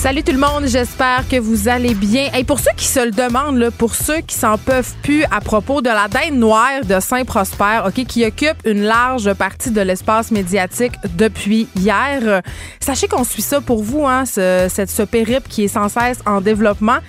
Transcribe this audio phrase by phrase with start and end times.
[0.00, 2.30] Salut tout le monde, j'espère que vous allez bien.
[2.34, 5.82] Et pour ceux qui se le demandent, pour ceux qui s'en peuvent plus à propos
[5.82, 11.68] de la dinde noire de Saint-Prosper, qui occupe une large partie de l'espace médiatique depuis
[11.76, 12.40] hier,
[12.80, 16.20] sachez qu'on suit ça pour vous, hein, ce, cette, ce périple qui est sans cesse
[16.24, 17.00] en développement.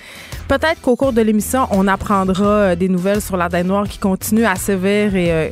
[0.49, 3.99] Peut-être qu'au cours de l'émission, on apprendra euh, des nouvelles sur la dinde noire qui
[3.99, 5.47] continue à sévir et euh,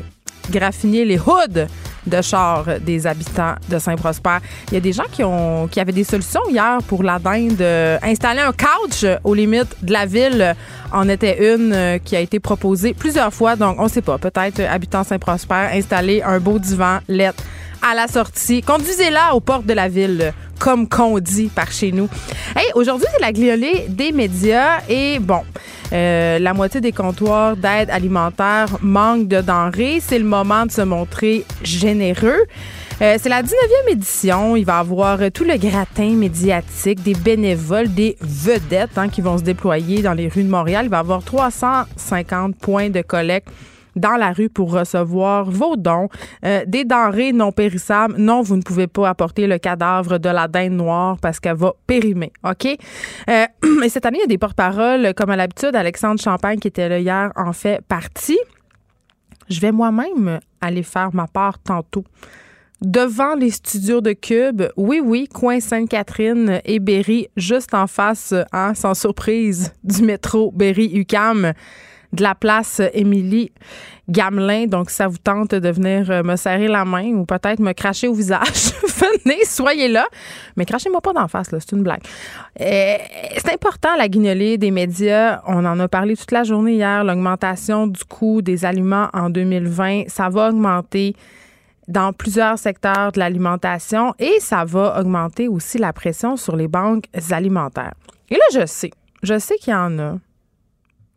[0.52, 1.68] graffiner les hoods
[2.06, 4.38] de char des habitants de Saint-Prosper.
[4.70, 7.62] Il y a des gens qui ont qui avaient des solutions hier pour la dinde.
[8.02, 10.56] installer un couch aux limites de la ville
[10.92, 13.56] en était une euh, qui a été proposée plusieurs fois.
[13.56, 14.18] Donc, on ne sait pas.
[14.18, 17.44] Peut-être euh, habitant Saint-Prosper, installer un beau divan lettre
[17.82, 18.62] à la sortie.
[18.62, 22.10] Conduisez-la aux portes de la ville, comme qu'on dit par chez nous.
[22.56, 25.42] Hey, aujourd'hui, c'est la gliolée des médias et bon,
[25.94, 30.00] euh, la moitié des comptoirs d'aide alimentaire manquent de denrées.
[30.02, 32.44] C'est le moment de se montrer généreux.
[33.02, 34.56] Euh, c'est la 19e édition.
[34.56, 39.38] Il va y avoir tout le gratin médiatique, des bénévoles, des vedettes hein, qui vont
[39.38, 40.86] se déployer dans les rues de Montréal.
[40.86, 43.48] Il va y avoir 350 points de collecte
[43.96, 46.10] dans la rue pour recevoir vos dons,
[46.46, 48.16] euh, des denrées non périssables.
[48.18, 51.74] Non, vous ne pouvez pas apporter le cadavre de la dinde noire parce qu'elle va
[51.88, 52.78] périmer, OK?
[53.30, 53.46] Euh,
[53.84, 56.90] et cette année, il y a des porte-paroles, comme à l'habitude, Alexandre Champagne, qui était
[56.90, 58.40] là hier, en fait partie.
[59.50, 62.04] Je vais moi-même aller faire ma part tantôt
[62.82, 64.64] devant les studios de Cube.
[64.78, 71.54] Oui, oui, coin Sainte-Catherine et Berry, juste en face, hein, sans surprise, du métro Berry-UCAM
[72.14, 73.52] de la place Émilie
[74.10, 74.66] Gamelin.
[74.66, 78.08] Donc, ça vous tente de venir euh, me serrer la main ou peut-être me cracher
[78.08, 80.08] au visage, venez, soyez là.
[80.58, 82.02] Mais crachez-moi pas d'en face, là, c'est une blague.
[82.60, 82.98] Euh,
[83.38, 85.42] c'est important, la guignolée des médias.
[85.46, 87.04] On en a parlé toute la journée hier.
[87.04, 91.16] L'augmentation du coût des aliments en 2020, ça va augmenter
[91.88, 97.06] dans plusieurs secteurs de l'alimentation et ça va augmenter aussi la pression sur les banques
[97.32, 97.94] alimentaires.
[98.30, 98.92] Et là, je sais,
[99.24, 100.16] je sais qu'il y en a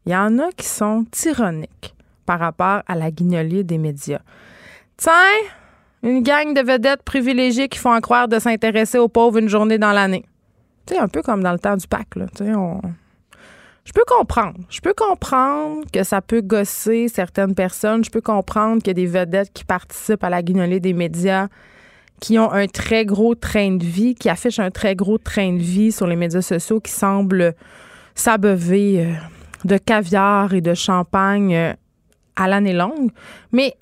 [0.06, 1.94] il y en a qui sont tyranniques
[2.26, 4.20] par rapport à la guignolée des médias.
[4.96, 5.12] Tiens,
[6.02, 9.92] une gang de vedettes privilégiées qui font croire de s'intéresser aux pauvres une journée dans
[9.92, 10.24] l'année.
[10.86, 12.26] Tu sais, un peu comme dans le temps du Pâques, là.
[12.36, 12.80] Tu sais, on...
[13.84, 14.58] Je peux comprendre.
[14.68, 18.04] Je peux comprendre que ça peut gosser certaines personnes.
[18.04, 21.48] Je peux comprendre qu'il y a des vedettes qui participent à la guignolée des médias
[22.20, 25.62] qui ont un très gros train de vie, qui affichent un très gros train de
[25.62, 27.54] vie sur les médias sociaux, qui semblent
[28.14, 29.12] s'abreuver euh,
[29.64, 31.74] de caviar et de champagne euh,
[32.36, 33.10] à l'année longue.
[33.52, 33.74] Mais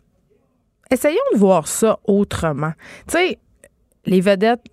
[0.91, 2.73] essayons de voir ça autrement.
[3.07, 3.39] Tu sais,
[4.07, 4.65] les vedettes,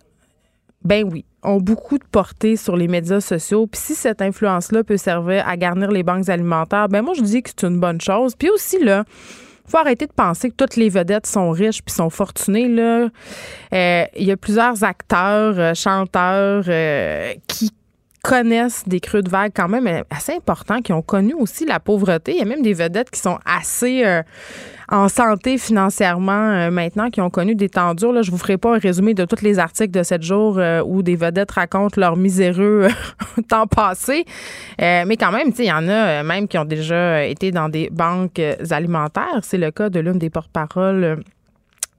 [0.83, 3.67] ben oui, ont beaucoup de portée sur les médias sociaux.
[3.67, 7.41] Puis si cette influence-là peut servir à garnir les banques alimentaires, ben moi, je dis
[7.41, 8.35] que c'est une bonne chose.
[8.35, 9.03] Puis aussi, là,
[9.67, 12.69] faut arrêter de penser que toutes les vedettes sont riches puis sont fortunées.
[12.79, 16.63] Euh, il y a plusieurs acteurs, euh, chanteurs
[17.47, 17.71] qui
[18.27, 22.33] connaissent des creux de vague quand même assez importants, qui ont connu aussi la pauvreté.
[22.33, 24.21] Il y a même des vedettes qui sont assez euh,
[24.89, 28.11] en santé financièrement euh, maintenant, qui ont connu des temps durs.
[28.11, 30.83] Là, je vous ferai pas un résumé de tous les articles de sept jours euh,
[30.85, 32.89] où des vedettes racontent leur miséreux
[33.49, 34.25] temps passé.
[34.77, 38.41] mais quand même, il y en a même qui ont déjà été dans des banques
[38.71, 39.39] alimentaires.
[39.43, 41.23] C'est le cas de l'une des porte-paroles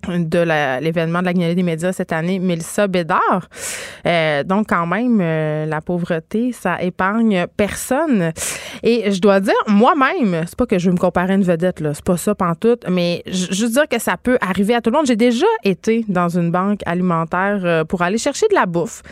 [0.06, 3.48] de l'événement de la Guinée des médias cette année, Mélissa Bédard.
[4.06, 8.32] Euh, donc, quand même, euh, la pauvreté, ça épargne personne.
[8.82, 11.80] Et je dois dire, moi-même, c'est pas que je veux me comparer à une vedette,
[11.80, 14.90] là, c'est pas ça pantoute, mais je veux dire que ça peut arriver à tout
[14.90, 15.06] le monde.
[15.06, 19.02] J'ai déjà été dans une banque alimentaire euh, pour aller chercher de la bouffe.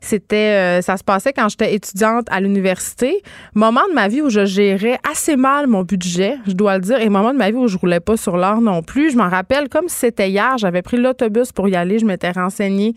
[0.00, 3.22] C'était, euh, ça se passait quand j'étais étudiante à l'université.
[3.54, 7.00] Moment de ma vie où je gérais assez mal mon budget, je dois le dire,
[7.00, 9.12] et moment de ma vie où je roulais pas sur l'or non plus.
[9.12, 10.56] Je m'en rappelle comme c'était hier.
[10.58, 11.98] J'avais pris l'autobus pour y aller.
[11.98, 12.94] Je m'étais renseignée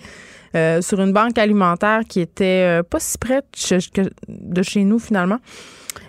[0.55, 3.41] euh, sur une banque alimentaire qui était euh, pas si près
[4.27, 5.39] de chez nous finalement.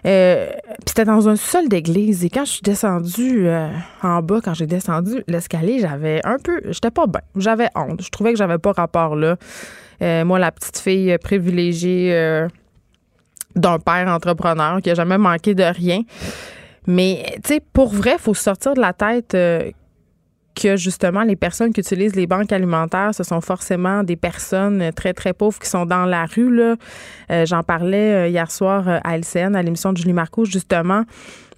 [0.06, 0.50] Euh,
[0.86, 2.26] c'était dans un sol d'église.
[2.26, 3.48] Et quand je suis descendue
[4.02, 6.60] en bas, quand j'ai descendu l'escalier, j'avais un peu.
[6.66, 7.22] J'étais pas bien.
[7.36, 8.02] J'avais honte.
[8.02, 9.36] Je trouvais que j'avais pas rapport là.
[10.02, 12.48] Euh, moi, la petite fille privilégiée euh,
[13.54, 16.02] d'un père entrepreneur qui a jamais manqué de rien.
[16.86, 19.70] Mais, tu sais, pour vrai, il faut sortir de la tête euh,
[20.54, 25.12] que justement les personnes qui utilisent les banques alimentaires, ce sont forcément des personnes très,
[25.12, 26.76] très pauvres qui sont dans la rue.
[27.28, 31.02] J'en parlais hier soir à LCN, à l'émission de Julie Marco, justement.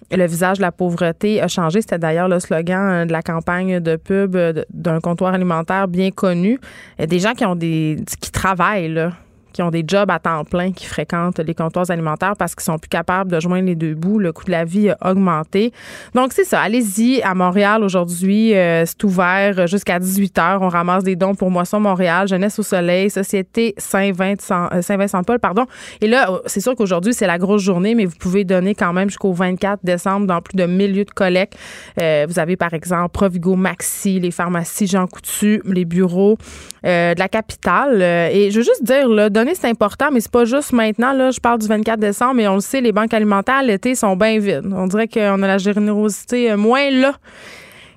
[0.09, 1.81] Le visage de la pauvreté a changé.
[1.81, 4.37] C'était d'ailleurs le slogan de la campagne de pub
[4.69, 6.59] d'un comptoir alimentaire bien connu.
[6.97, 9.11] Des gens qui ont des qui travaillent là,
[9.53, 12.77] qui ont des jobs à temps plein, qui fréquentent les comptoirs alimentaires parce qu'ils sont
[12.77, 14.19] plus capables de joindre les deux bouts.
[14.19, 15.71] Le coût de la vie a augmenté.
[16.13, 16.61] Donc, c'est ça.
[16.61, 18.55] Allez-y à Montréal aujourd'hui.
[18.55, 20.57] Euh, c'est ouvert jusqu'à 18 h.
[20.61, 25.65] On ramasse des dons pour Moisson Montréal, Jeunesse au Soleil, Société euh, Saint-Vincent-Paul, pardon.
[26.01, 29.09] Et là, c'est sûr qu'aujourd'hui, c'est la grosse journée, mais vous pouvez donner quand même
[29.09, 31.57] jusqu'au 24 décembre dans plus de 1000 lieux de collecte.
[32.01, 36.37] Euh, vous avez, par exemple, Provigo Maxi, les pharmacies Jean Coutu, les bureaux
[36.83, 38.01] de la capitale.
[38.01, 41.13] et je veux juste dire, là, c'est important, mais c'est pas juste maintenant.
[41.13, 44.15] Là, je parle du 24 décembre, mais on le sait, les banques alimentaires l'été sont
[44.15, 44.69] bien vides.
[44.71, 47.13] On dirait qu'on a la générosité euh, moins là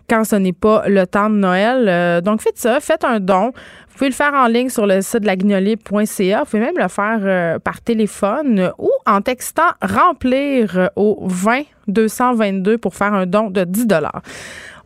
[0.08, 1.86] quand ce n'est pas le temps de Noël.
[1.88, 3.52] Euh, donc, faites ça, faites un don.
[3.88, 6.88] Vous pouvez le faire en ligne sur le site de la Vous pouvez même le
[6.88, 13.50] faire euh, par téléphone ou en textant remplir au 20 222 pour faire un don
[13.50, 13.86] de 10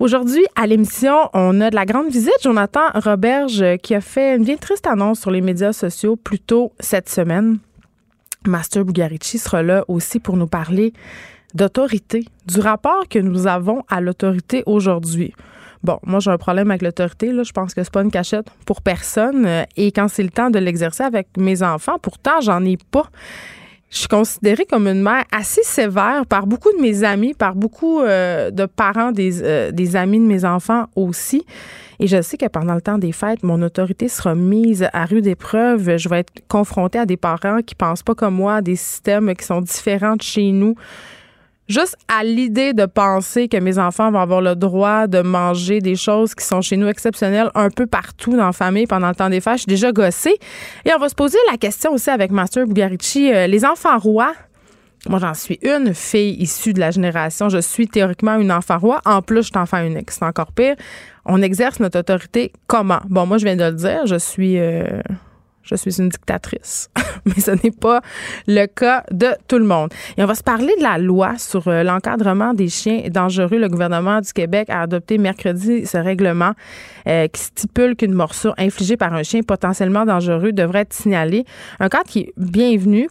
[0.01, 2.35] Aujourd'hui, à l'émission, on a de la grande visite.
[2.43, 6.73] Jonathan Roberge qui a fait une bien triste annonce sur les médias sociaux plus tôt
[6.81, 7.59] cette semaine.
[8.47, 10.93] Master Bugarici sera là aussi pour nous parler
[11.55, 15.33] d'autorité, du rapport que nous avons à l'autorité aujourd'hui.
[15.85, 18.47] Bon, moi j'ai un problème avec l'autorité, là, je pense que c'est pas une cachette
[18.67, 22.77] pour personne et quand c'est le temps de l'exercer avec mes enfants, pourtant j'en ai
[22.91, 23.09] pas.
[23.95, 28.01] Je suis considérée comme une mère assez sévère par beaucoup de mes amis, par beaucoup
[28.01, 31.47] euh, de parents des, euh, des amis de mes enfants aussi.
[32.01, 35.29] Et je sais que pendant le temps des fêtes, mon autorité sera mise à rude
[35.29, 35.97] épreuve.
[35.97, 39.33] Je vais être confrontée à des parents qui pensent pas comme moi, à des systèmes
[39.37, 40.75] qui sont différents de chez nous
[41.69, 45.97] juste à l'idée de penser que mes enfants vont avoir le droit de manger des
[45.97, 49.31] choses qui sont chez nous exceptionnelles un peu partout dans la famille pendant le temps
[49.31, 50.37] des fêtes, je suis déjà gossée.
[50.85, 54.35] Et on va se poser la question aussi avec Master Bugarici, euh, les enfants rois.
[55.09, 57.51] Moi, j'en suis une fille issue de la génération.
[57.51, 59.03] Je suis théoriquement une enfant roi.
[59.05, 60.11] En plus, je suis enfant unique.
[60.11, 60.77] C'est encore pire.
[61.27, 63.01] On exerce notre autorité comment?
[63.11, 64.07] Bon, moi, je viens de le dire.
[64.07, 64.59] Je suis...
[64.59, 65.03] Euh,
[65.65, 66.91] je suis une dictatrice.
[67.25, 68.01] Mais ce n'est pas
[68.47, 69.91] le cas de tout le monde.
[70.17, 73.59] Et on va se parler de la loi sur euh, l'encadrement des chiens dangereux.
[73.59, 76.53] Le gouvernement du Québec a adopté mercredi ce règlement
[77.07, 81.45] euh, qui stipule qu'une morsure infligée par un chien potentiellement dangereux devrait être signalée.
[81.81, 83.09] Un cadre qui est bienvenu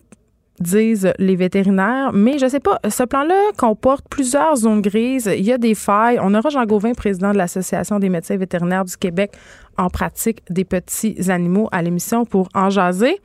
[0.59, 2.11] disent les vétérinaires.
[2.13, 5.29] Mais je sais pas, ce plan-là comporte plusieurs zones grises.
[5.35, 6.19] Il y a des failles.
[6.21, 9.31] On aura Jean Gauvin, président de l'Association des médecins vétérinaires du Québec,
[9.77, 13.19] en pratique des petits animaux à l'émission pour en jaser.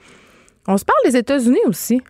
[0.66, 2.02] On se parle des États-Unis aussi.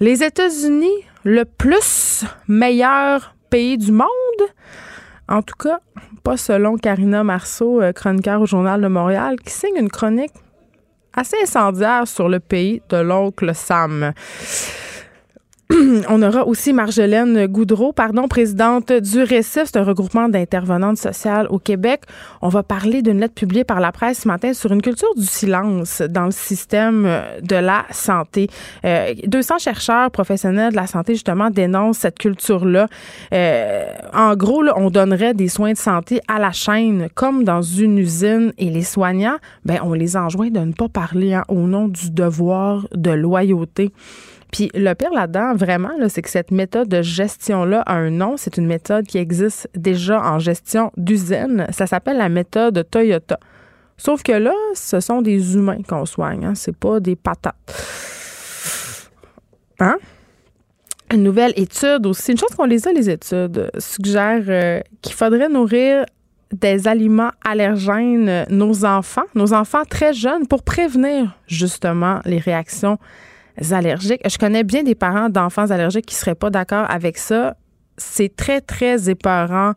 [0.00, 4.08] Les États-Unis, le plus meilleur pays du monde.
[5.28, 5.80] En tout cas,
[6.22, 10.32] pas selon Karina Marceau, euh, chroniqueur au Journal de Montréal, qui signe une chronique
[11.18, 14.12] assez incendiaire sur le pays de l'oncle Sam.
[16.08, 21.58] On aura aussi Marjolaine Goudreau, pardon, présidente du Récif, c'est un regroupement d'intervenantes sociales au
[21.58, 22.04] Québec.
[22.40, 25.26] On va parler d'une lettre publiée par la presse ce matin sur une culture du
[25.26, 27.06] silence dans le système
[27.42, 28.48] de la santé.
[28.82, 32.86] 200 euh, chercheurs professionnels de la santé, justement, dénoncent cette culture-là.
[33.34, 37.98] Euh, en gros, on donnerait des soins de santé à la chaîne, comme dans une
[37.98, 39.36] usine, et les soignants,
[39.66, 43.92] ben, on les enjoint de ne pas parler hein, au nom du devoir de loyauté.
[44.52, 48.36] Puis le pire là-dedans, vraiment, c'est que cette méthode de gestion-là a un nom.
[48.36, 51.66] C'est une méthode qui existe déjà en gestion d'usine.
[51.70, 53.38] Ça s'appelle la méthode Toyota.
[53.98, 56.44] Sauf que là, ce sont des humains qu'on soigne.
[56.44, 56.54] Hein?
[56.54, 57.56] C'est pas des patates.
[59.80, 59.96] Hein?
[61.12, 65.48] Une nouvelle étude aussi, une chose qu'on les a, les études, suggère euh, qu'il faudrait
[65.48, 66.04] nourrir
[66.52, 72.98] des aliments allergènes nos enfants, nos enfants très jeunes, pour prévenir justement les réactions
[73.70, 74.20] allergiques.
[74.28, 77.56] Je connais bien des parents d'enfants allergiques qui seraient pas d'accord avec ça.
[78.00, 79.72] C'est très, très épeurant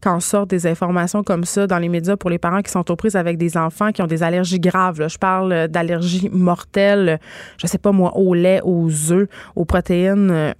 [0.00, 2.96] quand sortent des informations comme ça dans les médias pour les parents qui sont aux
[2.96, 5.08] prises avec des enfants qui ont des allergies graves.
[5.08, 7.20] Je parle d'allergies mortelles,
[7.58, 10.54] je sais pas moi, au lait, aux œufs, aux protéines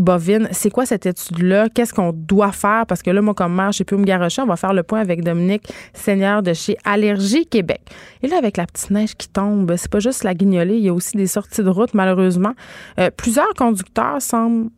[0.00, 0.48] bovine.
[0.52, 1.68] C'est quoi cette étude-là?
[1.68, 2.86] Qu'est-ce qu'on doit faire?
[2.86, 4.42] Parce que là, moi, comme mère, plus où me garocher.
[4.42, 7.80] On va faire le point avec Dominique Seigneur de chez Allergie Québec.
[8.22, 10.88] Et là, avec la petite neige qui tombe, c'est pas juste la guignolée, il y
[10.88, 12.54] a aussi des sorties de route, malheureusement.
[12.98, 14.70] Euh, plusieurs conducteurs semblent,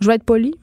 [0.00, 0.54] je vais être poli,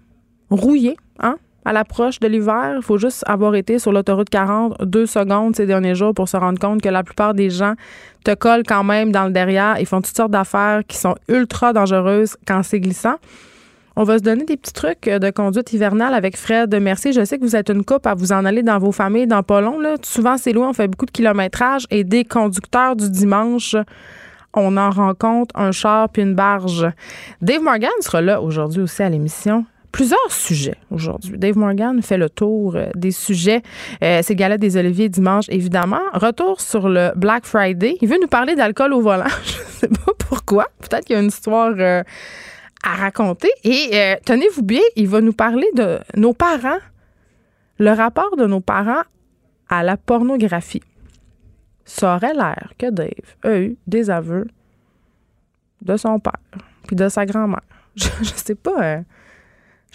[0.50, 1.38] rouillés, hein?
[1.68, 5.65] À l'approche de l'hiver, il faut juste avoir été sur l'autoroute 40 deux secondes ces
[5.65, 7.74] derniers jours pour se rendre compte que la plupart des gens
[8.24, 9.80] te collent quand même dans le derrière.
[9.80, 13.15] Ils font toutes sortes d'affaires qui sont ultra dangereuses quand c'est glissant.
[13.96, 17.14] On va se donner des petits trucs de conduite hivernale avec Fred Merci.
[17.14, 19.44] Je sais que vous êtes une coupe à vous en aller dans vos familles dans
[19.44, 19.80] pas long.
[19.80, 19.96] Là.
[20.04, 23.75] Souvent, c'est loin, on fait beaucoup de kilométrage et des conducteurs du dimanche
[24.58, 26.88] on en rencontre un char puis une barge.
[27.42, 31.38] Dave Morgan sera là aujourd'hui aussi à l'émission plusieurs sujets aujourd'hui.
[31.38, 33.62] Dave Morgan fait le tour euh, des sujets.
[34.04, 36.02] Euh, c'est Galette des Oliviers dimanche, évidemment.
[36.12, 37.98] Retour sur le Black Friday.
[38.02, 39.24] Il veut nous parler d'alcool au volant.
[39.46, 40.68] Je sais pas pourquoi.
[40.82, 42.04] Peut-être qu'il y a une histoire euh,
[42.86, 43.50] à raconter.
[43.63, 46.80] Et tenez-vous bien, il va nous parler de nos parents,
[47.80, 49.04] le rapport de nos parents
[49.68, 50.84] à la pornographie.
[51.84, 54.48] Ça aurait l'air que Dave a eu des aveux
[55.82, 56.39] de son père
[56.88, 57.62] puis de sa grand-mère.
[57.96, 59.04] Je, je sais pas.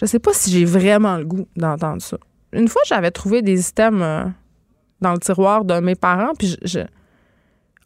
[0.00, 2.16] Je sais pas si j'ai vraiment le goût d'entendre ça.
[2.52, 4.24] Une fois, j'avais trouvé des items euh,
[5.02, 6.80] dans le tiroir de mes parents, puis je,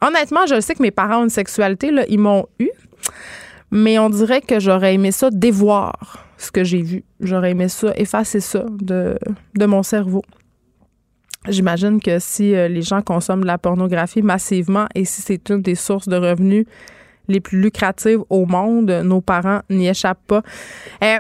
[0.01, 2.71] honnêtement, je sais que mes parents ont une sexualité, là, ils m'ont eu,
[3.75, 7.03] mais on dirait que j'aurais aimé ça dévoir ce que j'ai vu.
[7.19, 9.19] J'aurais aimé ça effacer ça de,
[9.57, 10.23] de mon cerveau.
[11.49, 15.61] J'imagine que si euh, les gens consomment de la pornographie massivement et si c'est une
[15.61, 16.67] des sources de revenus
[17.27, 20.43] les plus lucratives au monde, nos parents n'y échappent pas.
[21.03, 21.19] Euh,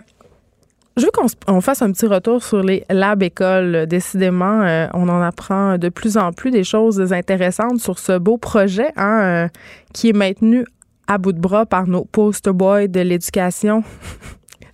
[0.96, 3.86] je veux qu'on fasse un petit retour sur les labs écoles.
[3.86, 8.38] Décidément, euh, on en apprend de plus en plus des choses intéressantes sur ce beau
[8.38, 9.48] projet hein,
[9.92, 10.64] qui est maintenu
[11.06, 13.82] à bout de bras par nos poster boys de l'éducation.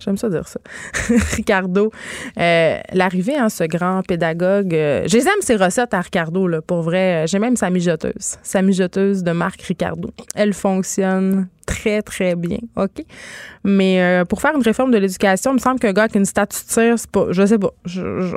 [0.03, 0.59] J'aime ça dire ça.
[1.35, 1.91] Ricardo,
[2.39, 4.73] euh, l'arrivée, hein, ce grand pédagogue.
[4.73, 7.25] Euh, J'aime ses recettes à Ricardo, là, pour vrai.
[7.27, 8.37] J'ai même sa mijoteuse.
[8.41, 10.09] Sa mijoteuse de marque Ricardo.
[10.33, 12.57] Elle fonctionne très, très bien.
[12.77, 13.03] OK?
[13.63, 16.25] Mais euh, pour faire une réforme de l'éducation, il me semble qu'un gars qui une
[16.25, 17.27] statue de tir, c'est pas.
[17.29, 17.71] Je sais pas.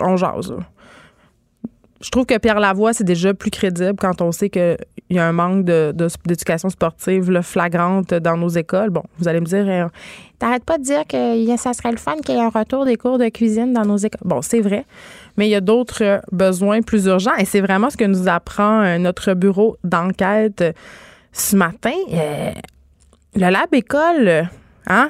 [0.02, 0.54] on jase.
[2.04, 4.76] Je trouve que Pierre Lavoie, c'est déjà plus crédible quand on sait qu'il
[5.08, 8.90] y a un manque d'éducation sportive flagrante dans nos écoles.
[8.90, 9.88] Bon, vous allez me dire, euh,
[10.38, 12.96] t'arrêtes pas de dire que ça serait le fun qu'il y ait un retour des
[12.96, 14.20] cours de cuisine dans nos écoles.
[14.22, 14.84] Bon, c'est vrai,
[15.38, 18.28] mais il y a d'autres euh, besoins plus urgents et c'est vraiment ce que nous
[18.28, 20.62] apprend euh, notre bureau d'enquête
[21.32, 21.94] ce matin.
[23.34, 24.50] le lab école,
[24.88, 25.08] hein,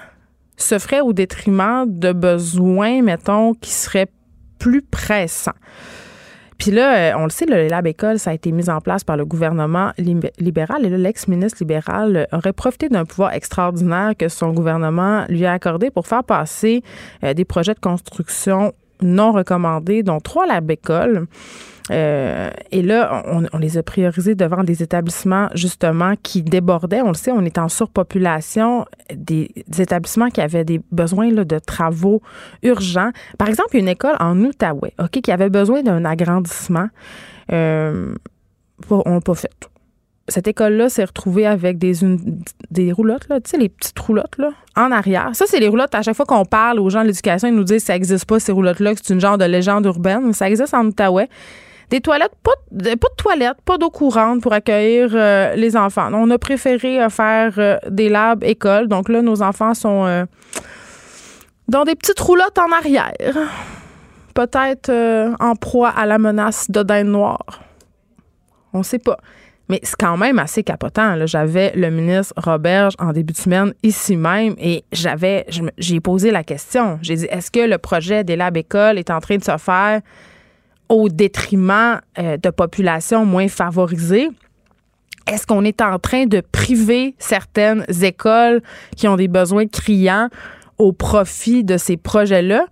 [0.57, 4.09] se ferait au détriment de besoins, mettons, qui seraient
[4.61, 5.51] plus pressants.
[6.59, 9.05] Puis là, euh, on le sait, le Lab École, ça a été mis en place
[9.05, 10.85] par le gouvernement libéral.
[10.85, 15.91] Et là, l'ex-ministre libéral aurait profité d'un pouvoir extraordinaire que son gouvernement lui a accordé
[15.91, 16.83] pour faire passer
[17.23, 18.73] euh, des projets de construction
[19.05, 21.27] non recommandés, dont trois Lab École.
[21.91, 27.03] Euh, et là, on, les a priorisés devant des établissements justement qui débordaient.
[27.03, 31.59] On le sait, on est en surpopulation, des, établissements qui avaient des besoins là, de
[31.59, 32.23] travaux
[32.63, 33.11] urgents.
[33.37, 36.89] Par exemple, une école en Outaouais, ok, qui avait besoin d'un agrandissement.
[37.53, 38.15] Euh,
[38.89, 39.51] on l'a pas fait.
[40.29, 41.95] Cette école-là s'est retrouvée avec des,
[42.71, 45.31] des roulottes, là, tu sais, les petites roulottes là, en arrière.
[45.35, 45.95] Ça, c'est les roulottes.
[45.95, 48.25] À chaque fois qu'on parle aux gens de l'éducation, ils nous disent que ça n'existe
[48.25, 50.33] pas, ces roulottes-là, que c'est une genre de légende urbaine.
[50.33, 51.29] Ça existe en Outaouais.
[51.91, 56.09] Des toilettes, pas, de, pas de toilettes, pas d'eau courante pour accueillir euh, les enfants.
[56.13, 58.89] On a préféré euh, faire euh, des labs écoles.
[58.89, 60.27] Donc là, nos enfants sont
[61.69, 63.37] dans des petites roulottes en arrière.
[64.35, 64.91] Peut-être
[65.39, 67.61] en proie à la menace de dinde noire.
[68.73, 69.19] On sait pas.
[69.69, 71.27] Mais c'est quand même assez capotant.
[71.27, 75.47] J'avais le ministre Roberge en début de semaine ici même et j'avais,
[75.79, 76.99] j'ai posé la question.
[77.01, 80.03] J'ai dit, est-ce que le projet des labs écoles est en train de se faire
[80.89, 84.29] au détriment euh, de populations moins favorisées?
[85.27, 88.61] Est-ce qu'on est en train de priver certaines écoles
[88.97, 90.29] qui ont des besoins criants
[90.77, 92.67] au profit de ces projets-là?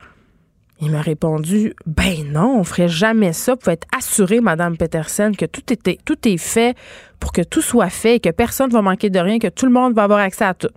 [0.84, 3.52] Il m'a répondu Ben non, on ferait jamais ça.
[3.52, 6.76] Vous pouvez être assurée, Madame Peterson, que tout, était, tout est fait
[7.20, 9.64] pour que tout soit fait et que personne ne va manquer de rien, que tout
[9.64, 10.72] le monde va avoir accès à tout.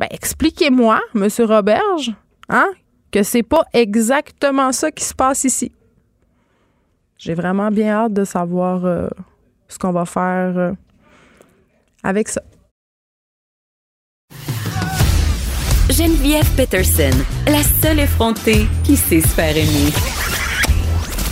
[0.00, 2.12] Ben, expliquez-moi, Monsieur Roberge,
[2.48, 2.68] hein,
[3.12, 5.70] que c'est pas exactement ça qui se passe ici.
[7.16, 9.06] J'ai vraiment bien hâte de savoir euh,
[9.68, 10.72] ce qu'on va faire euh,
[12.02, 12.42] avec ça.
[15.90, 17.10] Geneviève Peterson,
[17.46, 19.92] la seule effrontée qui sait se faire aimer.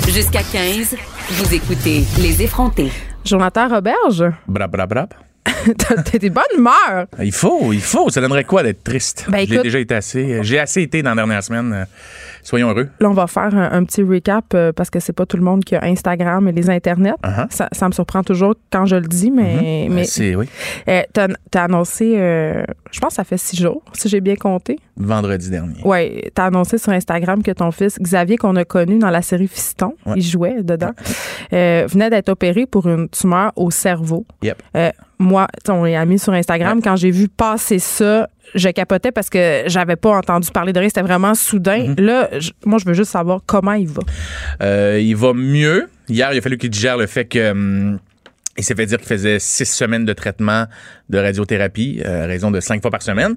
[0.09, 0.94] Jusqu'à 15,
[1.30, 2.92] vous écoutez Les effrontés.
[3.25, 4.25] Jonathan Roberge.
[4.47, 5.14] Brab, brab, brab.
[5.78, 7.06] T'as des bonnes humeur.
[7.23, 8.11] Il faut, il faut.
[8.11, 9.25] Ça donnerait quoi d'être triste?
[9.28, 10.42] Ben, J'ai déjà été assez.
[10.42, 11.73] J'ai assez été dans la dernière semaine.
[11.73, 11.85] Euh,
[12.42, 12.88] Soyons heureux.
[13.00, 15.64] Là, on va faire un, petit recap euh, parce que c'est pas tout le monde
[15.64, 17.14] qui a Instagram et les internets.
[17.22, 17.46] Uh-huh.
[17.50, 19.88] ça, me surprend toujours quand je le dis, mais.
[19.88, 19.92] Mm-hmm.
[19.92, 20.49] mais c'est, oui.
[20.88, 24.37] Euh, t'as, as annoncé, euh, je pense que ça fait six jours, si j'ai bien
[24.37, 24.78] compté.
[24.96, 25.80] Vendredi dernier.
[25.84, 29.49] Oui, t'as annoncé sur Instagram que ton fils, Xavier, qu'on a connu dans la série
[29.49, 30.92] Fiston, il jouait dedans,
[31.50, 34.26] venait d'être opéré pour une tumeur au cerveau.
[34.42, 34.62] Yep
[35.22, 36.82] moi, on est amis sur Instagram.
[36.82, 40.88] Quand j'ai vu passer ça, je capotais parce que j'avais pas entendu parler de rien.
[40.88, 41.94] C'était vraiment soudain.
[41.99, 44.02] Là, je- moi, je veux juste savoir comment il va.
[44.62, 45.88] Euh, il va mieux.
[46.08, 47.50] Hier, il a fallu qu'il digère le fait que.
[47.50, 47.99] hum,
[48.58, 50.66] il s'est fait dire qu'il faisait six semaines de traitement
[51.08, 53.34] de radiothérapie, euh, à raison de cinq fois par semaine.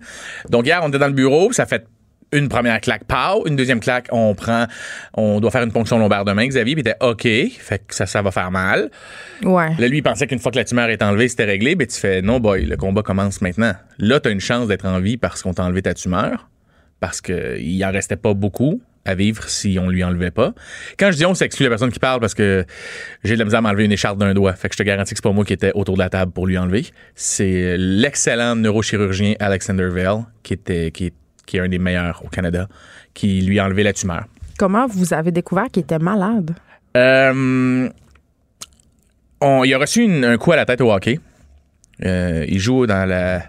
[0.50, 1.86] Donc hier, on était dans le bureau, ça fait
[2.36, 4.66] une première claque, pow, une deuxième claque, on prend,
[5.14, 8.06] on doit faire une ponction lombaire demain, Xavier, puis il était OK, fait que ça,
[8.06, 8.90] ça va faire mal.
[9.44, 9.70] Ouais.
[9.78, 12.00] Là, lui, il pensait qu'une fois que la tumeur est enlevée, c'était réglé, mais tu
[12.00, 13.74] fais non, boy, le combat commence maintenant.
[13.98, 16.50] Là, tu as une chance d'être en vie parce qu'on t'a enlevé ta tumeur,
[17.00, 20.54] parce qu'il en restait pas beaucoup à vivre si on lui enlevait pas.
[20.98, 22.66] Quand je dis on, c'est la personne qui parle parce que
[23.24, 24.54] j'ai de la misère à m'enlever une écharpe d'un doigt.
[24.54, 26.32] Fait que je te garantis que c'est pas moi qui étais autour de la table
[26.32, 26.88] pour lui enlever.
[27.14, 31.14] C'est l'excellent neurochirurgien Alexander Vale, qui était, qui est,
[31.46, 32.68] qui est un des meilleurs au Canada,
[33.14, 34.26] qui lui a enlevé la tumeur.
[34.58, 36.56] Comment vous avez découvert qu'il était malade?
[36.98, 37.90] Euh,
[39.42, 41.20] on- il a reçu une- un coup à la tête au hockey.
[42.06, 43.42] Euh, il joue dans la,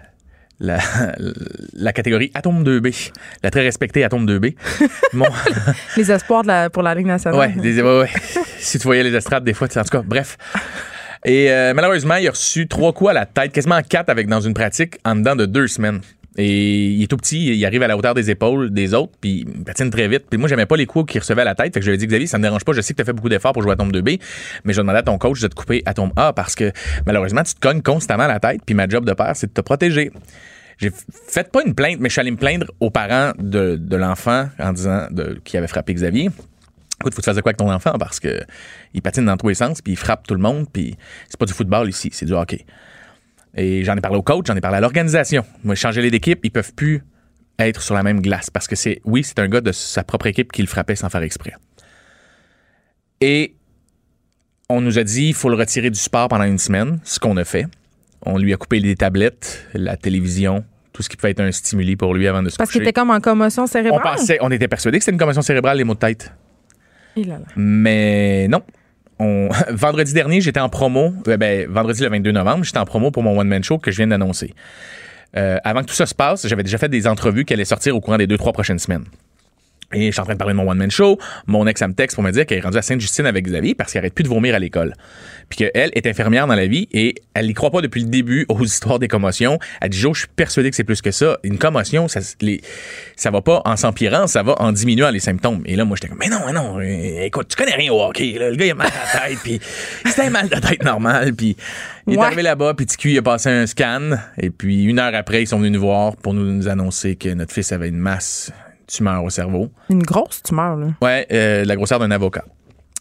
[0.59, 0.79] la,
[1.73, 3.11] la catégorie Atome 2B,
[3.43, 4.55] la très respectée Atome 2B.
[5.13, 5.25] Mon-
[5.95, 7.55] Les espoirs de la- pour la Ligue nationale.
[7.57, 8.09] des- ouais, ouais.
[8.59, 10.37] si tu voyais les estrades, des fois, en tout cas, bref.
[11.25, 14.39] Et euh, malheureusement, il a reçu trois coups à la tête, quasiment quatre avec dans
[14.39, 16.01] une pratique en dedans de deux semaines.
[16.37, 19.45] Et il est tout petit, il arrive à la hauteur des épaules des autres, puis
[19.47, 20.25] il patine très vite.
[20.29, 21.73] Puis moi, j'aimais pas les coups qu'il recevait à la tête.
[21.73, 23.01] Fait que je lui ai dit, Xavier, ça me dérange pas, je sais que tu
[23.01, 24.19] as fait beaucoup d'efforts pour jouer à tombe 2B,
[24.63, 26.71] mais je demandais à ton coach de te couper à tombe A parce que
[27.07, 29.53] malheureusement, tu te cognes constamment à la tête, puis ma job de père, c'est de
[29.53, 30.11] te protéger.
[30.77, 30.91] J'ai
[31.27, 34.73] fait pas une plainte, mais je suis allé me plaindre aux parents de, l'enfant en
[34.73, 35.07] disant
[35.43, 36.29] qui avait frappé Xavier.
[36.99, 38.41] Écoute, faut que tu fasses de quoi avec ton enfant parce que
[38.93, 40.95] il patine dans tous les sens, puis il frappe tout le monde, puis
[41.29, 42.65] c'est pas du football ici, c'est du hockey.
[43.57, 45.43] Et j'en ai parlé au coach, j'en ai parlé à l'organisation.
[45.63, 47.03] Moi, changer les d'équipe, ils peuvent plus
[47.59, 50.27] être sur la même glace parce que c'est, oui, c'est un gars de sa propre
[50.27, 51.53] équipe qui le frappait sans faire exprès.
[53.19, 53.55] Et
[54.69, 57.35] on nous a dit il faut le retirer du sport pendant une semaine, ce qu'on
[57.37, 57.65] a fait.
[58.23, 61.95] On lui a coupé les tablettes, la télévision, tout ce qui pouvait être un stimuli
[61.95, 64.01] pour lui avant de se Parce qu'il était comme en commotion On cérébrale.
[64.03, 66.31] pensait, on était persuadé que c'était une commotion cérébrale, les maux de tête.
[67.15, 67.45] Il a là.
[67.55, 68.61] Mais non.
[69.69, 71.13] Vendredi dernier, j'étais en promo.
[71.27, 73.97] Euh, ben, vendredi le 22 novembre, j'étais en promo pour mon one-man show que je
[73.97, 74.53] viens d'annoncer.
[75.35, 77.95] Euh, avant que tout ça se passe, j'avais déjà fait des entrevues qui allaient sortir
[77.95, 79.05] au courant des deux, trois prochaines semaines.
[79.93, 81.17] Et je suis en train de parler de mon one-man show.
[81.45, 83.73] Mon ex, elle me texte pour me dire qu'elle est rendue à Sainte-Justine avec Xavier
[83.73, 84.93] parce qu'elle arrête plus de vomir à l'école.
[85.49, 88.45] Puis qu'elle est infirmière dans la vie et elle n'y croit pas depuis le début
[88.49, 89.59] aux histoires des commotions.
[89.79, 91.37] Elle dit, Jo, je suis persuadé que c'est plus que ça.
[91.43, 92.59] Une commotion, ça, les,
[93.15, 95.61] ça va pas en s'empirant, ça va en diminuant les symptômes.
[95.65, 98.01] Et là, moi, j'étais comme, mais non, mais non, euh, écoute, tu connais rien au
[98.03, 98.35] hockey.
[98.37, 98.49] là.
[98.49, 99.61] Le gars, il a mal à la tête, puis
[100.05, 101.33] c'était un mal de tête normal.
[101.33, 101.55] Puis
[102.07, 102.25] il est Ouais.
[102.25, 104.17] arrivé là-bas, puis TQ, il a passé un scan.
[104.37, 107.29] Et puis une heure après, ils sont venus nous voir pour nous, nous annoncer que
[107.29, 108.51] notre fils avait une masse
[108.87, 109.69] tumeur au cerveau.
[109.89, 110.87] Une grosse tumeur, là.
[111.01, 112.45] Ouais, euh, la grosseur d'un avocat.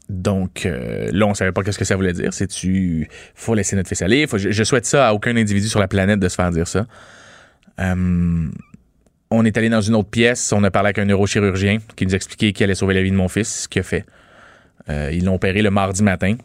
[0.09, 2.33] Donc euh, là, on savait pas qu'est-ce que ça voulait dire.
[2.33, 4.27] C'est tu faut laisser notre fils aller.
[4.27, 6.69] Faut- je, je souhaite ça à aucun individu sur la planète de se faire dire
[6.69, 6.87] ça.
[7.81, 8.49] Euh,
[9.31, 10.53] on est allé dans une autre pièce.
[10.53, 13.17] On a parlé avec un neurochirurgien qui nous expliquait qu'il allait sauver la vie de
[13.17, 14.05] mon fils, ce qu'il a fait.
[14.89, 16.37] Euh, ils l'ont opéré le mardi matin.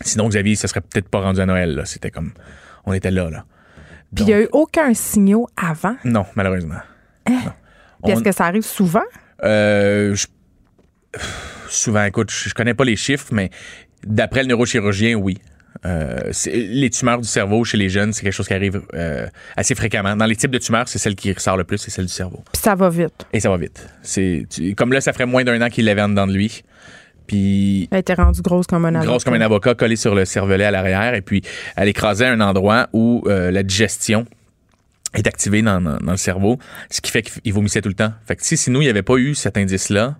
[0.00, 1.74] Sinon, Xavier, ça serait peut-être pas rendu à Noël.
[1.74, 1.84] là.
[1.84, 2.32] C'était comme,
[2.84, 3.44] on était là, là.
[4.14, 5.96] Puis il n'y a eu aucun signal avant?
[6.04, 6.78] Non, malheureusement.
[7.24, 7.48] Puis est-ce
[8.12, 9.02] On- que ça arrive souvent?
[9.42, 10.26] Euh, je-
[11.68, 13.50] souvent, écoute, je je connais pas les chiffres, mais
[14.06, 15.38] d'après le neurochirurgien, oui.
[15.84, 19.74] Euh, les tumeurs du cerveau chez les jeunes, c'est quelque chose qui arrive euh, assez
[19.74, 20.16] fréquemment.
[20.16, 22.42] Dans les types de tumeurs, c'est celle qui ressort le plus, c'est celle du cerveau.
[22.52, 23.26] Puis ça va vite.
[23.32, 23.86] Et ça va vite.
[24.02, 26.62] C'est comme là, ça ferait moins d'un an qu'il l'avait en dedans de lui.
[27.26, 29.06] Puis Elle était rendue grosse comme un avocat.
[29.06, 31.42] grosse comme un avocat, collée sur le cervelet à l'arrière, et puis
[31.76, 34.26] elle écrasait un endroit où euh, la digestion
[35.14, 36.58] est activée dans, dans- dans le cerveau,
[36.90, 38.12] ce qui fait qu'il vomissait tout le temps.
[38.26, 40.16] Fait que si, si nous, il n'y avait pas eu cet indice-là,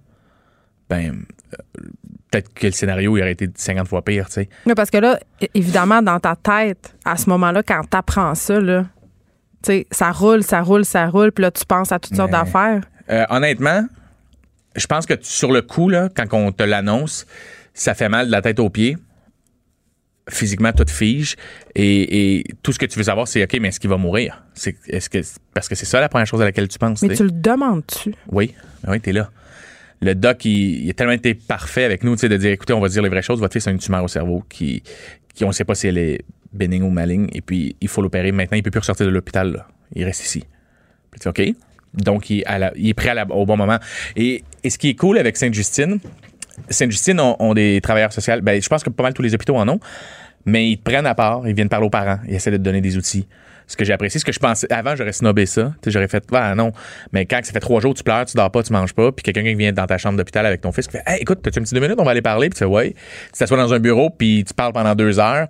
[0.88, 1.82] ben, euh,
[2.30, 4.48] peut-être que le scénario il aurait été 50 fois pire, tu sais.
[4.66, 5.18] Oui, parce que là,
[5.54, 8.84] évidemment, dans ta tête, à ce moment-là, quand t'apprends ça, là,
[9.62, 12.30] tu sais, ça roule, ça roule, ça roule, puis là, tu penses à toutes sortes
[12.32, 12.82] d'affaires.
[13.10, 13.86] Euh, honnêtement,
[14.76, 17.26] je pense que sur le coup, là, quand on te l'annonce,
[17.72, 18.96] ça fait mal de la tête aux pieds.
[20.30, 21.36] Physiquement, tout fige.
[21.74, 24.42] Et, et tout ce que tu veux savoir, c'est OK, mais est-ce qu'il va mourir?
[24.54, 25.18] C'est, est-ce que,
[25.52, 27.02] parce que c'est ça la première chose à laquelle tu penses.
[27.02, 27.24] Mais tu sais.
[27.24, 28.14] tu le demandes-tu?
[28.32, 28.54] Oui,
[28.88, 29.30] oui, t'es là.
[30.00, 32.72] Le doc, il, il a tellement été parfait avec nous, tu sais, de dire, écoutez,
[32.72, 33.38] on va dire les vraies choses.
[33.40, 34.82] Votre fils a une tumeur au cerveau qui,
[35.34, 38.00] qui on ne sait pas si elle est bénigne ou maligne, et puis il faut
[38.00, 38.32] l'opérer.
[38.32, 39.52] Maintenant, il peut plus ressortir de l'hôpital.
[39.52, 39.66] là.
[39.94, 40.44] Il reste ici.
[41.10, 41.54] Puis tu dis, OK.
[42.02, 43.78] Donc, il est, à la- il est prêt à la- au bon moment.
[44.16, 45.98] Et, et ce qui est cool avec Sainte-Justine,
[46.68, 48.34] Sainte-Justine ont, ont des travailleurs sociaux.
[48.42, 49.80] Ben, je pense que pas mal tous les hôpitaux en ont.
[50.46, 52.62] Mais ils te prennent à part, ils viennent parler aux parents, ils essaient de te
[52.62, 53.26] donner des outils.
[53.66, 55.72] Ce que j'ai apprécié, ce que je pensais, avant, j'aurais snobé ça.
[55.86, 56.72] J'aurais fait, ah non.
[57.12, 59.22] Mais quand ça fait trois jours, tu pleures, tu dors pas, tu manges pas, puis
[59.22, 61.60] quelqu'un qui vient dans ta chambre d'hôpital avec ton fils, qui fait, hey, écoute, t'as-tu
[61.60, 62.90] une petite deux minutes, on va aller parler, puis tu fais, ouais.
[63.32, 65.48] Tu t'assois dans un bureau, puis tu parles pendant deux heures,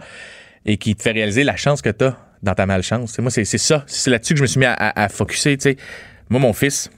[0.64, 2.14] et qui te fait réaliser la chance que t'as
[2.44, 3.18] dans ta malchance.
[3.18, 3.82] Moi, c'est ça.
[3.88, 5.56] C'est là-dessus que je me suis mis à, à, à focusser.
[5.56, 5.76] tu sais.
[6.30, 6.88] Moi, mon fils,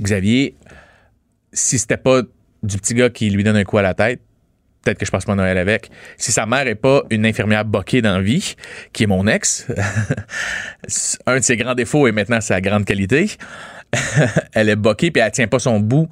[0.00, 0.56] Xavier,
[1.52, 2.22] si c'était pas
[2.62, 4.20] du petit gars qui lui donne un coup à la tête,
[4.82, 5.90] peut-être que je passe pas Noël avec.
[6.16, 8.54] Si sa mère est pas une infirmière boquée dans la vie,
[8.92, 9.66] qui est mon ex,
[11.26, 13.30] un de ses grands défauts et maintenant sa grande qualité,
[14.52, 16.08] elle est boquée puis elle tient pas son bout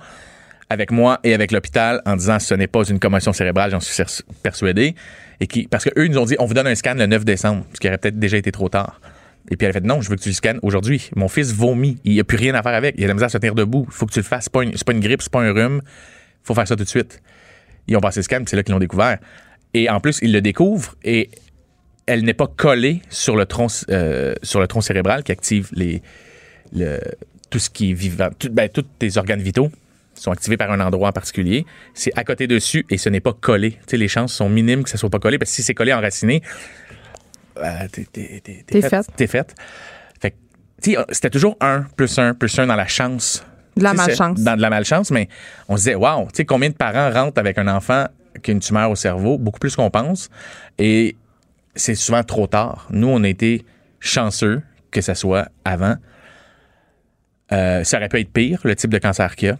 [0.68, 4.02] avec moi et avec l'hôpital en disant ce n'est pas une commotion cérébrale, j'en suis
[4.42, 4.94] persuadé.
[5.40, 7.24] Et qui, parce qu'eux, ils nous ont dit on vous donne un scan le 9
[7.24, 9.00] décembre, ce qui aurait peut-être déjà été trop tard.
[9.50, 11.10] Et puis elle a fait non, je veux que tu le scannes aujourd'hui.
[11.16, 13.26] Mon fils vomit, il n'y a plus rien à faire avec, il a la misère
[13.26, 13.84] à se tenir debout.
[13.88, 15.80] Il faut que tu le fasses, c'est pas une grippe, c'est pas un rhume.
[16.42, 17.20] Il faut faire ça tout de suite.
[17.88, 19.18] Ils ont passé le scan, c'est là qu'ils l'ont découvert.
[19.74, 21.30] Et en plus, ils le découvrent et
[22.06, 26.02] elle n'est pas collée sur le tronc, euh, sur le tronc cérébral qui active les,
[26.74, 26.98] le,
[27.50, 29.70] tout ce qui est vivant, tout- ben, tous tes organes vitaux
[30.14, 31.64] sont activés par un endroit en particulier.
[31.94, 33.78] C'est à côté dessus et ce n'est pas collé.
[33.92, 36.42] Les chances sont minimes que ça soit pas collé parce que si c'est collé enraciné,
[37.58, 38.64] euh, t'es, t'es, t'es,
[39.16, 39.54] T'es faite.
[40.20, 40.34] Fait
[41.10, 43.44] c'était toujours un plus un plus un dans la chance.
[43.76, 44.40] De la malchance.
[44.40, 45.28] Dans de la malchance, mais
[45.68, 48.06] on se disait, waouh, tu sais, combien de parents rentrent avec un enfant
[48.42, 49.38] qui a une tumeur au cerveau?
[49.38, 50.28] Beaucoup plus qu'on pense.
[50.78, 51.16] Et
[51.74, 52.86] c'est souvent trop tard.
[52.90, 53.64] Nous, on a été
[54.00, 55.96] chanceux que ça soit avant.
[57.52, 59.58] Euh, ça aurait pu être pire, le type de cancer qu'il y a.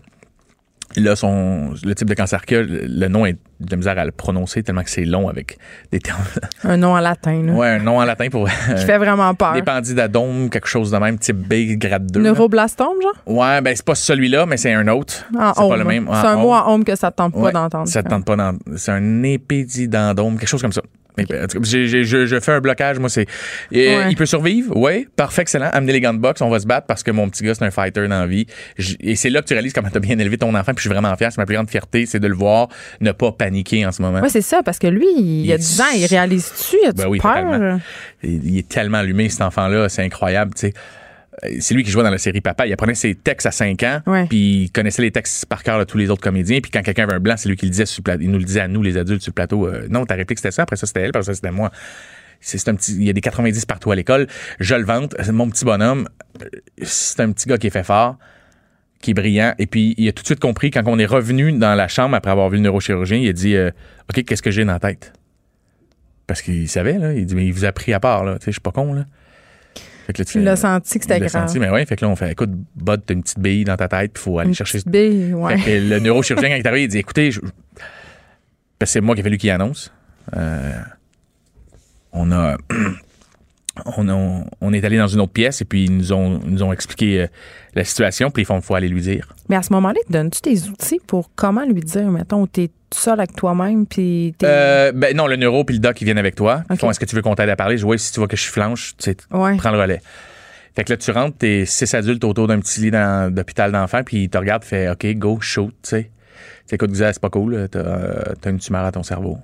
[0.97, 4.05] Là, son, le type de cancer qu'il a, le nom est de la misère à
[4.05, 5.57] le prononcer tellement que c'est long avec
[5.93, 6.25] des termes.
[6.65, 7.53] Un nom en latin, là.
[7.53, 8.49] Ouais, un nom en latin pour.
[8.77, 9.53] Qui fait vraiment peur.
[9.53, 12.21] Des pandidadome, quelque chose de même, type B, grade 2.
[12.21, 12.31] là.
[12.31, 13.15] Neuroblastome, genre?
[13.39, 15.25] Ouais, ben c'est pas celui-là, mais c'est un autre.
[15.39, 16.09] En c'est pas le même.
[16.13, 17.87] C'est un mot en home que ça te tente pas Ouais, d'entendre.
[17.89, 18.59] Ça te tente pas d'entendre.
[18.77, 20.83] C'est un épididendome, quelque chose comme ça.
[21.29, 23.27] Je, fais un blocage, moi, c'est.
[23.73, 24.11] Ouais.
[24.11, 25.09] Il peut survivre, oui.
[25.17, 25.71] Parfait, excellent.
[25.73, 27.65] Amenez les gants de boxe, on va se battre parce que mon petit gars, c'est
[27.65, 28.47] un fighter dans la vie.
[29.01, 30.89] Et c'est là que tu réalises comment tu as bien élevé ton enfant, puis je
[30.89, 31.31] suis vraiment fier.
[31.33, 32.69] C'est ma plus grande fierté, c'est de le voir
[33.01, 34.21] ne pas paniquer en ce moment.
[34.21, 36.77] Ouais, c'est ça, parce que lui, il, y a Il- 10 ans, il réalise-tu?
[36.83, 37.79] Il a-tu Ben oui, peur?
[38.23, 40.75] Il il est tellement allumé, cet enfant-là, c'est incroyable, tu sais.
[41.61, 42.67] C'est lui qui jouait dans la série Papa.
[42.67, 45.85] Il apprenait ses textes à 5 ans, puis il connaissait les textes par cœur de
[45.85, 46.61] tous les autres comédiens.
[46.61, 48.23] Puis quand quelqu'un avait un blanc, c'est lui qui le disait sur le plateau.
[48.23, 49.67] Il nous le disait à nous, les adultes, sur le plateau.
[49.67, 51.71] euh, non, ta réplique c'était ça, après ça c'était elle, après ça c'était moi.
[52.43, 54.27] C'est un petit, il y a des 90 partout à l'école.
[54.61, 55.15] Je le vante.
[55.31, 56.09] Mon petit bonhomme,
[56.83, 58.17] c'est un petit gars qui est fait fort,
[59.03, 59.55] qui est brillant.
[59.59, 62.17] Et puis il a tout de suite compris quand on est revenu dans la chambre
[62.17, 63.71] après avoir vu le neurochirurgien, il a dit, euh,
[64.11, 65.13] ok, qu'est-ce que j'ai dans la tête
[66.27, 67.13] Parce qu'il savait là.
[67.13, 68.35] Il dit, mais il vous a pris à part là.
[68.39, 69.05] Tu sais, je suis pas con là.
[70.11, 71.31] Fait que là, tu l'as senti que c'était grave.
[71.31, 73.77] senti, mais ouais, fait que là, on fait, écoute, Bud, t'as une petite bille dans
[73.77, 74.79] ta tête, puis il faut aller Une chercher.
[74.79, 75.57] petite bille, ouais.
[75.59, 79.01] Fait que le neurochirurgien, quand il est arrivé, il dit, écoutez, je- parce que c'est
[79.01, 79.93] moi qui ai fallu qu'il annonce.
[80.37, 80.73] Euh,
[82.13, 82.57] on a.
[83.97, 86.53] On, a- on est allé dans une autre pièce et puis ils nous ont, ils
[86.53, 87.27] nous ont expliqué euh,
[87.75, 88.31] la situation.
[88.31, 89.33] Puis ils font, il faut aller lui dire.
[89.49, 93.19] Mais à ce moment-là, te donnes-tu tes outils pour comment lui dire, mettons, t'es seul
[93.21, 94.47] avec toi-même, puis t'es.
[94.49, 96.63] Euh, ben non, le neuro puis le doc, ils viennent avec toi.
[96.71, 96.81] Ils Ok.
[96.81, 97.79] font, est-ce que tu veux qu'on t'aide à parler?
[97.79, 99.57] Je oui, si tu vois que je flanche, tu sais, ouais.
[99.57, 100.01] prends le relais.
[100.77, 104.03] Fait que là, tu rentres, t'es six adultes autour d'un petit lit dans- d'hôpital d'enfants,
[104.05, 106.11] puis ils te regardent, fait OK, go, shoot, tu sais.
[106.73, 109.39] Écoute, Xavier, c'est pas cool, t'as euh, une tumeur à ton cerveau.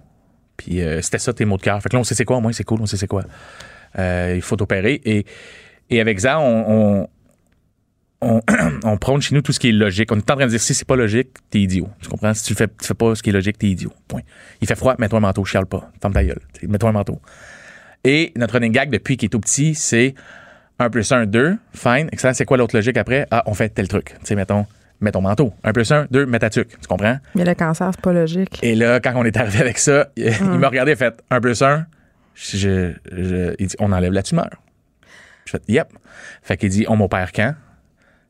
[0.56, 1.82] Puis euh, c'était ça tes mots de cœur.
[1.82, 3.24] Fait que là, on sait c'est quoi, au moins, c'est cool, on sait c'est quoi.
[3.98, 5.00] Euh, il faut t'opérer.
[5.04, 5.26] Et,
[5.90, 6.64] et avec ça, on,
[7.02, 7.08] on,
[8.20, 8.40] on,
[8.84, 10.10] on prône chez nous tout ce qui est logique.
[10.12, 11.88] On est en train de dire si c'est pas logique, t'es idiot.
[12.00, 12.32] Tu comprends?
[12.34, 13.92] Si tu fais, tu fais pas ce qui est logique, t'es idiot.
[14.08, 14.22] Point.
[14.60, 15.90] Il fait froid, mets-toi un manteau, chiale pas.
[16.00, 16.40] Ferme ta gueule.
[16.62, 17.20] Mets-toi un manteau.
[18.04, 20.14] Et notre running gag depuis qu'il est tout petit, c'est
[20.78, 21.56] 1 plus 1, 2.
[21.74, 22.08] Fine.
[22.12, 22.34] Excellent.
[22.34, 23.26] C'est quoi l'autre logique après?
[23.30, 24.14] Ah, on fait tel truc.
[24.20, 24.66] Tu sais, mettons,
[25.00, 25.52] mets ton manteau.
[25.64, 26.78] 1 plus 1, 2, mets ta tuque.
[26.80, 27.18] Tu comprends?
[27.34, 28.58] Mais le cancer, c'est pas logique.
[28.62, 31.62] Et là, quand on est arrivé avec ça, il m'a regardé et fait 1 plus
[31.62, 31.86] 1.
[32.34, 34.50] Je, je- il dit, on enlève la tumeur.
[35.46, 35.88] Je fais, yep.
[36.42, 37.54] Fait qu'il dit, on m'opère quand?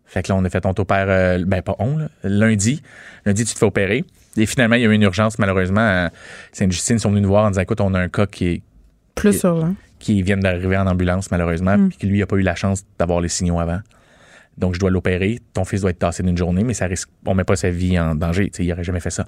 [0.06, 2.82] Fait que là, on a fait, on t'opère, euh, ben pas on, là, lundi.
[3.24, 4.04] Lundi, tu te fais opérer.
[4.36, 6.08] Et finalement, il y a eu une urgence, malheureusement.
[6.52, 8.62] Sainte-Justine, ils sont venus nous voir en disant, écoute, on a un cas qui est
[9.14, 9.74] Plus urgent.
[9.98, 11.88] qui viennent d'arriver en ambulance, malheureusement, Mm.
[11.88, 13.80] puis qui lui a pas eu la chance d'avoir les signaux avant.
[14.58, 15.38] Donc, je dois l'opérer.
[15.54, 17.98] Ton fils doit être tassé d'une journée, mais ça risque, on met pas sa vie
[17.98, 18.48] en danger.
[18.50, 19.26] Tu sais, il aurait jamais fait ça.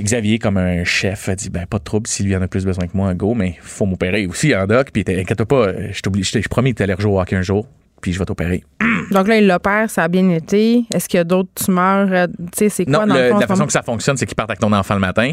[0.00, 2.66] Xavier, comme un chef, a dit ben pas de trouble si lui en a plus
[2.66, 4.90] besoin que moi, go, mais faut m'opérer aussi en doc.
[4.92, 7.40] Puis inquiète pas, je t'oublie, je t'ai je promis que t'allais rejouer au hockey un
[7.42, 7.66] jour,
[8.00, 8.64] puis je vais t'opérer.
[9.10, 10.84] Donc là, il l'opère, ça a bien été.
[10.92, 12.08] Est-ce qu'il y a d'autres tumeurs?
[12.12, 14.16] euh, Tu sais, c'est Non, quoi dans le- le fond, la façon que ça fonctionne,
[14.16, 15.32] c'est qu'ils partent avec ton enfant le matin.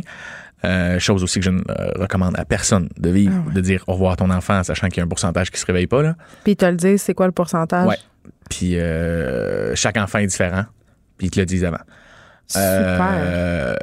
[0.65, 3.53] Euh, chose aussi que je ne euh, recommande à personne de vivre, Ah ouais.
[3.53, 5.59] de dire au revoir à ton enfant en sachant qu'il y a un pourcentage qui
[5.59, 6.01] se réveille pas.
[6.01, 6.15] Là.
[6.43, 7.85] Puis ils te le disent, c'est quoi le pourcentage?
[7.87, 7.97] Ouais.
[8.49, 10.63] Puis euh, chaque enfant est différent.
[11.17, 11.81] Puis ils te le disent avant.
[12.47, 13.09] Super.
[13.13, 13.75] Euh,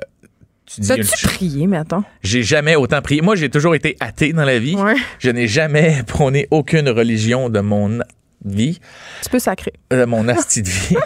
[0.66, 2.04] tu dis, une- prié, mettons?
[2.22, 3.20] J'ai jamais autant prié.
[3.22, 4.76] Moi, j'ai toujours été athée dans la vie.
[4.76, 4.94] Ouais.
[5.18, 7.98] Je n'ai jamais prôné aucune religion de mon
[8.44, 8.78] vie,
[9.22, 9.72] Tu peux sacrer.
[9.90, 10.96] de mon asti de vie.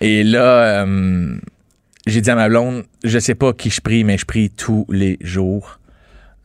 [0.00, 1.36] Et là, euh,
[2.06, 4.86] j'ai dit à ma blonde, je sais pas qui je prie, mais je prie tous
[4.90, 5.78] les jours.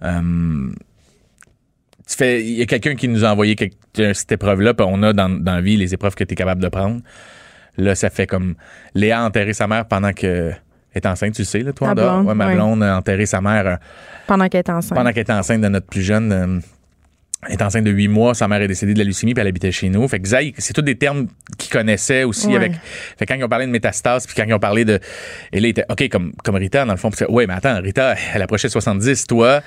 [0.03, 0.69] Euh,
[2.07, 5.01] tu fais, il y a quelqu'un qui nous a envoyé quelque- cette épreuve-là, puis on
[5.03, 7.01] a dans, dans la vie les épreuves que tu es capable de prendre.
[7.77, 8.55] Là, ça fait comme
[8.95, 10.51] Léa a enterré sa mère pendant que
[10.95, 12.15] est enceinte, tu le sais, là, toi, dehors?
[12.23, 12.55] blonde, Ouais, ma ouais.
[12.55, 13.75] blonde a enterré sa mère euh,
[14.25, 14.97] Pendant qu'elle est enceinte.
[14.97, 16.61] pendant qu'elle était enceinte de notre plus jeune.
[17.45, 19.47] Elle est enceinte de 8 mois, sa mère est décédée de la leucémie, puis elle
[19.47, 20.07] habitait chez nous.
[20.07, 21.27] Fait que Zay, c'est tous des termes
[21.59, 22.55] qu'il connaissait aussi Ouais.
[22.55, 22.71] avec.
[23.17, 24.99] Fait que quand ils ont parlé de métastase, puis quand ils ont parlé de.
[25.53, 27.11] Et là, il était OK, comme, comme Rita, dans le fond.
[27.11, 29.27] Puis ouais, mais attends, Rita, elle approchait 70.
[29.27, 29.61] Toi,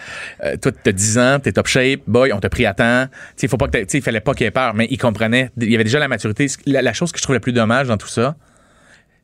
[0.44, 3.06] euh, toi, t'as 10 ans, t'es top shape, boy, on t'a pris à temps.
[3.36, 5.50] Tu sais, il fallait pas qu'il ait peur, mais il comprenait.
[5.60, 6.46] Il y avait déjà la maturité.
[6.66, 8.34] La, la chose que je trouve la plus dommage dans tout ça,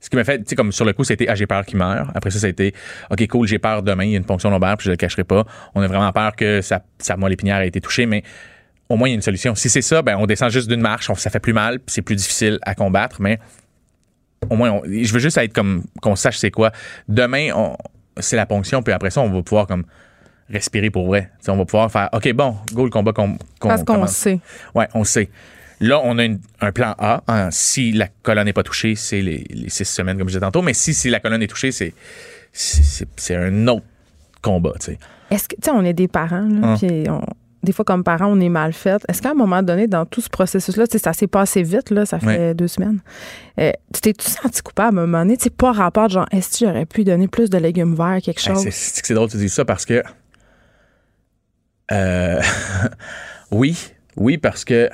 [0.00, 1.78] ce qui m'a fait, tu sais, comme sur le coup, c'était, ah, j'ai peur qu'il
[1.78, 2.10] meure.
[2.14, 2.74] Après ça, ça a été,
[3.10, 5.24] OK, cool, j'ai peur demain, il y a une ponction lombaire, puis je le cacherai
[5.24, 5.44] pas.
[5.74, 8.22] On a vraiment peur que sa, sa moelle épinière ait été touchée, mais
[8.88, 9.54] au moins, il y a une solution.
[9.54, 11.86] Si c'est ça, ben, on descend juste d'une marche, on- ça fait plus mal, puis
[11.92, 13.38] c'est plus difficile à combattre, mais
[14.50, 16.70] au moins, on- je veux juste être comme, qu'on sache c'est quoi.
[17.08, 17.76] Demain, on-
[18.20, 19.84] c'est la ponction, puis après ça, on va pouvoir comme
[20.48, 21.30] respirer pour vrai.
[21.40, 23.94] Tu sais, on va pouvoir faire, OK, bon, go le combat qu'on qu'on Parce qu'on
[23.94, 24.12] commence.
[24.12, 24.38] sait.
[24.74, 25.28] Ouais, on sait.
[25.80, 27.22] Là, on a une- un plan A.
[27.28, 30.40] hein, si la colonne n'est pas touchée, c'est les, les six semaines, comme je disais
[30.40, 30.62] tantôt.
[30.62, 31.92] Mais si, si la colonne est touchée, c'est,
[32.52, 33.84] c'est, un autre
[34.42, 34.98] combat, tu sais.
[35.30, 36.78] Est-ce que, tu sais, on est des parents, là, Hum.
[36.78, 37.20] puis on-
[37.62, 39.02] des fois, comme parents, on est mal fait.
[39.08, 41.90] Est-ce qu'à un moment donné, dans tout ce processus-là, tu sais, ça s'est passé vite,
[41.90, 43.00] là, ça fait deux semaines,
[43.58, 45.36] euh, tu t'es-tu senti coupable à un moment donné?
[45.36, 48.40] Tu sais, pas rapport genre, est-ce que j'aurais pu donner plus de légumes verts, quelque
[48.40, 48.62] chose?
[48.62, 50.00] c'est, c'est que c'est drôle que tu dises ça parce que.
[51.92, 52.40] Euh,
[53.50, 53.76] oui,
[54.16, 54.88] oui, parce que.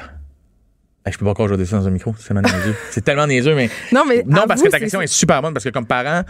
[1.10, 2.74] Je peux pas encore jouer ça dans un micro, c'est tellement niaiseux.
[2.90, 3.68] c'est tellement niaiseux, mais.
[3.92, 4.22] non, mais.
[4.26, 6.22] Non, parce que ta question est super bonne, parce que comme parents,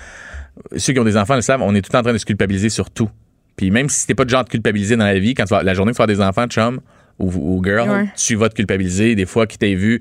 [0.76, 2.70] ceux qui ont des enfants le savent, on est tout en train de se culpabiliser
[2.70, 3.10] sur tout.
[3.56, 5.62] Puis même si t'es pas de genre de culpabiliser dans la vie, quand tu vas,
[5.62, 6.80] la journée que tu vas avoir des enfants, chum
[7.18, 8.06] ou, ou girl, Ouais.
[8.16, 9.14] tu vas te culpabiliser.
[9.14, 10.00] Des fois, qui t'ait vu.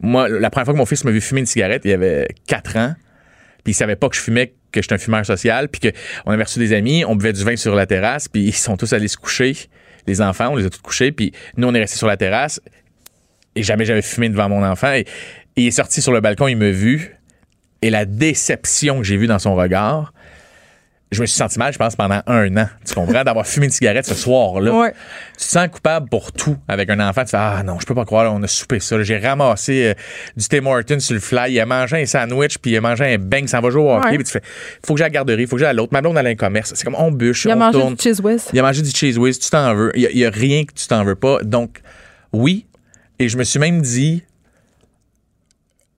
[0.00, 2.76] Moi, la première fois que mon fils m'a vu fumer une cigarette, il avait 4
[2.78, 2.94] ans.
[3.64, 5.68] Puis il savait pas que je fumais, que j'étais un fumeur social.
[5.68, 5.88] Puis que
[6.24, 8.28] on avait reçu des amis, on buvait du vin sur la terrasse.
[8.28, 9.54] Puis ils sont tous allés se coucher.
[10.06, 11.12] Les enfants, on les a tous couchés.
[11.12, 12.62] Puis nous, on est restés sur la terrasse.
[13.56, 14.92] Et jamais j'avais fumé devant mon enfant.
[14.92, 15.06] Et, et
[15.56, 17.16] il est sorti sur le balcon, il m'a vu.
[17.82, 20.12] Et la déception que j'ai vue dans son regard,
[21.12, 22.68] je me suis senti mal, je pense, pendant un an.
[22.86, 23.24] Tu comprends?
[23.24, 24.72] D'avoir fumé une cigarette ce soir-là.
[24.72, 24.92] Ouais.
[25.36, 27.24] Tu te sens coupable pour tout avec un enfant.
[27.24, 29.02] Tu fais Ah non, je peux pas croire, là, on a soupé ça.
[29.02, 29.94] J'ai ramassé euh,
[30.36, 31.52] du Tim Hortons sur le fly.
[31.54, 33.90] Il a mangé un sandwich, puis il a mangé un bang, ça va jouer au
[33.90, 34.10] hockey.
[34.10, 34.16] Ouais.
[34.18, 34.42] Puis tu fais
[34.86, 35.92] Faut que j'aille à la garderie, faut que j'aille à l'autre.
[35.92, 36.72] Ma blonde, elle a un commerce.
[36.76, 37.94] C'est comme on bûche, Il a on mangé tourne.
[37.96, 38.44] du cheese whiz.
[38.52, 39.90] Il a mangé du cheese whiz, tu t'en veux.
[39.96, 41.42] Il y a- il y, a rien que tu t'en veux pas.
[41.42, 41.80] Donc,
[42.32, 42.66] oui.
[43.20, 44.24] Et je me suis même dit,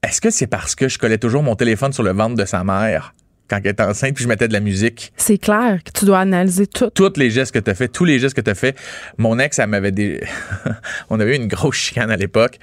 [0.03, 2.65] est-ce que c'est parce que je collais toujours mon téléphone sur le ventre de sa
[2.65, 3.15] mère
[3.49, 5.13] quand elle était enceinte, puis je mettais de la musique?
[5.17, 6.91] C'est clair que tu dois analyser tout.
[6.91, 8.77] Tous les gestes que tu as fait, tous les gestes que tu as fait.
[9.19, 10.21] Mon ex, elle m'avait des.
[11.11, 12.59] On avait eu une grosse chicane à l'époque.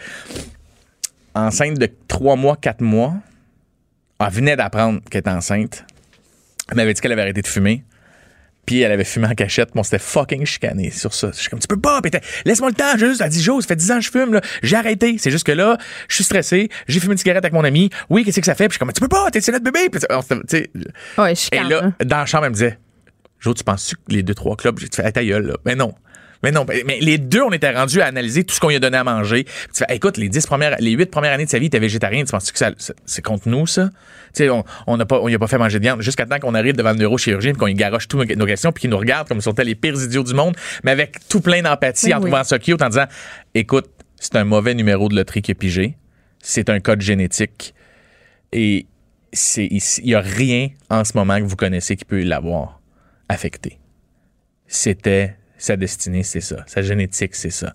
[1.34, 3.14] Enceinte de trois mois, quatre mois.
[4.20, 5.86] Elle venait d'apprendre qu'elle était enceinte.
[6.70, 7.86] Elle m'avait dit qu'elle avait arrêté de fumer.
[8.70, 9.70] Puis elle avait fumé en cachette.
[9.74, 11.32] Bon, c'était fucking chicané sur ça.
[11.34, 12.02] Je suis comme, tu peux pas.
[12.06, 13.20] Était, laisse-moi le temps, juste.
[13.20, 14.42] Elle dit, Jo, ça fait 10 ans que je fume, là.
[14.62, 15.16] J'ai arrêté.
[15.18, 15.76] C'est juste que là,
[16.08, 16.70] je suis stressé.
[16.88, 17.90] J'ai fumé une cigarette avec mon ami.
[18.12, 18.68] Oui, qu'est-ce que ça fait?
[18.68, 19.90] Puis je suis comme, tu peux pas, t'es notre bébé.
[19.92, 20.70] Puis on s'était- tu sais,
[21.18, 22.78] Ouais, je et là, dans la chambre, elle me disait
[23.40, 25.56] Jo, tu penses que les deux, trois clubs, j'ai fait Hey, ta gueule, là.
[25.66, 25.96] Mais non.
[26.42, 26.66] Mais non.
[26.86, 29.04] Mais les deux, on était rendus à analyser tout ce qu'on lui a donné à
[29.04, 29.44] manger.
[29.44, 31.68] Puis tu fais, écoute, les dix premières, les huit premières années de sa vie, il
[31.68, 32.24] était végétarien.
[32.24, 32.72] Tu penses que ça,
[33.06, 33.90] c'est contre nous, ça?
[34.34, 36.26] Tu sais, on, on n'a pas, on lui a pas fait manger de viande jusqu'à
[36.26, 38.90] temps qu'on arrive devant le neurochirurgien puis qu'on lui garoche toutes nos, questions puis qu'il
[38.90, 41.62] nous regarde comme si on était les pires idiots du monde, mais avec tout plein
[41.62, 42.30] d'empathie en oui.
[42.30, 43.08] trouvant ça cute en disant,
[43.54, 45.98] écoute, c'est un mauvais numéro de loterie qui est pigé.
[46.42, 47.74] C'est un code génétique.
[48.54, 48.86] Et
[49.34, 52.80] c'est ici- il y a rien en ce moment que vous connaissez qui peut l'avoir
[53.28, 53.80] affecté.
[54.68, 56.64] C'était sa destinée, c'est ça.
[56.66, 57.74] Sa génétique, c'est ça.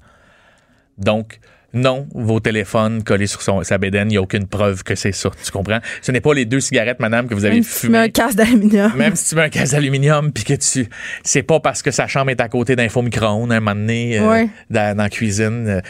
[0.99, 1.39] Donc,
[1.77, 5.11] non, vos téléphones collés sur son, sa bédaine, il n'y a aucune preuve que c'est
[5.11, 5.31] ça.
[5.45, 5.81] Tu comprends?
[6.03, 8.09] Ce n'est pas les deux cigarettes, madame, que vous avez Même si tu mets un
[8.09, 8.93] casse d'aluminium.
[8.97, 10.89] Même si tu mets un casse d'aluminium, puis que tu.
[11.25, 14.21] C'est pas parce que sa chambre est à côté d'un faux micro-ondes, un moment donné,
[14.21, 14.49] euh, Ouais.
[14.71, 15.67] dans, dans la cuisine.
[15.67, 15.81] euh.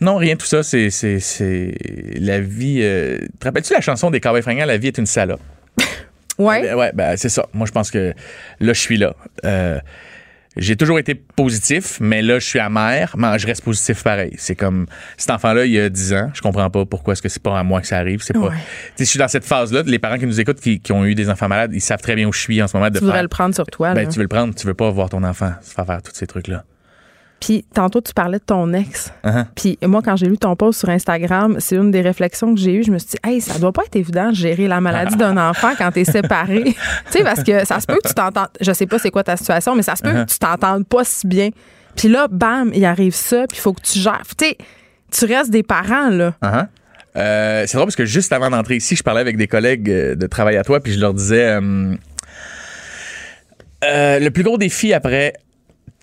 [0.00, 0.62] non, rien de tout ça.
[0.62, 0.90] C'est.
[0.90, 1.74] c'est, c'est
[2.20, 2.78] la vie.
[2.82, 5.40] euh, Te rappelles-tu la chanson des Cowboys fringants, La vie est une salope?
[6.38, 6.74] Ouais.
[6.74, 7.46] Ouais, ben, c'est ça.
[7.52, 8.12] Moi, je pense que
[8.60, 9.14] là, je suis là.
[10.56, 14.34] J'ai toujours été positif, mais là, je suis amer, mais je reste positif pareil.
[14.38, 14.86] C'est comme
[15.16, 17.58] cet enfant-là, il y a 10 ans, je comprends pas pourquoi est-ce que c'est pas
[17.58, 18.22] à moi que ça arrive.
[18.22, 18.48] C'est pas.
[18.48, 18.56] Ouais.
[18.98, 19.82] Je suis dans cette phase-là.
[19.84, 22.14] Les parents qui nous écoutent, qui, qui ont eu des enfants malades, ils savent très
[22.14, 22.88] bien où je suis en ce moment.
[22.90, 23.94] De Tu voudrais le prendre sur toi.
[23.94, 24.08] ben, là.
[24.08, 26.26] tu veux le prendre, tu veux pas voir ton enfant se faire faire tous ces
[26.26, 26.64] trucs-là.
[27.44, 29.12] Puis tantôt, tu parlais de ton ex.
[29.22, 29.44] Uh-huh.
[29.54, 32.72] Puis moi, quand j'ai lu ton post sur Instagram, c'est une des réflexions que j'ai
[32.72, 32.82] eues.
[32.84, 35.36] Je me suis dit, hey, ça doit pas être évident de gérer la maladie d'un
[35.36, 36.64] enfant quand t'es séparé.
[36.64, 36.74] tu
[37.10, 38.48] sais, parce que ça se peut que tu t'entendes.
[38.62, 40.24] Je sais pas c'est quoi ta situation, mais ça se peut Uh-huh.
[40.26, 41.50] que tu t'entendes pas si bien.
[41.96, 44.22] Puis là, bam, il arrive ça, puis il faut que tu gères.
[44.38, 44.58] Tu sais,
[45.10, 46.32] tu restes des parents, là.
[46.42, 46.66] Uh-huh.
[47.16, 50.14] Euh, c'est drôle parce que juste avant d'entrer ici, je parlais avec des collègues euh,
[50.14, 51.94] de travail à toi, puis je leur disais euh,
[53.84, 55.34] euh, le plus gros défi après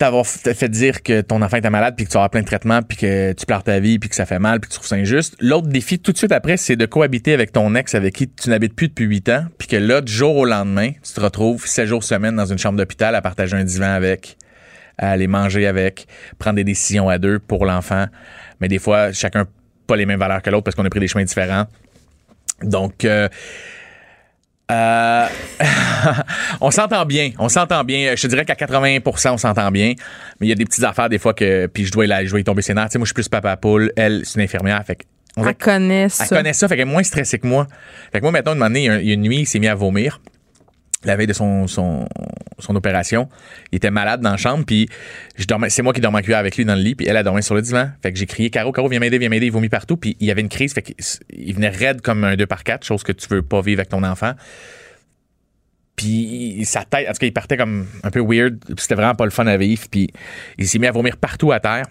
[0.02, 2.82] t'avoir fait dire que ton enfant était malade, puis que tu avoir plein de traitements,
[2.82, 4.88] puis que tu pleures ta vie, puis que ça fait mal, puis que tu trouves
[4.88, 5.36] ça injuste.
[5.38, 8.50] L'autre défi, tout de suite après, c'est de cohabiter avec ton ex avec qui tu
[8.50, 11.64] n'habites plus depuis 8 ans, puis que là, du jour au lendemain, tu te retrouves
[11.64, 14.38] 7 jours semaine dans une chambre d'hôpital à partager un divan avec,
[14.98, 18.06] à aller manger avec, prendre des décisions à deux pour l'enfant.
[18.60, 19.46] Mais des fois, chacun
[19.86, 21.66] pas les mêmes valeurs que l'autre parce qu'on a pris des chemins différents.
[22.64, 23.28] Donc, euh,
[24.70, 25.26] euh,
[26.60, 28.14] on s'entend bien, on s'entend bien.
[28.16, 29.94] Je te dirais qu'à 80% on s'entend bien,
[30.40, 32.30] mais il y a des petites affaires des fois que puis je dois la, je
[32.30, 32.86] dois y tomber ses nerfs.
[32.86, 34.98] Tu sais, moi je suis plus papa poule, elle c'est une infirmière, fait
[35.36, 36.24] on Elle connaît ça.
[36.24, 37.66] elle connaît ça, fait qu'elle est moins stressée que moi.
[38.12, 39.22] Fait que moi, maintenant, une moment donné, il y a un- il y a une
[39.22, 40.20] nuit, il s'est mis à vomir.
[41.04, 41.66] La veille de son,
[42.68, 43.28] opération.
[43.72, 44.88] Il était malade dans la chambre, puis
[45.36, 47.16] je dormais, c'est moi qui dormais en cuillère avec lui dans le lit, puis elle
[47.16, 47.90] a dormi sur le divan.
[48.02, 49.46] Fait que j'ai crié, Caro, Caro, viens m'aider, viens m'aider.
[49.46, 52.36] Il vomit partout, puis il y avait une crise, fait qu'il venait raide comme un
[52.36, 54.34] 2 par 4 chose que tu veux pas vivre avec ton enfant.
[55.96, 59.14] Puis sa tête, en tout cas, il partait comme un peu weird, puis c'était vraiment
[59.14, 60.10] pas le fun à vivre, puis
[60.58, 61.86] il s'est mis à vomir partout à terre.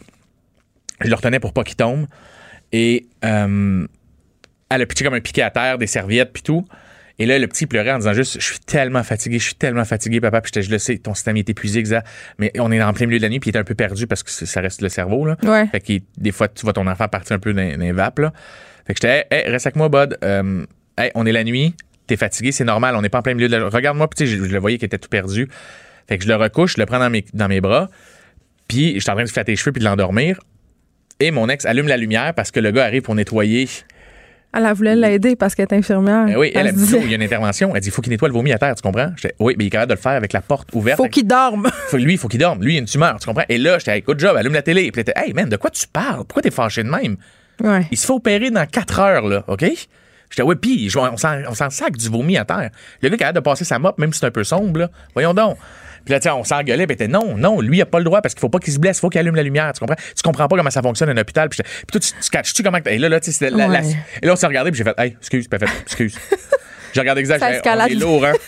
[1.01, 2.07] Je le retenais pour pas qu'il tombe.
[2.71, 3.87] Et euh,
[4.69, 6.65] elle a pitché comme un piqué à terre, des serviettes, puis tout.
[7.21, 9.85] Et là, le petit pleurait en disant juste Je suis tellement fatigué, je suis tellement
[9.85, 10.41] fatigué, papa.
[10.41, 12.07] Puis je le sais, ton système est épuisé, exact.
[12.39, 14.07] Mais on est en plein milieu de la nuit, puis il était un peu perdu
[14.07, 15.37] parce que ça reste le cerveau, là.
[15.43, 15.67] Ouais.
[15.67, 18.17] Fait que des fois, tu vois ton enfant partir un peu dans, dans les vapes,
[18.17, 18.33] là.
[18.87, 20.17] Fait que j'étais, hey, hey, reste avec moi, Bud.
[20.23, 20.65] Euh,
[20.97, 21.75] hey, on est la nuit,
[22.07, 23.69] t'es fatigué, c'est normal, on n'est pas en plein milieu de la.
[23.69, 25.47] Regarde-moi, puis je, je le voyais qu'il était tout perdu.
[26.09, 27.91] Fait que je le recouche, je le prends dans mes, dans mes bras,
[28.67, 30.39] puis je suis en train de flatter les cheveux puis de l'endormir.
[31.19, 33.69] Et mon ex allume la lumière parce que le gars arrive pour nettoyer.
[34.53, 36.25] Elle elle voulait l'aider parce qu'elle est infirmière.
[36.27, 37.73] Eh oui, elle, a se dit, oh, il y a une intervention.
[37.73, 39.11] Elle dit, il faut qu'il nettoie le vomi à terre, tu comprends?
[39.15, 40.97] J'étais, oui, mais il est capable de le faire avec la porte ouverte.
[40.97, 41.69] faut qu'il dorme.
[41.93, 42.61] Lui, il faut qu'il dorme.
[42.61, 43.45] Lui, il a une tumeur, tu comprends?
[43.47, 44.91] Et là, j'étais, hey, good job, allume la télé.
[44.91, 46.25] Puis elle était, hey, man, de quoi tu parles?
[46.25, 47.15] Pourquoi t'es fâché de même?
[47.63, 47.87] ouais.
[47.91, 49.65] Il se fait opérer dans 4 heures, là, OK?
[50.29, 52.71] J'étais, ouais, pis on s'en sac du vomi à terre.
[53.01, 54.89] Le gars a hâte de passer sa mop, même si c'est un peu sombre, là.
[55.13, 55.57] Voyons donc.
[56.05, 58.21] Puis là, tu on s'engueulait, puis était, non, non, lui, il a pas le droit
[58.21, 59.95] parce qu'il faut pas qu'il se blesse, il faut qu'il allume la lumière, tu comprends?
[59.95, 61.49] Tu comprends pas comment ça fonctionne un hôpital.
[61.49, 61.59] Puis,
[61.91, 62.79] toi, tu, tu catches-tu comment.
[62.85, 63.81] Et là, là, tu sais, la-.
[64.21, 66.17] Et là, on s'est regardé, puis j'ai fait, hey, excuse, elle fait, excuse.
[66.93, 68.33] j'ai regardé exact, Ça j'ai dit, on est lourd, hein?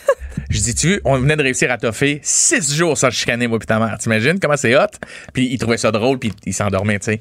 [0.49, 3.59] Je dis, tu veux, on venait de réussir à toffer six jours sans chicaner, moi,
[3.59, 3.97] puis ta mère.
[3.99, 4.87] T'imagines comment c'est hot?
[5.31, 7.19] Puis il trouvait ça drôle, puis il s'endormait, tu sais.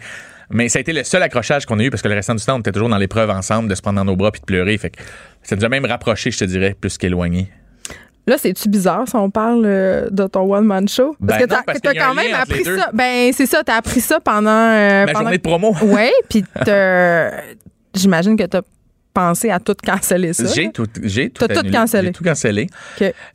[0.50, 2.44] Mais ça a été le seul accrochage qu'on a eu parce que le restant du
[2.44, 4.46] temps, on était toujours dans l'épreuve ensemble, de se prendre dans nos bras puis de
[4.46, 4.76] pleurer.
[4.76, 5.02] Fait que
[5.42, 7.50] ça nous a même rapprochés, je te dirais, plus qu'éloignés.
[8.26, 11.16] Là, c'est-tu bizarre si on parle euh, de ton one-man show?
[11.18, 12.90] Ben Parce que non, t'as parce quand même appris ça.
[12.92, 14.48] Ben, c'est ça, t'as appris ça pendant.
[14.50, 15.24] euh, Ma pendant...
[15.24, 15.74] journée de promo.
[15.82, 16.44] Oui, puis
[17.94, 18.62] j'imagine que t'as
[19.14, 20.44] pensé à tout canceller ça.
[20.54, 22.06] J'ai tout, j'ai tout, T'as tout cancellé.
[22.08, 22.66] J'ai tout cancellé.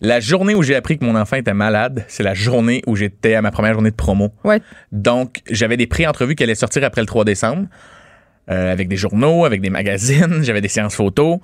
[0.02, 3.36] La journée où j'ai appris que mon enfant était malade, c'est la journée où j'étais
[3.36, 4.30] à ma première journée de promo.
[4.44, 4.62] Ouais.
[4.92, 7.68] Donc, j'avais des pré-entrevues qui allaient sortir après le 3 décembre,
[8.50, 11.40] euh, avec des journaux, avec des magazines, j'avais des séances photos.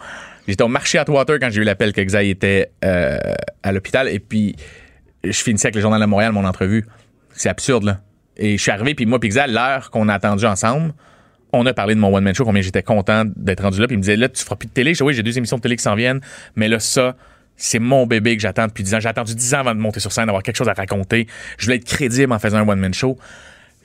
[0.48, 3.18] J'étais au marché Atwater quand j'ai eu l'appel que Xaï était euh,
[3.62, 4.10] à l'hôpital.
[4.10, 4.56] Et puis,
[5.24, 6.86] je finissais avec le Journal de Montréal, mon entrevue.
[7.32, 8.00] C'est absurde, là.
[8.36, 10.94] Et je suis arrivé, puis moi, puis Xaï, l'heure qu'on a attendu ensemble,
[11.54, 13.88] on a parlé de mon one-man show, combien j'étais content d'être rendu là.
[13.88, 14.94] Puis il me disait, là, tu feras plus de télé.
[14.94, 16.20] Je dis, oui, j'ai deux émissions de télé qui s'en viennent.
[16.56, 17.16] Mais là, ça,
[17.56, 19.00] c'est mon bébé que j'attends depuis 10 ans.
[19.00, 21.28] J'ai attendu 10 ans avant de monter sur scène, d'avoir quelque chose à raconter.
[21.58, 23.18] Je voulais être crédible en faisant un one-man show.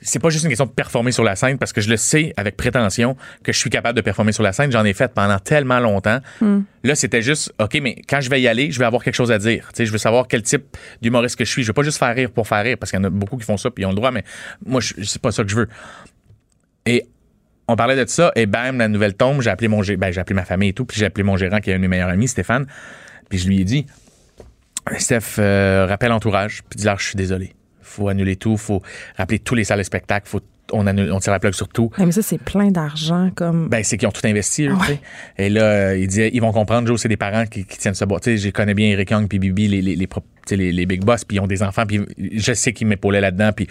[0.01, 2.33] C'est pas juste une question de performer sur la scène parce que je le sais
[2.37, 4.71] avec prétention que je suis capable de performer sur la scène.
[4.71, 6.19] J'en ai fait pendant tellement longtemps.
[6.83, 9.31] Là, c'était juste, OK, mais quand je vais y aller, je vais avoir quelque chose
[9.31, 9.67] à dire.
[9.73, 10.63] Tu sais, je veux savoir quel type
[11.01, 11.63] d'humoriste que je suis.
[11.63, 13.37] Je veux pas juste faire rire pour faire rire parce qu'il y en a beaucoup
[13.37, 14.23] qui font ça puis ils ont le droit, mais
[14.65, 15.67] moi, je- c'est pas ça que je veux.
[16.85, 17.03] Et
[17.67, 20.33] on parlait de ça, et bam, la nouvelle tombe, j'ai appelé mon ben, j'ai appelé
[20.33, 22.09] ma famille et tout, puis j'ai appelé mon gérant qui est un de mes meilleurs
[22.09, 22.65] amis, Stéphane.
[23.29, 23.85] Puis je lui ai dit
[24.97, 27.53] Steph, euh, rappelle entourage, puis dis-leur je suis désolé.
[27.89, 28.81] Faut annuler tout, faut
[29.17, 31.91] rappeler tous les salles de spectacle, faut on, annule, on tire la plug sur tout.
[31.97, 33.69] Mais ça, c'est plein d'argent comme.
[33.69, 34.99] Ben, c'est qu'ils ont tout investi, eux, sais.
[35.37, 37.95] Et là, euh, il disait, ils vont comprendre, Joe, c'est des parents qui, qui tiennent
[37.95, 38.19] ce bois.
[38.19, 40.07] Tu sais, je connais bien Eric Young puis Bibi, les, les, les,
[40.51, 43.51] les, les big boss, puis ils ont des enfants, puis je sais qu'ils m'épaulaient là-dedans,
[43.51, 43.67] puis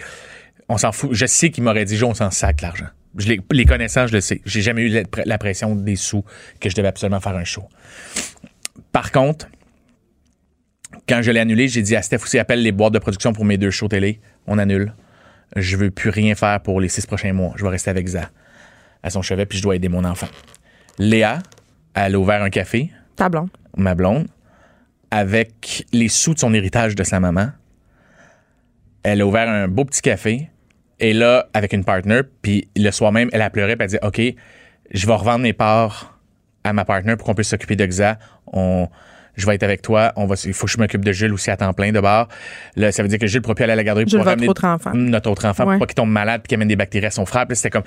[0.67, 1.11] on s'en fout.
[1.13, 2.87] Je sais qu'ils m'auraient dit, Joe, on s'en sac l'argent.
[3.17, 4.41] Je les, les connaissant, je le sais.
[4.45, 6.23] J'ai jamais eu la, la pression des sous
[6.59, 7.63] que je devais absolument faire un show.
[8.91, 9.47] Par contre,
[11.09, 13.43] quand je l'ai annulé, j'ai dit à Steph aussi, appelle les boîtes de production pour
[13.43, 14.21] mes deux shows télé.
[14.45, 14.93] On annule.
[15.55, 17.53] Je veux plus rien faire pour les six prochains mois.
[17.57, 18.29] Je vais rester avec Za
[19.01, 20.27] à son chevet, puis je dois aider mon enfant.
[20.99, 21.39] Léa,
[21.95, 23.49] elle a ouvert un café, Ta blonde.
[23.75, 24.27] ma blonde,
[25.09, 27.49] avec les sous de son héritage de sa maman.
[29.01, 30.49] Elle a ouvert un beau petit café.
[30.99, 34.09] Et là, avec une partner, puis le soir même, elle a pleuré, puis elle a
[34.11, 34.35] dit OK,
[34.91, 36.19] je vais revendre mes parts
[36.65, 38.19] à ma partner pour qu'on puisse s'occuper de Xa.
[38.51, 38.89] On,
[39.41, 40.11] je vais être avec toi.
[40.15, 42.27] On va, il faut que je m'occupe de Jules aussi à temps plein de bord.
[42.75, 44.47] Là, ça veut dire que Jules ne pourra plus aller à la garderie pour ramener
[44.49, 44.91] autre enfant.
[44.93, 45.73] notre autre enfant Ouais.
[45.75, 47.45] pour pas qu'il tombe malade puis qu'il amène des bactéries à son frère.
[47.51, 47.83] C'était comme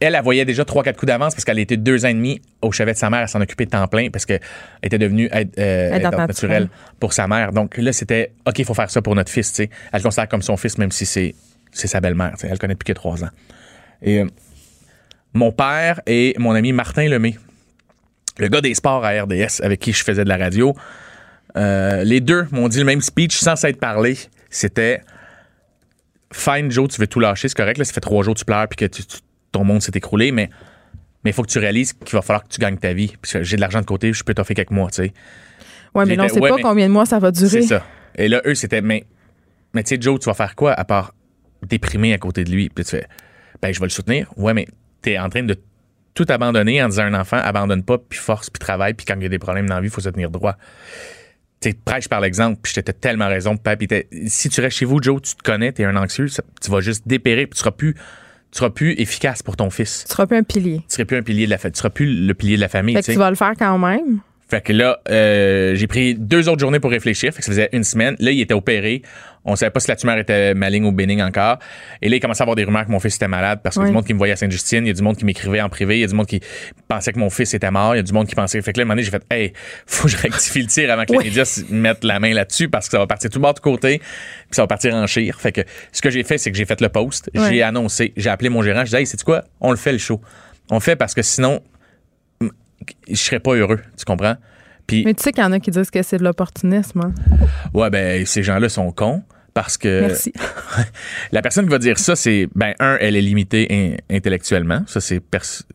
[0.00, 2.40] elle, elle voyait déjà trois quatre coups d'avance parce qu'elle était deux ans et demi
[2.62, 4.40] au chevet de sa mère à s'en occuper de temps plein parce qu'elle
[4.82, 6.68] était devenue aide, euh, naturelle
[7.00, 7.52] pour sa mère.
[7.52, 9.50] Donc là, c'était OK, il faut faire ça pour notre fils.
[9.52, 9.70] tu sais.
[9.92, 11.34] Elle le considère comme son fils même si c'est
[11.72, 12.32] c'est sa belle-mère.
[12.42, 13.28] Elle le connaît depuis que trois ans.
[14.02, 14.26] Et euh,
[15.34, 17.36] mon père et mon ami Martin Lemay,
[18.38, 20.74] le gars des sports à RDS avec qui je faisais de la radio,
[21.56, 24.16] euh, les deux m'ont dit le même speech sans s'être parlé.
[24.50, 25.00] C'était
[26.32, 27.78] Fine, Joe, tu veux tout lâcher, c'est correct.
[27.78, 29.18] Là, ça fait trois jours que tu pleures puis que tu- tu-
[29.52, 30.50] ton monde s'est écroulé, mais
[31.24, 33.14] il faut que tu réalises qu'il va falloir que tu gagnes ta vie.
[33.22, 35.12] Puis j'ai de l'argent de côté, je peux t'offrir quelques mois, tu sais.
[35.94, 37.48] Ouais, mais là, on sait ouais, pas mais- combien de mois ça va durer.
[37.48, 37.84] C'est ça.
[38.16, 39.04] Et là, eux, c'était, mais,
[39.72, 41.14] mais tu sais, Joe, tu vas faire quoi à part
[41.66, 42.68] déprimer à côté de lui?
[42.68, 43.06] Puis tu fais,
[43.62, 44.30] ben, je vais le soutenir.
[44.36, 44.66] Ouais, mais
[45.00, 45.56] t'es en train de
[46.16, 49.14] tout abandonner en disant à un enfant, abandonne pas, puis force, puis travaille, puis quand
[49.16, 50.56] il y a des problèmes dans la vie, il faut se tenir droit.
[51.60, 55.22] Tu prêche par l'exemple, puis j'étais tellement raison, t'es- si tu restes chez vous, Joe,
[55.22, 57.94] tu te connais, t'es un anxieux, ça- tu vas juste dépérir, puis tu seras plus,
[57.94, 58.00] tu
[58.58, 60.04] seras plus efficace pour ton fils.
[60.06, 60.78] Tu seras plus un pilier.
[60.88, 61.72] Tu seras plus un pilier de la famille.
[61.72, 62.94] Tu seras plus le pilier de la famille.
[62.94, 64.20] Fait que tu vas le faire quand même.
[64.48, 67.32] Fait que là, euh, j'ai pris deux autres journées pour réfléchir.
[67.32, 68.14] Fait que ça faisait une semaine.
[68.20, 69.02] Là, il était opéré.
[69.48, 71.58] On savait pas si la tumeur était maligne ou bénigne encore.
[72.02, 73.82] Et là, il commençait à avoir des rumeurs que mon fils était malade parce qu'il
[73.82, 74.84] y a du monde qui me voyait à Sainte-Justine.
[74.84, 75.98] Il y a du monde qui m'écrivait en privé.
[75.98, 76.40] Il y a du monde qui
[76.88, 77.94] pensait que mon fils était mort.
[77.94, 78.60] Il y a du monde qui pensait.
[78.60, 79.52] Fait que là, à un moment donné, j'ai fait, hey,
[79.86, 81.18] faut que je rectifie le tir avant que Oui.
[81.24, 83.98] les médias mettent la main là-dessus parce que ça va partir tout bas de côté.
[83.98, 84.06] Puis
[84.50, 85.40] ça va partir en chire.
[85.40, 85.60] Fait que
[85.92, 87.30] ce que j'ai fait, c'est que j'ai fait le post.
[87.34, 87.40] Oui.
[87.48, 88.12] J'ai annoncé.
[88.16, 88.84] J'ai appelé mon gérant.
[88.84, 89.44] Je dit, hey, c'est quoi?
[89.60, 90.20] On le fait le show.
[90.70, 91.60] On le fait parce que sinon,
[93.08, 93.80] je serais pas heureux.
[93.96, 94.36] Tu comprends?
[94.86, 97.00] Puis, Mais tu sais qu'il y en a qui disent que c'est de l'opportunisme.
[97.00, 97.14] hein?
[97.74, 99.22] Ouais, ben, ces gens-là sont cons
[99.56, 100.34] parce que Merci.
[101.32, 104.82] la personne qui va dire ça, c'est, ben, un, elle est limitée in- intellectuellement.
[104.86, 105.22] Ça, c'est,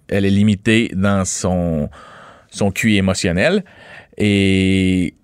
[0.07, 1.89] elle est limitée dans son,
[2.51, 3.63] son QI émotionnel.
[4.19, 5.15] Et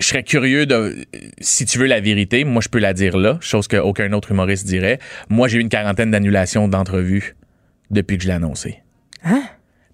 [0.00, 0.96] je serais curieux de,
[1.40, 4.66] si tu veux la vérité, moi, je peux la dire là, chose qu'aucun autre humoriste
[4.66, 4.98] dirait.
[5.28, 7.36] Moi, j'ai eu une quarantaine d'annulations d'entrevues
[7.92, 8.80] depuis que je l'ai annoncé.
[9.22, 9.44] Hein?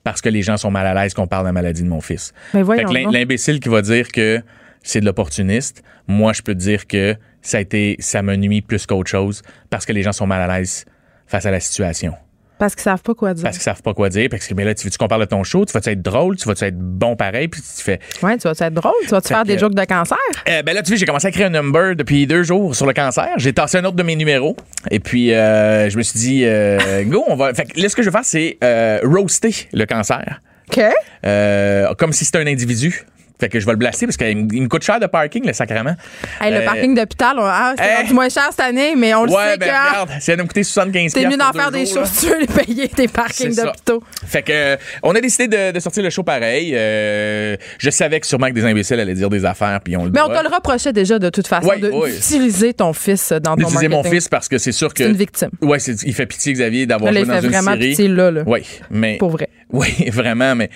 [0.03, 2.01] Parce que les gens sont mal à l'aise qu'on parle de la maladie de mon
[2.01, 2.33] fils.
[2.55, 4.41] Mais Fait que l'imbécile qui va dire que
[4.83, 8.63] c'est de l'opportuniste, moi, je peux te dire que ça a été, ça me nuit
[8.63, 10.85] plus qu'autre chose parce que les gens sont mal à l'aise
[11.27, 12.15] face à la situation.
[12.59, 13.43] Parce qu'ils savent pas quoi dire.
[13.45, 14.29] Parce qu'ils savent pas quoi dire.
[14.31, 15.65] Parce que, mais là, tu veux-tu qu'on parle de ton show?
[15.65, 16.37] Tu vas-tu être drôle?
[16.37, 17.49] Tu vas-tu être bon pareil?
[17.49, 18.93] Puis tu fais, Ouais, tu vas être drôle?
[19.05, 20.19] Tu vas-tu faire des jokes de cancer?
[20.45, 22.85] eh, ben là, tu vois, j'ai commencé à créer un number depuis deux jours sur
[22.87, 23.31] le cancer.
[23.39, 24.57] J'ai tassé un autre de mes numéros.
[24.91, 27.55] Et puis, euh, je me suis dit, euh, go, on va.
[27.55, 30.43] Fait que là, ce que je vais faire, c'est euh, roaster le cancer.
[30.71, 30.83] OK.
[31.25, 33.07] Euh, comme si c'était un individu.
[33.41, 35.53] Fait que je vais le blaster parce qu'il me il coûte cher de parking, le
[35.53, 35.97] sacrement.
[36.41, 37.97] Hey, le Euh, parking d'hôpital, on- ah, c'est hey.
[38.03, 40.37] rendu moins cher cette année, mais on le Ouais, sait ben que ah, regarde, ça
[40.37, 43.55] me coûter 75 c'est mieux d'en faire des choses, tu veux les payer, tes parkings
[43.57, 44.03] d'hôpitaux.
[44.27, 46.73] Fait que euh, on a décidé de, de sortir le show pareil.
[46.75, 50.11] Euh, je savais que sûrement que des imbéciles allaient dire des affaires puis on le
[50.11, 52.13] Mais on te le reprochait déjà de toute façon, Ouais, de- ouais.
[52.13, 54.11] d'utiliser ton fils dans ton d'utiliser marketing.
[54.11, 55.51] mon fils parce que c'est sûr que C'est une victime.
[55.63, 57.89] ouais, c'est- il fait pitié Xavier d'avoir joué il dans fait une vraiment série.
[57.91, 58.43] pitié là, là.
[58.47, 58.61] Oui,
[58.91, 59.49] mais Pour vrai.
[59.73, 60.69] Oui, vraiment, mais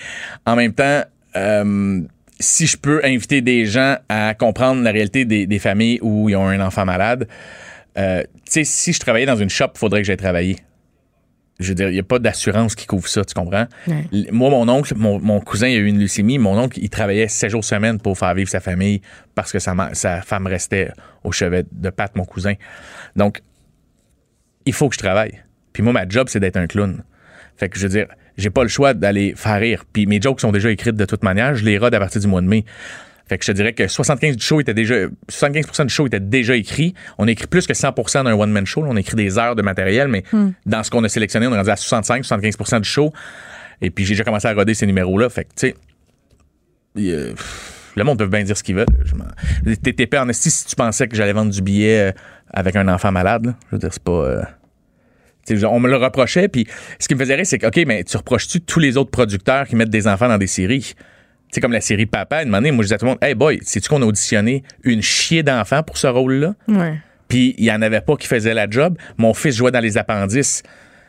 [0.47, 1.03] en même temps,
[1.37, 2.01] euh,
[2.45, 6.37] si je peux inviter des gens à comprendre la réalité des, des familles où ils
[6.37, 7.29] ont un enfant malade,
[7.97, 10.57] euh, tu sais, si je travaillais dans une shop, il faudrait que j'aille travailler.
[11.61, 13.67] Je veux dire, il n'y a pas d'assurance qui couvre ça, tu comprends?
[13.87, 14.09] Ouais.
[14.33, 16.39] Moi, mon oncle, mon, mon cousin, il a eu une leucémie.
[16.39, 19.01] Mon oncle, il travaillait 7 jours semaine pour faire vivre sa famille
[19.37, 20.91] parce que sa, femme restait
[21.23, 22.55] au chevet de patte, mon cousin.
[23.15, 23.41] Donc,
[24.67, 25.45] il faut que je travaille.
[25.73, 27.05] Puis moi, ma job, c'est d'être un clown.
[27.57, 29.85] Fait que je veux dire, j'ai pas le choix d'aller faire rire.
[29.93, 31.55] Puis mes jokes sont déjà écrites de toute manière.
[31.55, 32.65] Je les rode à partir du mois de mai.
[33.27, 36.21] Fait que je te dirais que 75 du show était déjà, 75% du show était
[36.21, 36.93] déjà écrit.
[37.17, 38.83] On a écrit plus que 100% d'un one-man show.
[38.83, 38.89] là.
[38.91, 40.25] On a écrit des heures de matériel, mais
[40.67, 43.13] dans ce qu'on a sélectionné, on est rendu à 65, 75% du show.
[43.81, 45.31] Et puis j'ai déjà commencé à roder ces numéros-là.
[45.31, 45.75] Fait que, tu sais,
[46.99, 47.33] euh,
[47.97, 48.87] le monde peut bien dire ce qu'il veut.
[49.87, 52.13] Épais en esti si tu pensais que j'allais vendre du billet euh,
[52.53, 53.47] avec un enfant malade.
[53.47, 53.55] là.
[53.71, 54.13] Je veux dire, c'est pas.
[54.13, 54.43] euh,
[55.65, 56.67] on me le reprochait, puis
[56.99, 59.67] ce qui me faisait rire, c'est que, OK, mais tu reproches-tu tous les autres producteurs
[59.67, 60.95] qui mettent des enfants dans des séries?
[61.55, 63.23] Tu sais, comme la série Papa, une année, moi, je disais à tout le monde,
[63.23, 66.55] Hey boy, sais-tu qu'on a auditionné une chier d'enfants pour ce rôle-là?
[66.69, 66.99] Ouais.
[67.29, 68.97] Puis il y en avait pas qui faisaient la job.
[69.19, 70.63] Mon fils jouait dans les appendices.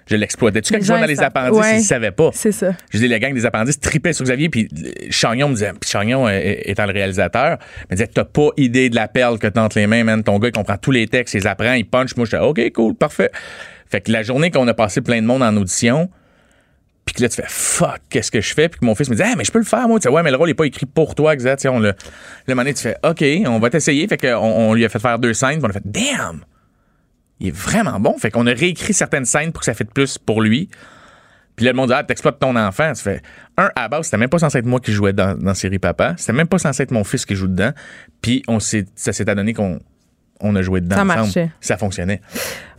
[0.08, 0.62] Je l'exploitais.
[0.62, 1.80] Tu sais, quand gens, dans les appendices, ouais.
[1.80, 2.30] il savait pas.
[2.32, 2.74] C'est ça.
[2.92, 5.90] Je dis, la gang des appendices tripait sur Xavier, puis euh, Chagnon me disait, puis
[5.90, 7.58] Chagnon euh, étant le réalisateur,
[7.90, 10.24] me disait, t'as pas idée de la perle que t'as entre les mains, man.
[10.24, 12.16] Ton gars, il comprend tous les textes, il les apprend, il punch.
[12.18, 13.32] Moi, j'étais, OK, cool, parfait.
[13.90, 16.10] Fait que la journée qu'on a passé plein de monde en audition,
[17.06, 18.68] puis que là, tu fais, fuck, qu'est-ce que je fais?
[18.68, 20.00] Puis que mon fils me dit, ah, mais je peux le faire, moi.
[20.00, 21.58] Tu sais, ouais, mais le rôle n'est pas écrit pour toi, exact.
[21.58, 21.94] Tu sais, on le,
[22.48, 24.08] le moment tu fais, OK, on va t'essayer.
[24.08, 26.44] Fait qu'on on lui a fait faire deux scènes, puis on a fait, damn!
[27.40, 28.18] Il est vraiment bon.
[28.18, 30.70] Fait qu'on a réécrit certaines scènes pour que ça fait plus pour lui.
[31.56, 32.92] Puis là, le monde dit, ah, t'exploites ton enfant.
[32.94, 33.22] Tu fais,
[33.58, 35.80] un, à la base, c'était même pas censé être moi qui jouais dans, dans Série
[35.80, 36.16] Papa.
[36.18, 37.72] C'était même pas censé être mon fils qui joue dedans.
[38.22, 39.80] Puis on s'est, ça s'est adonné qu'on
[40.42, 41.20] on a joué dedans Ça ensemble.
[41.20, 41.52] marchait.
[41.62, 42.20] Ça fonctionnait.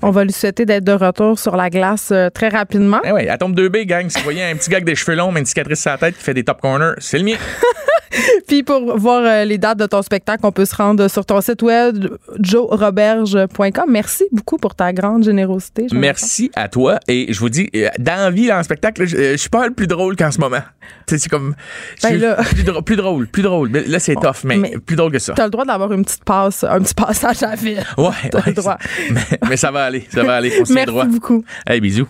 [0.03, 3.01] On va lui souhaiter d'être de retour sur la glace euh, très rapidement.
[3.05, 4.09] Eh ouais, elle tombe 2B, gang.
[4.09, 5.99] Si vous voyez un petit gars avec des cheveux longs, mais une cicatrice sur la
[5.99, 7.37] tête qui fait des top corners, c'est le mien.
[8.47, 11.41] Puis pour voir euh, les dates de ton spectacle, on peut se rendre sur ton
[11.41, 12.07] site web
[12.39, 13.85] joeroberge.com.
[13.89, 15.87] Merci beaucoup pour ta grande générosité.
[15.93, 16.99] Merci à toi.
[17.09, 19.67] Et je vous dis, euh, dans la vie, le spectacle, je, euh, je suis pas
[19.67, 20.61] le plus drôle qu'en ce moment.
[21.07, 21.55] C'est comme.
[22.03, 23.69] Ben là- plus, drôle, plus drôle, plus drôle.
[23.71, 25.35] Mais Là, c'est tough, mais, mais- plus drôle que ça.
[25.35, 27.85] Tu as le droit d'avoir une petite passe, un petit passage à vide.
[27.99, 28.79] Ouais, T'as le ouais, droit.
[29.11, 29.21] Mais,
[29.51, 30.53] mais ça va aller, ça va aller.
[30.61, 31.05] On Merci droit.
[31.07, 31.45] beaucoup.
[31.67, 32.07] Hey, bisous.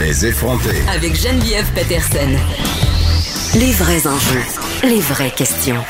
[0.00, 0.82] Les effrontés.
[0.94, 2.30] Avec Geneviève Peterson.
[3.58, 4.44] Les vrais enjeux,
[4.84, 5.82] les vraies questions.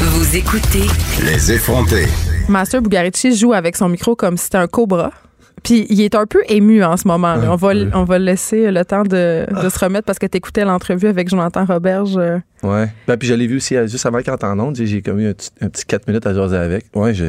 [0.00, 0.86] Vous écoutez
[1.24, 2.06] Les effrontés.
[2.48, 5.10] Master Bugarici joue avec son micro comme si c'était un cobra.
[5.62, 7.34] Puis il est un peu ému en ce moment.
[7.48, 10.64] On va, on va laisser le temps de, de se remettre parce que tu écoutais
[10.64, 12.18] l'entrevue avec Jonathan Roberge.
[12.64, 12.88] Euh, Ouais.
[13.06, 14.76] Ben, puis je l'ai vu aussi euh, juste avant entre en onde.
[14.76, 16.86] J'ai eu un petit, un petit 4 minutes à jaser avec.
[16.94, 17.26] Ouais, je...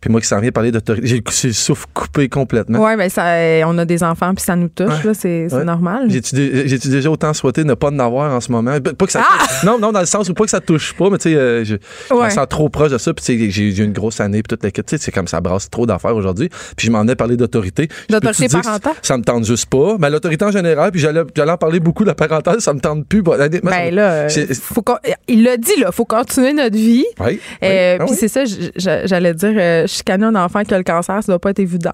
[0.00, 2.82] Puis moi qui s'en viens parler d'autorité, j'ai le souffle coupé complètement.
[2.82, 5.04] Ouais, ben ça, euh, on a des enfants puis ça nous touche, Ouais.
[5.04, 5.64] là, c'est Ouais.
[5.64, 6.06] normal.
[6.08, 8.78] J'ai-tu dé- j'ai-tu déjà autant souhaité ne pas en avoir en ce moment?
[8.80, 9.44] Pas que ça Ah!
[9.66, 11.64] Non, non, dans le sens où pas que ça touche pas, mais tu sais, euh,
[11.64, 11.74] je,
[12.08, 12.24] je Ouais.
[12.26, 13.12] me sens trop proche de ça.
[13.12, 15.40] Puis tu sais, j'ai eu une grosse année, puis toute tu sais, c'est comme ça
[15.42, 16.48] brasse trop d'affaires aujourd'hui.
[16.76, 17.88] Puis je m'en ai parlé d'autorité.
[18.08, 18.94] D'autorité parentale?
[19.02, 19.96] Ça me tente juste pas?
[19.98, 23.20] Mais l'autorité en général, puis j'allais en parler beaucoup, la parentale, ça me tente plus.
[23.22, 24.98] Ben là, euh, faut qu'on-
[25.28, 27.04] il l'a dit, là, faut continuer notre vie.
[27.20, 28.16] Oui, oui, Euh, ah Puis oui.
[28.18, 28.42] c'est ça,
[29.06, 31.92] j'allais dire, euh, chicaner un enfant qui a le cancer, ça doit pas être évident.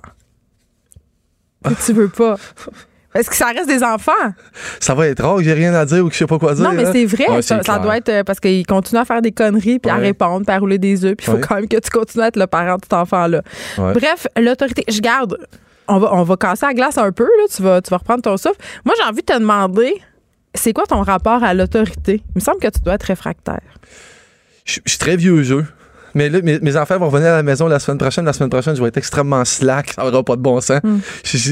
[1.64, 1.70] Ah.
[1.84, 2.36] Tu veux pas.
[3.12, 4.12] Parce que ça reste des enfants?
[4.78, 6.54] Ça va être rare que j'ai rien à dire ou que je sais pas quoi
[6.54, 6.64] dire.
[6.64, 6.90] Non, mais hein?
[6.92, 7.26] c'est vrai.
[7.30, 7.80] Ouais, ça, c'est ça clair.
[7.80, 10.58] doit être euh, parce qu'il continue à faire des conneries, puis à répondre, puis à
[10.58, 11.42] rouler des œufs, puis il faut Ouais.
[11.48, 13.40] quand même que tu continues à être le parent de cet enfant-là.
[13.78, 13.92] Ouais.
[13.94, 14.84] Bref, l'autorité.
[14.88, 15.38] Je garde.
[15.88, 17.44] On va, on va casser la glace un peu, là.
[17.54, 18.58] Tu vas, tu vas reprendre ton souffle.
[18.84, 19.94] Moi, j'ai envie de te demander,
[20.56, 22.22] c'est quoi ton rapport à l'autorité?
[22.34, 23.60] Il me semble que tu dois être réfractaire.
[24.64, 25.64] Je je suis très vieux jeu.
[26.14, 28.24] Mais là, mes, mes enfants vont revenir à la maison la semaine prochaine.
[28.24, 29.92] La semaine prochaine, je vais être extrêmement slack.
[29.92, 30.80] Ça n'aura pas de bon sens.
[30.82, 30.96] Hmm.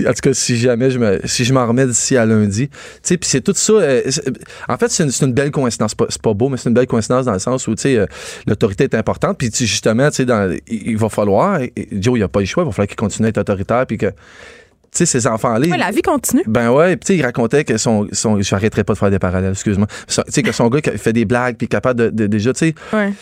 [0.08, 2.68] En tout cas, si jamais je me, si je m'en remets d'ici à lundi.
[2.70, 3.74] Tu sais, puis c'est tout ça.
[3.74, 4.00] euh,
[4.66, 5.90] en fait, c'est une, belle coïncidence.
[5.90, 7.98] C'est pas, pas beau, mais c'est une belle coïncidence dans le sens où, tu sais,
[7.98, 8.06] euh,
[8.46, 9.36] l'autorité est importante.
[9.36, 11.60] Puis, justement, tu sais, il, va falloir.
[11.60, 12.62] et- et Joe, il n'a pas le choix.
[12.62, 13.84] Il va falloir qu'il continue à être autoritaire.
[13.86, 14.12] Puis que,
[14.98, 15.66] sais, ces enfants-là.
[15.68, 16.42] Ouais, la vie continue.
[16.46, 19.18] Ben ouais, puis tu sais, il racontait que son, son j'arrêterai pas de faire des
[19.18, 19.86] parallèles, excuse-moi.
[20.08, 22.74] Tu sais que son gars fait des blagues puis capable de, de- déjà, tu sais,
[22.92, 23.12] Ouais.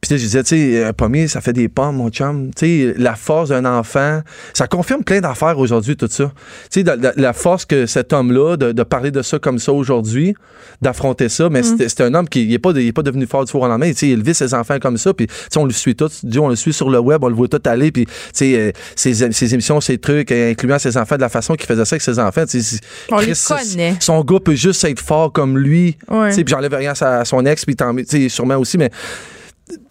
[0.00, 2.50] Puis tu sais, je disais, tu sais, un pommier, ça fait des pommes, mon chum.
[2.56, 4.22] Tu sais, la force d'un enfant,
[4.54, 6.32] ça confirme plein d'affaires aujourd'hui, tout ça.
[6.70, 9.58] Tu sais, la, la- la force que cet homme-là, de, de parler de ça comme
[9.58, 10.34] ça aujourd'hui,
[10.80, 13.44] d'affronter ça, mais c'était c'était un homme qui n'est pas, il est pas devenu fort
[13.44, 13.90] du four au lendemain.
[13.90, 16.08] Tu sais, il élevait ses enfants comme ça, puis tu sais, on le suit tout.
[16.22, 18.54] Dis, On le suit sur le web, on le voit tout aller, puis tu sais,
[18.56, 21.84] euh, ses, ses émissions, ses trucs, euh, incluant ses enfants, de la façon qu'il faisait
[21.84, 22.44] ça avec ses enfants.
[23.12, 23.34] On les Chris,
[23.74, 23.94] connaît.
[24.00, 25.96] Son gars peut juste être fort comme lui.
[26.08, 26.30] Ouais.
[26.30, 27.76] Tu sais, puis j'enlève rien à, son ex, puis
[28.30, 28.90] sûrement aussi, mais.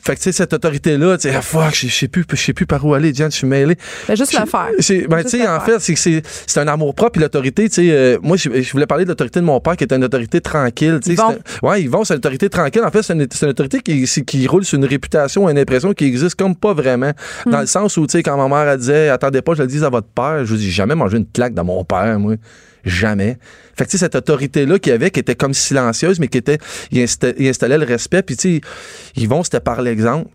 [0.03, 2.53] Fait que, tu sais, cette autorité-là, tu sais, ah, fuck, je sais plus, je sais
[2.53, 3.75] plus par où aller, Jen, je suis mêlé.
[3.79, 4.69] Fais juste le faire.
[4.79, 5.75] C'est- Ben, Juste tu sais, en faire.
[5.75, 8.85] fait, c'est c'est c'est un amour propre, puis l'autorité, tu sais, euh, moi, je, voulais
[8.87, 11.21] parler de l'autorité de mon père, qui est une autorité tranquille, tu sais.
[11.61, 12.81] Ouais, ils vont, c'est une autorité tranquille.
[12.83, 16.05] En fait, c'est une, une autorité qui, qui roule sur une réputation, une impression qui
[16.05, 17.11] existe comme pas vraiment.
[17.45, 17.51] Hmm.
[17.51, 19.67] Dans le sens où, tu sais, quand ma mère, elle disait, attendez pas, je le
[19.67, 22.35] dise à votre père, je vous dis, jamais mangé une claque de mon père, moi.
[22.89, 23.37] Jamais.
[23.77, 26.57] Fait que, cette autorité-là qu'il y avait, qui était comme silencieuse, mais qui était,
[26.91, 28.61] il installait, il installait le respect, puis,
[29.15, 30.29] ils vont, c'était par l'exemple.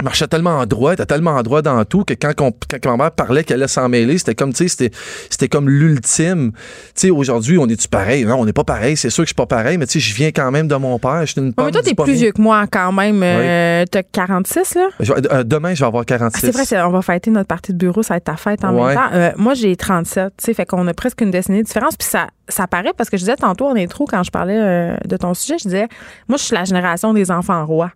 [0.00, 2.90] Il marchait tellement en droit, était tellement en droit dans tout que quand, on- quand
[2.96, 4.90] ma mère parlait qu'elle allait s'en mêler, c'était comme, tu sais, c'était,
[5.28, 6.52] c'était comme l'ultime.
[6.52, 6.58] Tu
[6.94, 8.24] sais, aujourd'hui, on est-tu pareil?
[8.24, 8.96] Non, on n'est pas pareil.
[8.96, 10.74] C'est sûr que je suis pas pareil, mais tu sais, je viens quand même de
[10.76, 11.20] mon père.
[11.26, 13.20] Je suis une pomme mais toi, t'es plus vieux que moi quand même.
[13.22, 14.88] Euh, T'as 46, là?
[15.00, 16.40] Je euh, demain, je vais avoir Ah, 46.
[16.40, 18.74] c'est vrai, on va fêter notre partie de bureau, ça va être ta fête en
[18.74, 18.88] Ouais.
[18.88, 19.10] même temps.
[19.14, 21.96] Euh, moi, j'ai 37, tu sais, fait qu'on a presque une décennie de différence.
[21.96, 24.96] Puis ça, ça paraît parce que je disais tantôt en intro, quand je parlais euh,
[25.06, 25.88] de ton sujet, je disais,
[26.28, 27.90] moi, je suis la génération des enfants rois.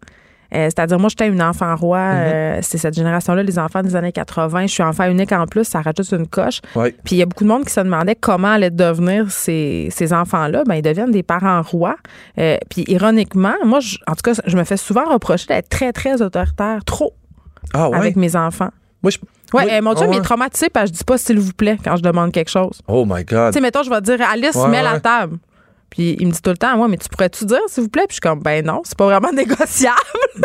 [0.54, 1.98] Euh, C'est-à-dire, moi, j'étais une enfant roi.
[1.98, 2.14] Mm-hmm.
[2.32, 4.62] euh, c'est cette génération-là, les enfants des années 80.
[4.62, 6.60] Je suis enfant unique en plus, ça rajoute une coche.
[6.76, 6.94] Ouais.
[7.04, 10.12] Puis il y a beaucoup de monde qui se demandait comment allaient devenir ces, ces
[10.12, 10.62] enfants-là.
[10.66, 11.96] Ben, ils deviennent des parents rois.
[12.38, 15.92] Euh, puis ironiquement, moi, je- en tout cas, je me fais souvent reprocher d'être très,
[15.92, 17.12] très autoritaire, trop,
[17.72, 17.96] Ah ouais?
[17.96, 18.70] avec mes enfants.
[19.02, 19.18] Moi, je...
[19.52, 21.52] Ouais, moi- euh, mon Dieu, ah mais traumatisé parce que je dis pas s'il vous
[21.52, 22.80] plaît quand je demande quelque chose.
[22.88, 23.48] Oh my God.
[23.52, 25.36] Tu sais, mettons, je vais dire Alice, Ouais, mets la table.
[25.96, 28.02] Puis il me dit tout le temps, moi, mais tu pourrais-tu dire, s'il vous plaît?
[28.08, 29.94] Puis je suis comme, ben non, c'est pas vraiment négociable.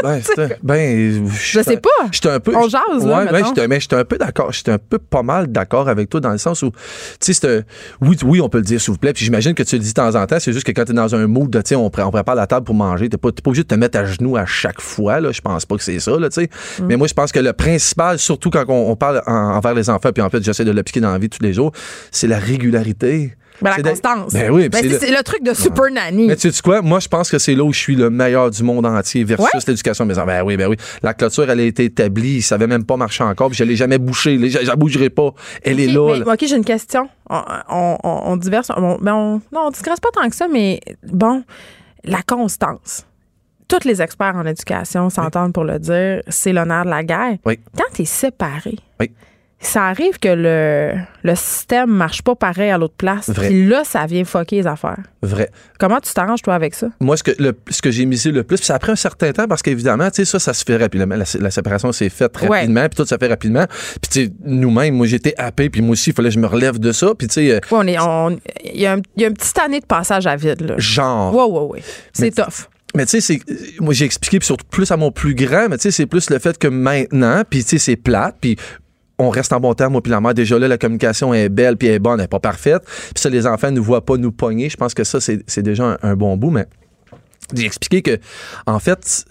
[0.03, 0.21] Ben,
[0.61, 1.89] ben, Je sais pas.
[2.11, 2.55] J'étais un peu.
[2.55, 4.51] On jase, là, ben, j'étais, mais j'étais un peu d'accord.
[4.51, 6.77] J'étais un peu pas mal d'accord avec toi dans le sens où, tu
[7.19, 7.65] sais, c'est,
[7.99, 9.11] oui, oui, on peut le dire, s'il vous plaît.
[9.13, 10.39] Puis j'imagine que tu le dis de temps en temps.
[10.39, 12.45] C'est juste que quand t'es dans un mood, de, tu sais, on, on prépare la
[12.45, 13.09] table pour manger.
[13.09, 15.31] T'es pas, t'es pas obligé de te mettre à genoux à chaque fois, là.
[15.31, 16.49] Je pense pas que c'est ça, là, tu sais.
[16.79, 16.85] Mm.
[16.85, 19.89] Mais moi, je pense que le principal, surtout quand on, on parle en- envers les
[19.89, 21.71] enfants, puis en fait, j'essaie de l'appliquer dans la vie tous les jours,
[22.11, 23.33] c'est la régularité.
[23.61, 24.33] Ben, la constance.
[24.33, 26.27] Ben oui, Ben, c'est le- truc de Super Nanny.
[26.27, 26.81] Mais tu sais quoi?
[26.81, 29.45] Moi, je pense que c'est là où je suis le meilleur du monde entier versus
[29.53, 29.59] Ouais.
[29.67, 30.25] l'éducation enfants.
[30.25, 30.77] Ben oui, ben oui.
[31.03, 32.37] La clôture, elle a été établie.
[32.37, 33.49] Ils savaient même pas marcher encore.
[33.49, 34.37] Puis je l'ai jamais bouchée.
[34.49, 35.33] Je la bougerai pas.
[35.63, 36.13] Elle est là.
[36.13, 36.33] mais- là.
[36.33, 37.09] OK, j'ai une question.
[37.29, 38.71] On, on, on, on diverse.
[38.75, 41.43] on- ben, on- non, on digresse pas tant que ça, mais bon,
[42.05, 43.05] la constance.
[43.67, 47.37] Tous les experts en éducation s'entendent pour le dire, c'est l'honneur de la guerre.
[47.45, 47.59] Oui.
[47.77, 49.11] Quand tu es séparé, Oui.
[49.61, 50.93] Ça arrive que le,
[51.23, 53.29] le système marche pas pareil à l'autre place.
[53.29, 53.47] Vrai.
[53.49, 54.99] Puis là, ça vient fucker les affaires.
[55.21, 55.49] Vrai.
[55.79, 56.87] Comment tu t'arranges, toi, avec ça?
[57.01, 58.95] Moi, ce que, le, ce que j'ai misé le plus, puis ça a pris un
[58.95, 61.15] certain temps parce qu'évidemment, tu sais, ça, ça se fait rapidement.
[61.15, 63.65] La, la séparation s'est faite rapidement, puis tout ça fait rapidement.
[64.01, 66.47] Puis, tu sais, nous-mêmes, moi, j'étais happé, puis moi aussi, il fallait que je me
[66.47, 67.11] relève de ça.
[67.17, 69.81] Puis, tu sais, euh, Ouais, on est, on- il y, y a une petite année
[69.81, 70.75] de passage à vide, là.
[70.77, 71.35] genre.
[71.35, 71.83] Ouais, ouais, ouais.
[72.13, 72.67] C'est tough.
[72.95, 75.77] Mais tu sais, c'est- moi j'ai expliqué puis surtout plus à mon plus grand, mais
[75.77, 78.55] tu sais, c'est plus le fait que maintenant, puis tu sais, c'est plate, puis
[79.19, 80.33] on reste en bon terme, moi puis la mère.
[80.33, 82.83] Déjà là, la communication est belle, puis elle est bonne, elle n'est pas parfaite.
[82.85, 84.69] Puis ça, les enfants ne voient pas nous pogner.
[84.69, 86.65] Je pense que ça, c'est déjà un, bon bout, mais
[87.53, 88.17] j'ai expliqué que,
[88.65, 89.25] en fait,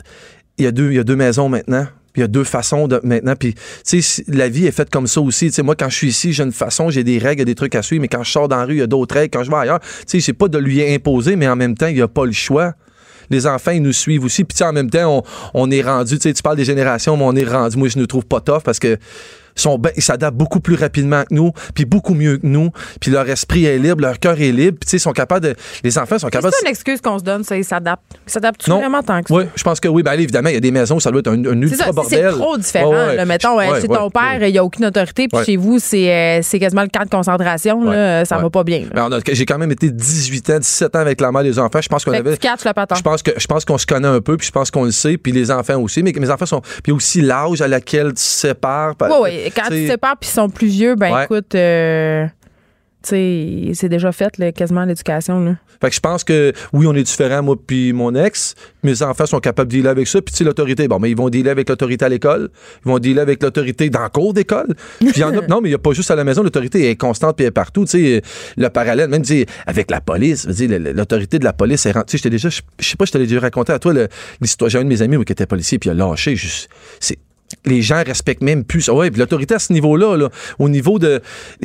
[0.58, 1.86] il y a deux, y a deux maisons maintenant.
[2.16, 3.34] Il y a deux façons de maintenant.
[3.38, 3.54] Puis,
[3.86, 5.46] tu sais, la vie est faite comme ça aussi.
[5.46, 7.76] Tu sais, moi, quand je suis ici, j'ai une façon, j'ai des règles, des trucs
[7.76, 8.02] à suivre.
[8.02, 9.30] Mais quand je sors dans la rue, il y a d'autres règles.
[9.30, 11.86] Quand je vais ailleurs, tu sais, c'est pas de lui imposer, mais en même temps,
[11.86, 12.74] il n'y a pas le choix.
[13.30, 14.42] Les enfants, ils nous suivent aussi.
[14.42, 15.22] Puis, tu sais, en même temps, on,
[15.54, 17.98] on est rendu, tu sais, tu parles des générations, mais on est rendu, moi, je
[17.98, 18.98] ne trouve pas tough parce que
[19.62, 23.10] sont ben- ils s'adaptent beaucoup plus rapidement que nous, puis beaucoup mieux que nous, puis
[23.10, 25.54] leur esprit est libre, leur cœur est libre, puis tu sais, ils sont capables de,
[25.84, 28.02] les enfants sont capables c'est une excuse qu'on se donne, ça, ils s'adaptent?
[28.26, 29.34] Ils s'adaptent vraiment tant que ça?
[29.34, 30.02] oui, je pense que oui.
[30.02, 31.74] Ben, allez, évidemment, il y a des maisons où ça doit être un, un C'est
[31.74, 32.30] ultra bordel.
[32.32, 32.90] c'est trop différent.
[32.90, 33.16] Ouais, ouais.
[33.16, 33.24] là.
[33.24, 36.10] Mettons, euh, Ouais, chez ton père, il n'y a aucune autorité, puis chez vous, c'est
[36.12, 37.84] euh, c'est quasiment le camp de concentration.
[37.84, 38.84] Là, ça va pas bien.
[38.94, 41.80] Ben, J'ai quand même été 18 ans, 17 ans avec la mère des enfants.
[41.80, 42.36] Je pense qu'on avait.
[42.36, 42.98] tu la patente.
[42.98, 44.90] Je pense que je pense qu'on se connaît un peu, puis je pense qu'on le
[44.90, 46.02] sait, puis les enfants aussi.
[46.02, 46.62] Mais mes enfants sont.
[46.82, 48.94] Puis aussi l'âge à laquelle tu sépares.
[49.00, 49.47] Oui, oui.
[49.54, 51.24] Quand tu sais, te sépares puis ils sont plus vieux, ben Ouais.
[51.24, 52.26] écoute, euh,
[53.02, 55.40] tu sais, c'est déjà fait, là, quasiment l'éducation.
[55.44, 55.56] là.
[55.80, 58.56] Fait que je pense que oui, on est différents, moi puis mon ex.
[58.82, 60.20] Mes enfants sont capables de dealer avec ça.
[60.20, 62.50] Puis tu sais, l'autorité, bon, mais ils vont dealer avec l'autorité à l'école.
[62.84, 64.74] Ils vont dealer avec l'autorité dans le cours d'école.
[64.98, 66.42] Puis il y en a, non, mais il n'y a pas juste à la maison.
[66.42, 67.84] L'autorité est constante puis elle est partout.
[67.84, 68.22] Tu sais,
[68.56, 69.22] le parallèle, même
[69.68, 73.04] avec la police, l'autorité de la police, est ren- tu sais, déjà, je sais pas,
[73.04, 73.94] je t'avais déjà raconté à toi
[74.40, 74.68] l'histoire.
[74.68, 76.36] J'ai un de mes amis qui était policier puis il a lâché.
[76.98, 77.18] C'est
[77.66, 78.92] les gens respectent même plus ça.
[78.94, 80.28] Ouais, puis l'autorité à ce niveau-là, là,
[80.58, 81.20] au niveau de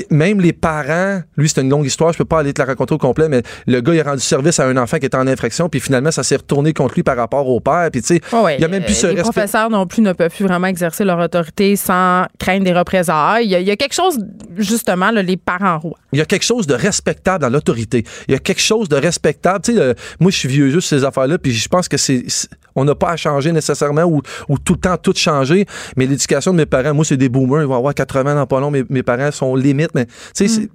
[0.09, 2.93] même les parents, lui c'est une longue histoire, je peux pas aller te la raconter
[2.93, 5.27] au complet, mais le gars il a rendu service à un enfant qui était en
[5.27, 8.21] infraction, puis finalement ça s'est retourné contre lui par rapport au père, puis tu sais,
[8.35, 9.23] ouais, il y a même plus ce Les respect.
[9.31, 13.45] professeurs non plus ne peuvent plus vraiment exercer leur autorité sans craindre des représailles.
[13.45, 14.17] Il y a, il y a quelque chose,
[14.57, 15.97] justement, là, les parents rois.
[16.11, 18.03] Il y a quelque chose de respectable dans l'autorité.
[18.27, 19.61] Il y a quelque chose de respectable.
[19.63, 22.25] Tu sais, moi, je suis vieux juste ces affaires-là, puis je pense que c'est-
[22.75, 25.65] on n'a pas à changer nécessairement ou, ou tout le temps tout changer.
[25.97, 27.61] Mais l'éducation de mes parents, moi, c'est des boomers.
[27.61, 28.71] Ils vont avoir 80 dans pas long.
[28.71, 30.69] Mes, mes parents sont limites, mais tu sais, c'est-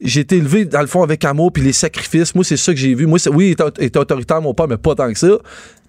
[0.00, 2.34] j'ai été élevé dans le fond avec amour puis les sacrifices.
[2.34, 3.06] Moi, c'est ça que j'ai vu.
[3.06, 5.28] Moi, c'est- oui, il était, autoritaire, mon père, mais pas tant que ça.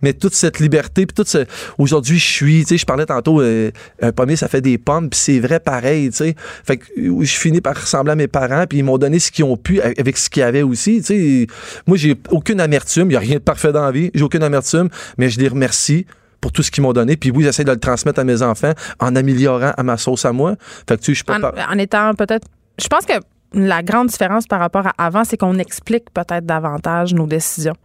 [0.02, 1.46] Mais toute cette liberté, puis toute ce...
[1.78, 3.70] Aujourd'hui, je suis, tu sais, je parlais tantôt, euh,
[4.02, 6.36] un pommier, ça fait des pommes, puis c'est vrai pareil, tu sais.
[6.64, 9.44] Fait que je finis par ressembler à mes parents, puis ils m'ont donné ce qu'ils
[9.44, 11.48] ont pu avec ce qu'ils avaient aussi, tu sais.
[11.86, 14.44] Moi, j'ai aucune amertume, il n'y a rien de parfait dans la vie, j'ai aucune
[14.44, 14.88] amertume,
[15.18, 16.06] mais je les remercie
[16.40, 17.18] pour tout ce qu'ils m'ont donné.
[17.18, 20.32] Puis oui, j'essaie de le transmettre à mes enfants en améliorant à ma sauce à
[20.32, 20.56] moi.
[20.88, 21.38] Fait que tu sais, je suis pas...
[21.70, 22.48] En étant peut-être.
[22.82, 23.14] Je pense que
[23.54, 27.76] la grande différence par rapport à avant, c'est qu'on explique peut-être davantage nos décisions.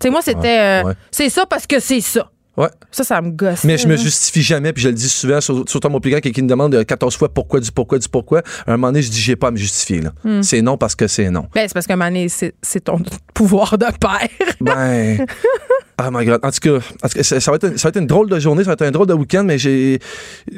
[0.00, 0.82] Tu sais, moi, c'était.
[0.82, 0.94] euh, ouais.
[1.10, 2.28] C'est ça parce que c'est ça.
[2.56, 2.68] Ouais.
[2.90, 3.64] Ça, ça me gosse.
[3.64, 6.10] Mais je me justifie jamais, puis je le dis souvent, sur- surtout à mon plus
[6.10, 8.40] grand, qui me demande euh, 14 fois pourquoi, du pourquoi, du pourquoi.
[8.66, 10.02] À un moment donné, je dis, j'ai pas à me justifier.
[10.22, 10.42] Hmm.
[10.42, 11.46] C'est non parce que c'est non.
[11.54, 13.00] Ben, c'est parce que Mané, c'est c'est ton
[13.32, 14.28] pouvoir de père.
[14.60, 15.24] Ben.
[16.00, 16.40] Oh my God.
[16.42, 18.06] En tout cas, en tout cas, ça, ça va être une, ça va être une
[18.06, 19.98] drôle de journée, ça va être un drôle de week-end, mais j'ai.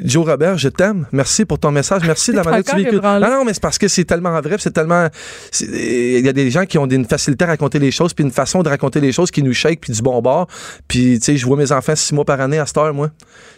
[0.03, 1.05] Joe Robert, je t'aime.
[1.11, 2.01] Merci pour ton message.
[2.05, 3.01] Merci de la manière dont tu véhicules.
[3.01, 5.07] Non, non, mais c'est parce que c'est tellement vrai, c'est tellement.
[5.61, 8.31] Il y a des gens qui ont une facilité à raconter les choses, puis une
[8.31, 10.47] façon de raconter les choses qui nous shake, puis du bon bord.
[10.87, 13.09] Puis, tu sais, je vois mes enfants six mois par année à cette heure, moi.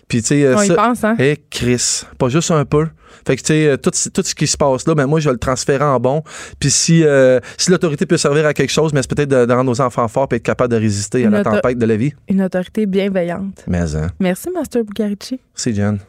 [0.07, 0.43] Puis, tu sais.
[0.43, 1.15] euh, On y ça- pense, hein?
[1.19, 2.87] Hé, Chris, pas juste un peu.
[3.25, 5.29] Fait que, tu sais, euh, tout, tout ce qui se passe là, ben moi, je
[5.29, 6.23] vais le transférer en bon.
[6.59, 9.53] Puis si, euh, si l'autorité peut servir à quelque chose, mais c'est peut-être de, de
[9.53, 12.13] rendre nos enfants forts et être capable de résister à la tempête de la vie.
[12.29, 13.63] Une autorité bienveillante.
[13.67, 15.39] Mais, hein, Merci, Master Bugarici.
[15.53, 15.99] c'est Jen.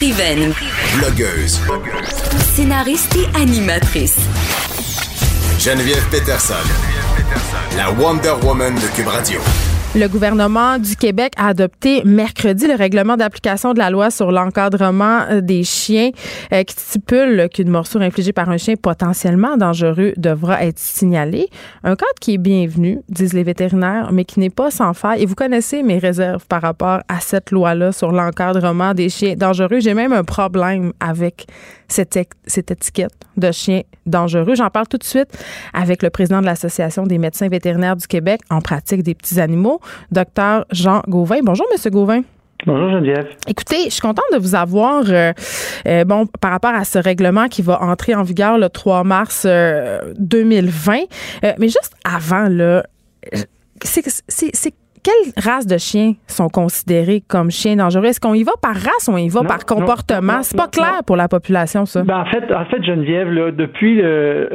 [0.00, 0.52] Écrivaine,
[0.98, 1.58] Blogueuse.
[2.54, 4.16] scénariste et animatrice.
[5.58, 6.54] Geneviève Peterson.
[7.76, 9.40] La Wonder Woman de Cube Radio.
[9.94, 15.22] Le gouvernement du Québec a adopté mercredi le règlement d'application de la loi sur l'encadrement
[15.30, 16.10] euh, des chiens
[16.52, 21.48] euh, qui stipule qu'une morsure infligée par un chien potentiellement dangereux devra être signalée.
[21.84, 25.22] Un cadre qui est bienvenu, disent les vétérinaires, mais qui n'est pas sans faille.
[25.22, 29.80] Et vous connaissez mes réserves par rapport à cette loi-là sur l'encadrement des chiens dangereux.
[29.80, 31.46] J'ai même un problème avec
[31.88, 34.54] cette, cette étiquette de chien dangereux.
[34.54, 35.28] J'en parle tout de suite
[35.72, 39.80] avec le président de l'Association des médecins vétérinaires du Québec en pratique des petits animaux,
[40.12, 41.38] docteur Jean Gauvin.
[41.42, 42.22] Bonjour, Monsieur Gauvin.
[42.66, 43.28] Bonjour Geneviève.
[43.46, 45.32] Écoutez, je suis contente de vous avoir, euh,
[45.86, 49.46] euh, bon, par rapport à ce règlement qui va entrer en vigueur le 3 mars
[49.46, 50.98] 2020.
[51.44, 52.84] Euh, mais juste avant, là,
[53.82, 58.06] c'est quelles races de chiens sont considérées comme chiens dangereux?
[58.06, 60.42] Est-ce qu'on y va par race ou on y va par comportement?
[60.42, 62.02] C'est pas clair pour la population, ça.
[62.02, 64.48] Ben, en fait, en fait, Geneviève, là, depuis le,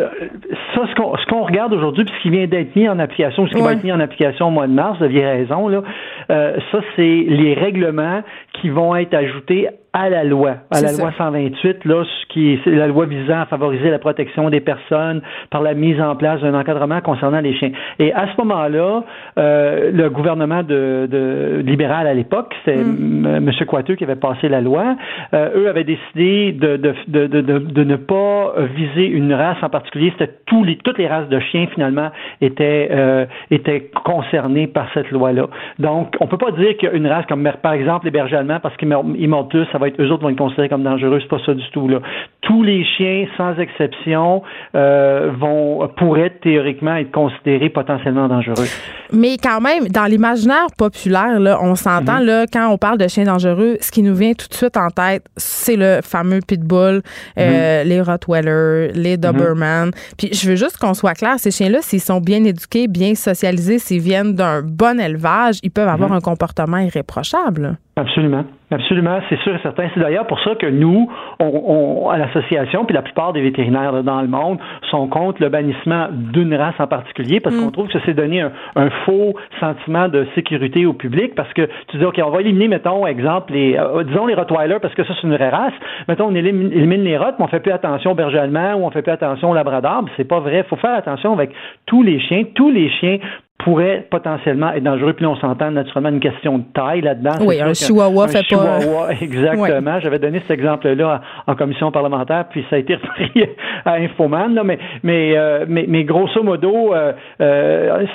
[0.76, 3.62] ça, ce qu'on, regarde aujourd'hui, puis ce qui vient d'être mis en application, ce qui
[3.62, 5.84] va être mis en application au mois de mars, vous aviez raison, là,
[6.32, 8.22] euh, ça, c'est les règlements
[8.62, 12.66] qui vont être ajoutés à la loi, à la loi 128, là, ce qui est
[12.66, 15.22] la loi visant à favoriser la protection des personnes
[15.52, 17.72] par la mise en place d'un encadrement concernant les chiens.
[18.00, 19.04] Et à ce moment-là,
[19.38, 23.26] euh, le gouvernement de, de libéral à l'époque, c'est mm.
[23.26, 23.52] M.
[23.68, 24.96] Coiteux qui avait passé la loi,
[25.36, 30.12] euh, eux avaient décidé de, de, de, ne pas viser une race en particulier.
[30.18, 32.10] C'était tous les, toutes les races de chiens finalement
[32.42, 35.48] étaient euh, étaient concernées par cette loi-là.
[35.78, 38.88] Donc, on peut pas dire qu'une race comme par exemple les bergers allemands parce qu'ils
[38.88, 39.50] mordent
[39.92, 41.20] plus, ça eux autres vont être considérés comme dangereux.
[41.22, 41.88] C'est pas ça du tout.
[41.88, 42.00] Là.
[42.44, 44.44] Tous les chiens, sans exception,
[44.76, 48.68] euh, vont pourraient théoriquement être considérés potentiellement dangereux.
[49.12, 52.26] Mais quand même, dans l'imaginaire populaire, là, on s'entend mhm.
[52.26, 54.90] là quand on parle de chiens dangereux, ce qui nous vient tout de suite en
[54.90, 57.02] tête, c'est le fameux pitbull,
[57.38, 57.90] euh, mhm.
[57.90, 59.22] les Rottweiler, les mhm.
[59.22, 59.92] Doberman.
[60.18, 63.80] Puis je veux juste qu'on soit clair, ces chiens-là, s'ils sont bien éduqués, bien socialisés,
[63.80, 67.78] s'ils viennent d'un bon élevage, ils peuvent avoir un comportement irréprochable.
[67.96, 68.44] Absolument.
[68.72, 69.88] Absolument, c'est sûr et certain.
[69.94, 71.08] C'est d'ailleurs pour ça que nous,
[71.40, 74.60] on, à puis la plupart des vétérinaires dans le monde
[74.90, 77.72] sont contre le bannissement d'une race en particulier, parce qu'on mm.
[77.72, 82.06] trouve que c'est donner un, faux sentiment de sécurité au public, parce que tu dis,
[82.06, 85.28] OK, on va éliminer, mettons, exemple, les, euh, disons les Rottweilers, parce que ça, c'est
[85.28, 85.74] une vraie race.
[86.08, 88.92] Mettons, on élimine, les Rottes, mais on fait plus attention au berger allemand ou on
[88.92, 90.06] fait plus attention au labrador.
[90.18, 90.60] C'est pas vrai.
[90.60, 91.52] Il faut faire attention avec
[91.86, 92.44] tous les chiens.
[92.56, 93.18] Tous les chiens
[93.64, 95.14] pourrait potentiellement être dangereux.
[95.14, 97.46] Puis là, on s'entend naturellement une question de taille là-dedans.
[97.46, 100.00] Oui, un chihuahua fait chihuahua, exactement.
[100.00, 103.32] J'avais donné cet exemple-là en commission parlementaire, puis ça a été repris
[103.86, 104.54] à Infoman.
[104.54, 108.06] Là, mais, mais, euh, mais, mais, grosso modo, euh, euh,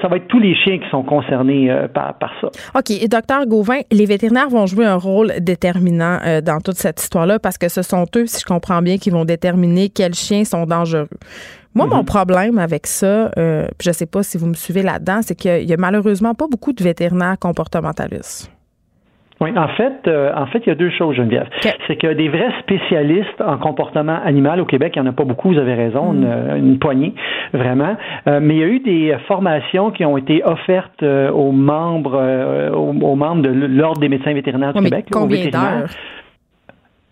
[0.00, 2.48] ça va être tous les chiens qui sont concernés par, par ça.
[2.74, 2.90] OK.
[2.90, 7.58] Et docteur Gauvin, les vétérinaires vont jouer un rôle déterminant dans toute cette histoire-là parce
[7.58, 11.08] que ce sont eux, si je comprends bien, qui vont déterminer quels chiens sont dangereux.
[11.74, 12.04] Moi, mon mhm.
[12.04, 15.68] problème avec ça, euh, je ne sais pas si vous me suivez là-dedans, c'est qu'il
[15.68, 18.50] y a malheureusement pas beaucoup de vétérinaires comportementalistes.
[19.40, 21.48] Oui, en fait, euh, en fait, il y a deux choses, Geneviève.
[21.86, 25.24] C'est que des vrais spécialistes en comportement animal au Québec, il n'y en a pas
[25.24, 26.78] beaucoup, vous avez raison, une, mhm.
[26.78, 27.14] poignée,
[27.54, 27.96] vraiment.
[28.26, 33.16] Euh, mais il y a eu des formations qui ont été offertes aux membres, aux,
[33.16, 35.06] membres de l'Ordre des médecins vétérinaires du Québec.
[35.10, 35.88] Combien d'heures?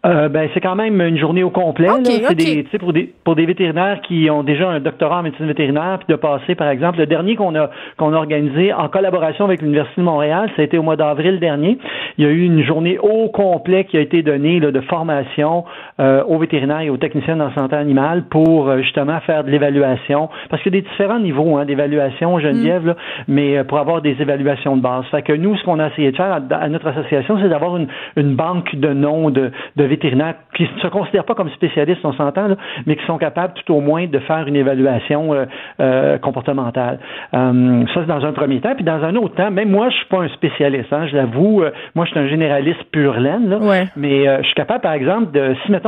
[0.07, 1.89] Euh, ben, c'est quand même une journée au complet.
[2.05, 5.99] c'est des, pour des pour des vétérinaires qui ont déjà un doctorat en médecine vétérinaire,
[5.99, 9.61] puis de passer, par exemple, le dernier qu'on a qu'on a organisé en collaboration avec
[9.61, 11.79] l'Université de Montréal, ça a été au mois d'avril dernier.
[12.17, 15.65] Il y a eu une journée au complet qui a été donnée là, de formation
[16.01, 20.29] euh, aux vétérinaires et aux techniciens en santé animale pour euh, justement faire de l'évaluation.
[20.51, 22.87] Parce qu'il y a des différents niveaux hein, d'évaluation, Geneviève, mm.
[22.87, 22.97] là,
[23.27, 25.05] mais pour avoir des évaluations de base.
[25.11, 27.89] Fait que nous, ce qu'on a essayé de faire à, notre association, c'est d'avoir une,
[28.17, 32.13] une banque de noms de, de vétérinaires qui ne se considèrent pas comme spécialistes, on
[32.13, 32.49] s'entend,
[32.87, 35.45] mais qui sont capables tout au moins de faire une évaluation euh,
[35.81, 36.99] euh, comportementale.
[37.35, 38.75] Euh, ça, c'est dans un premier temps.
[38.75, 41.63] Puis dans un autre temps, même moi, je suis pas un spécialiste, hein, je l'avoue.
[41.95, 43.59] moi, je suis un généraliste pur laine, là,
[43.97, 45.88] mais je suis capable, par exemple, de, si, mettons,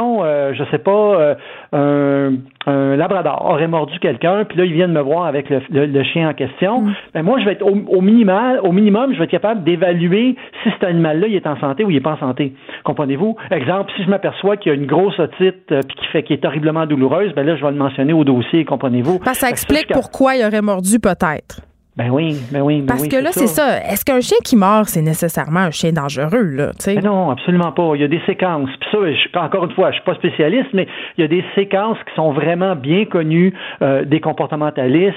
[0.52, 1.36] je sais pas,
[1.72, 2.32] un
[2.66, 6.34] un labrador aurait mordu quelqu'un, puis là, ils viennent me voir avec le, chien en
[6.34, 6.94] question, mm.
[7.14, 10.70] ben moi, je vais être au, minimal, au minimum, je vais être capable d'évaluer si
[10.70, 12.52] cet animal-là, il est en santé ou il n'est pas en santé.
[12.84, 13.36] Comprenez-vous?
[13.50, 16.32] Exemple, si je m'aperçois qu'il y a une grosse otite euh, puis qui fait qui
[16.34, 19.20] est horriblement douloureuse, ben là, je vais le mentionner au dossier, comprenez-vous?
[19.32, 21.69] ça explique pourquoi il aurait mordu peut-être.
[21.96, 22.80] Ben oui, ben oui.
[22.80, 23.78] Ben Parce que là, c'est ça.
[23.78, 26.70] Est-ce qu'un chien qui mord, c'est nécessairement un chien dangereux, là?
[26.86, 27.92] Ben non, absolument pas.
[27.94, 28.70] Il y a des séquences.
[28.80, 30.86] Puis ça, encore une fois, je suis pas spécialiste, mais
[31.18, 35.16] il y a des séquences qui sont vraiment bien connues euh, des comportementalistes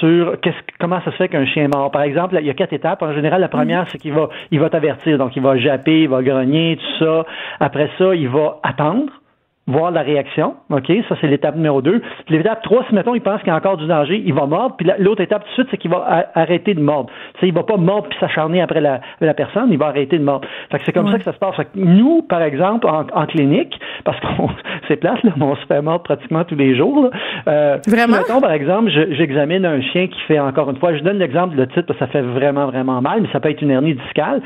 [0.00, 0.36] sur
[0.80, 1.90] comment ça se fait qu'un chien mord.
[1.90, 3.02] Par exemple, il y a quatre étapes.
[3.02, 3.86] En général, la première, mm.
[3.90, 5.18] c'est qu'il va, il va t'avertir.
[5.18, 7.26] Donc, il va japper, il va grogner, tout ça.
[7.60, 9.12] Après ça, il va attendre
[9.68, 10.54] voir la réaction.
[10.70, 12.02] OK, ça c'est l'étape numéro 2.
[12.30, 14.76] L'étape 3, si mettons, il pense qu'il y a encore du danger, il va mordre.
[14.76, 17.10] Puis l'autre étape tout de suite, c'est qu'il va arrêter de mordre.
[17.34, 20.18] Tu sais, il va pas mordre puis s'acharner après la, la, personne, il va arrêter
[20.18, 20.48] de mordre.
[20.70, 21.54] Fait que c'est comme ça que ça se passe.
[21.56, 24.48] Fait que nous, par exemple, en, en clinique, parce qu'on
[24.88, 27.10] c'est place, là, on se fait mordre pratiquement tous les jours.
[27.46, 28.16] Euh, vraiment?
[28.16, 31.64] mettons, par exemple, j'examine un chien qui fait encore une fois, je donne l'exemple de
[31.66, 34.40] titre parce que ça fait vraiment, vraiment mal, mais ça peut être une hernie discale.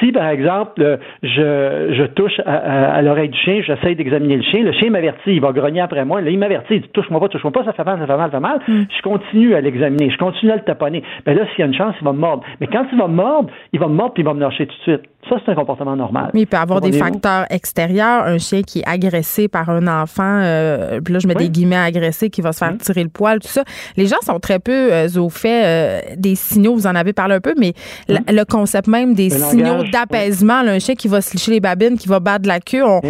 [0.00, 4.53] Si, par exemple, je, je touche à, à l'oreille du chien, j'essaie d'examiner le chien,
[4.54, 6.20] chien, le chien m'avertit, il va grogner après moi.
[6.20, 8.30] Là, il m'avertit, il dit touche-moi pas, touche-moi pas, ça fait mal, ça fait mal,
[8.30, 8.60] ça fait mal.
[8.66, 8.82] Mm.
[8.96, 11.02] Je continue à l'examiner, je continue à le taponner.
[11.26, 12.44] Ben là, s'il y a une chance, il va me mordre.
[12.60, 14.66] Mais quand il va me mordre, il va me mordre puis il va me lâcher
[14.66, 15.10] tout de suite.
[15.28, 16.30] Ça, c'est un comportement normal.
[16.34, 18.24] Mais il peut avoir des facteurs extérieurs.
[18.24, 21.76] Un chien qui est agressé par un enfant, euh, puis là, je mets des guillemets
[21.76, 23.64] agressé, qui va se faire tirer le poil, tout ça.
[23.96, 27.34] Les gens sont très peu euh, au fait euh, des signaux, vous en avez parlé
[27.34, 27.72] un peu, mais
[28.08, 32.08] le concept même des signaux d'apaisement, un chien qui va se licher les babines, qui
[32.08, 33.00] va battre la queue, on,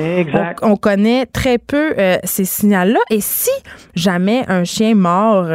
[0.63, 1.95] on, connaît très peu
[2.25, 3.01] ces signaux-là.
[3.11, 3.51] Et si
[3.95, 5.47] jamais un chien mord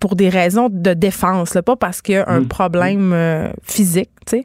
[0.00, 2.48] pour des raisons de défense, là, pas parce qu'il y a un mm.
[2.48, 4.42] problème physique, tu sais,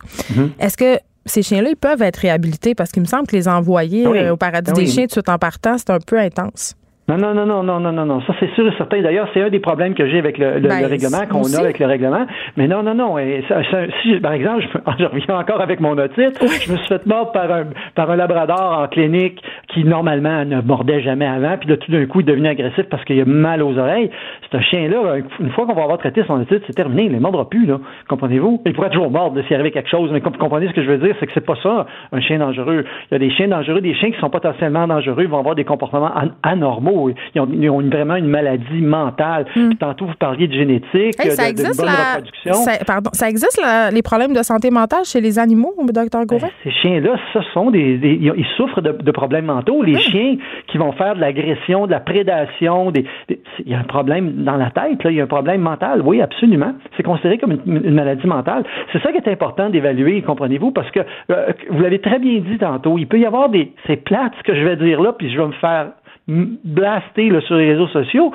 [0.60, 4.06] est-ce que ces chiens-là, ils peuvent être réhabilités parce qu'il me semble que les envoyer
[4.06, 6.76] euh, au paradis des chiens tout en partant, c'est un peu intense.
[7.08, 8.22] Non, non, non, non, non, non, non, non.
[8.22, 9.00] Ça, c'est sûr et certain.
[9.00, 11.78] D'ailleurs, c'est un des problèmes que j'ai avec le, le, ben, règlement, qu'on a avec
[11.78, 12.26] le règlement.
[12.58, 13.20] Mais non, non, non.
[13.20, 13.62] Et ça,
[14.02, 14.64] si, par exemple,
[14.98, 18.16] je, reviens encore avec mon otite, je me suis fait mordre par un, par un
[18.16, 21.58] labrador en clinique qui, normalement, ne mordait jamais avant.
[21.60, 24.10] Puis là, tout d'un coup, il devenait agressif parce qu'il a mal aux oreilles.
[24.50, 27.04] C'est un chien-là, une fois qu'on va avoir traité son otite, c'est terminé.
[27.04, 27.78] Il ne mordra plus, là.
[28.10, 28.64] Comprenez-vous?
[28.66, 30.10] Il pourrait toujours mordre s'il arrivait quelque chose.
[30.12, 31.16] Mais comprenez ce que je veux dire?
[31.20, 32.84] C'est que c'est pas ça, un chien dangereux.
[33.12, 35.54] Il y a des chiens dangereux, des chiens qui sont potentiellement dangereux, ils vont avoir
[35.54, 36.95] des comportements anormaux.
[37.34, 39.46] Ils ont, ils ont vraiment une maladie mentale.
[39.56, 39.74] Hmm.
[39.74, 42.54] tantôt, vous parliez de génétique, ça de, bonne reproduction.
[42.54, 46.48] Ça, pardon, ça existe les problèmes de santé mentale chez les animaux, docteur Gauvin?
[46.48, 49.82] Ben, ces chiens-là, ce sont des, ils souffrent de, problèmes mentaux.
[49.82, 50.00] Les hmm.
[50.00, 50.38] chiens
[50.68, 54.58] qui vont faire de l'agression, de la prédation, des, il y a un problème dans
[54.58, 56.02] la tête, là, il y a un problème mental.
[56.02, 56.74] Oui, absolument.
[56.98, 58.64] C'est considéré comme une, maladie mentale.
[58.92, 61.00] C'est ça qui est important d'évaluer, comprenez-vous, parce que
[61.32, 64.44] euh, vous l'avez très bien dit tantôt, il peut y avoir des, c'est plate ce
[64.44, 65.92] que je vais dire là, puis je vais me faire
[66.28, 68.32] blaster sur les réseaux sociaux,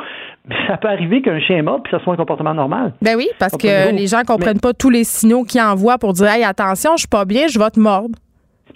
[0.69, 2.93] ça peut arriver qu'un chien mort puis ça soit un comportement normal.
[3.03, 6.29] Ben oui, parce que les gens comprennent pas tous les signaux qu'ils envoient pour dire
[6.29, 8.17] Hey, attention, je suis pas bien, je vais te mordre.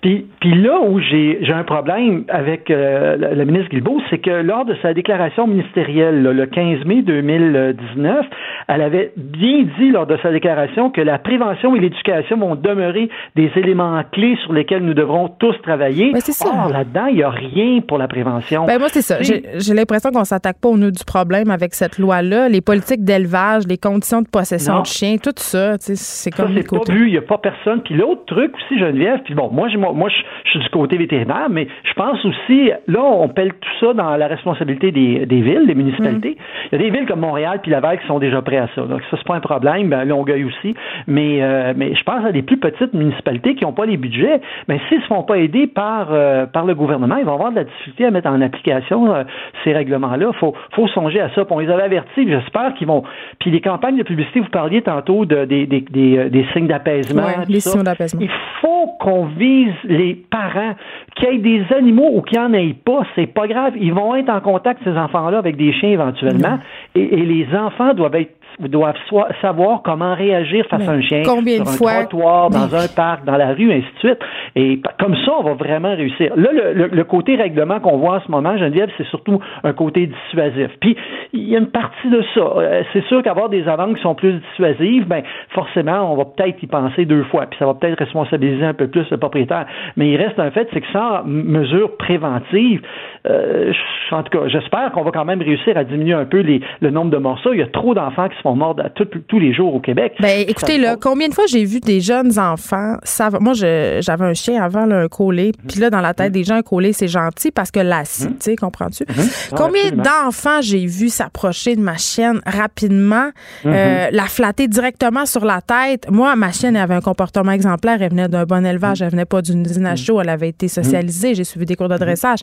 [0.00, 4.74] Puis, là où j'ai un problème avec euh, la, ministre Guilbeault, c'est que lors de
[4.82, 8.26] sa déclaration ministérielle le 15 mai 2019,
[8.68, 13.08] elle avait bien dit lors de sa déclaration que la prévention et l'éducation vont demeurer
[13.36, 16.12] des éléments clés sur lesquels nous devrons tous travailler.
[16.12, 16.46] Ben, ça.
[16.48, 18.66] Or, là-dedans, il n'y a rien pour la prévention.
[18.66, 19.16] Ben moi, c'est ça.
[19.22, 22.48] J'ai l'impression qu'on s'attaque pas au nœud du problème avec cette loi-là.
[22.48, 26.48] Les politiques d'élevage, les conditions de possession de chiens, tout ça, c'est comme...
[26.48, 27.82] Ça, c'est pas vu, il n'y a pas personne.
[27.82, 30.10] Puis l'autre truc aussi, Geneviève, puis bon, moi, moi moi,
[30.44, 34.16] je, suis du côté vétérinaire, mais je pense aussi, là, on pèle tout ça dans
[34.16, 36.30] la responsabilité des, villes, des municipalités.
[36.30, 36.72] Mm.
[36.72, 38.82] Il y a des villes comme Montréal puis Laval qui sont déjà prêts à ça.
[38.82, 39.88] Donc, ça, c'est pas un problème.
[39.88, 40.74] Ben, Longueuil aussi.
[41.06, 44.40] Mais, euh, mais je pense à des plus petites municipalités qui n'ont pas les budgets.
[44.68, 47.50] Mais s'ils ne se font pas aider par, euh, par le gouvernement, ils vont avoir
[47.50, 49.24] de la difficulté à mettre en application euh,
[49.64, 50.30] ces règlements-là.
[50.32, 51.44] Il faut, faut songer à ça.
[51.48, 52.28] on les avait avertis.
[52.28, 53.04] J'espère qu'ils vont.
[53.40, 57.22] Puis les campagnes de publicité, vous parliez tantôt de, des, des, des, signes d'apaisement.
[57.48, 58.20] les signes d'apaisement.
[58.20, 58.30] Il
[58.60, 60.74] faut qu'on vise les parents,
[61.16, 63.74] qu'il y ait des animaux ou qu'il n'y en ait pas, c'est pas grave.
[63.76, 66.58] Ils vont être en contact, ces enfants-là, avec des chiens éventuellement.
[66.94, 68.94] Et, et, les enfants doivent être doivent
[69.40, 73.36] savoir comment réagir face à un chien combien sur un trottoir, dans un parc, dans
[73.36, 74.18] la rue, ainsi de suite.
[74.56, 76.32] Et comme ça, on va vraiment réussir.
[76.36, 80.70] Là, le, côté règlement qu'on voit en ce moment, Geneviève, c'est surtout un côté dissuasif.
[80.80, 80.96] Puis,
[81.32, 82.40] il y a une partie de ça.
[82.40, 86.62] Euh, c'est sûr qu'avoir des amendes qui sont plus dissuasives, ben forcément, on va peut-être
[86.62, 87.46] y penser deux fois.
[87.46, 89.66] Puis ça va peut-être responsabiliser un peu plus le propriétaire.
[89.96, 92.82] Mais il reste un fait, c'est que sans mesure préventive,
[93.26, 93.72] euh,
[94.10, 96.90] en tout cas, j'espère qu'on va quand même réussir à diminuer un peu les, le
[96.90, 97.52] nombre de morceaux.
[97.52, 100.12] Il y a trop d'enfants qui se font mordre tous les jours au Québec.
[100.20, 104.34] Ben, écoutez, là, combien de fois j'ai vu des jeunes enfants, ça, moi, j'avais un
[104.34, 107.50] chien avant, un collet, puis là, dans la tête des gens, un collet, c'est gentil
[107.50, 108.36] parce que l'acide, mhm.
[108.36, 109.04] tu sais, comprends-tu?
[109.08, 109.28] Mhm.
[109.56, 113.30] Combien d'enfants j'ai vu s'approcher de ma chienne rapidement,
[113.64, 113.72] mhm.
[113.72, 116.10] euh, la flatter directement sur la tête?
[116.10, 119.40] Moi, ma chienne avait un comportement exemplaire, elle venait d'un bon élevage, elle venait pas
[119.40, 122.40] d'une usine à chaud, elle avait été socialisée, j'ai suivi des cours de dressage.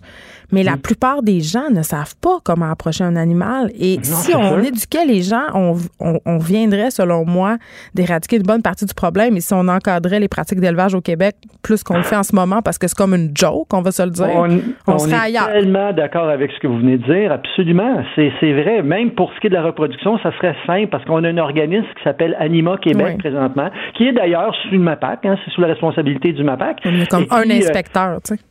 [0.52, 3.72] Mais la plupart des gens ne savent pas comment approcher un animal.
[3.80, 7.58] Et si on éduquait les gens, on, on, viendrait, selon moi,
[7.94, 9.38] d'éradiquer une bonne partie du problème.
[9.38, 12.36] Et si on encadrait les pratiques d'élevage au Québec plus qu'on le fait en ce
[12.36, 14.28] moment, parce que c'est comme une joke, on va se le dire,
[14.88, 18.04] on, serait est tellement d'accord avec ce que vous venez de dire, absolument.
[18.16, 18.82] C'est vrai.
[18.82, 21.38] Même pour ce qui est de la reproduction, ça serait simple parce qu'on a un
[21.38, 25.62] organisme qui s'appelle Anima Québec présentement, qui est d'ailleurs sous le MAPAC, hein, c'est sous
[25.62, 26.82] la responsabilité du MAPAC.
[26.86, 28.42] On est comme un euh, inspecteur, tu sais.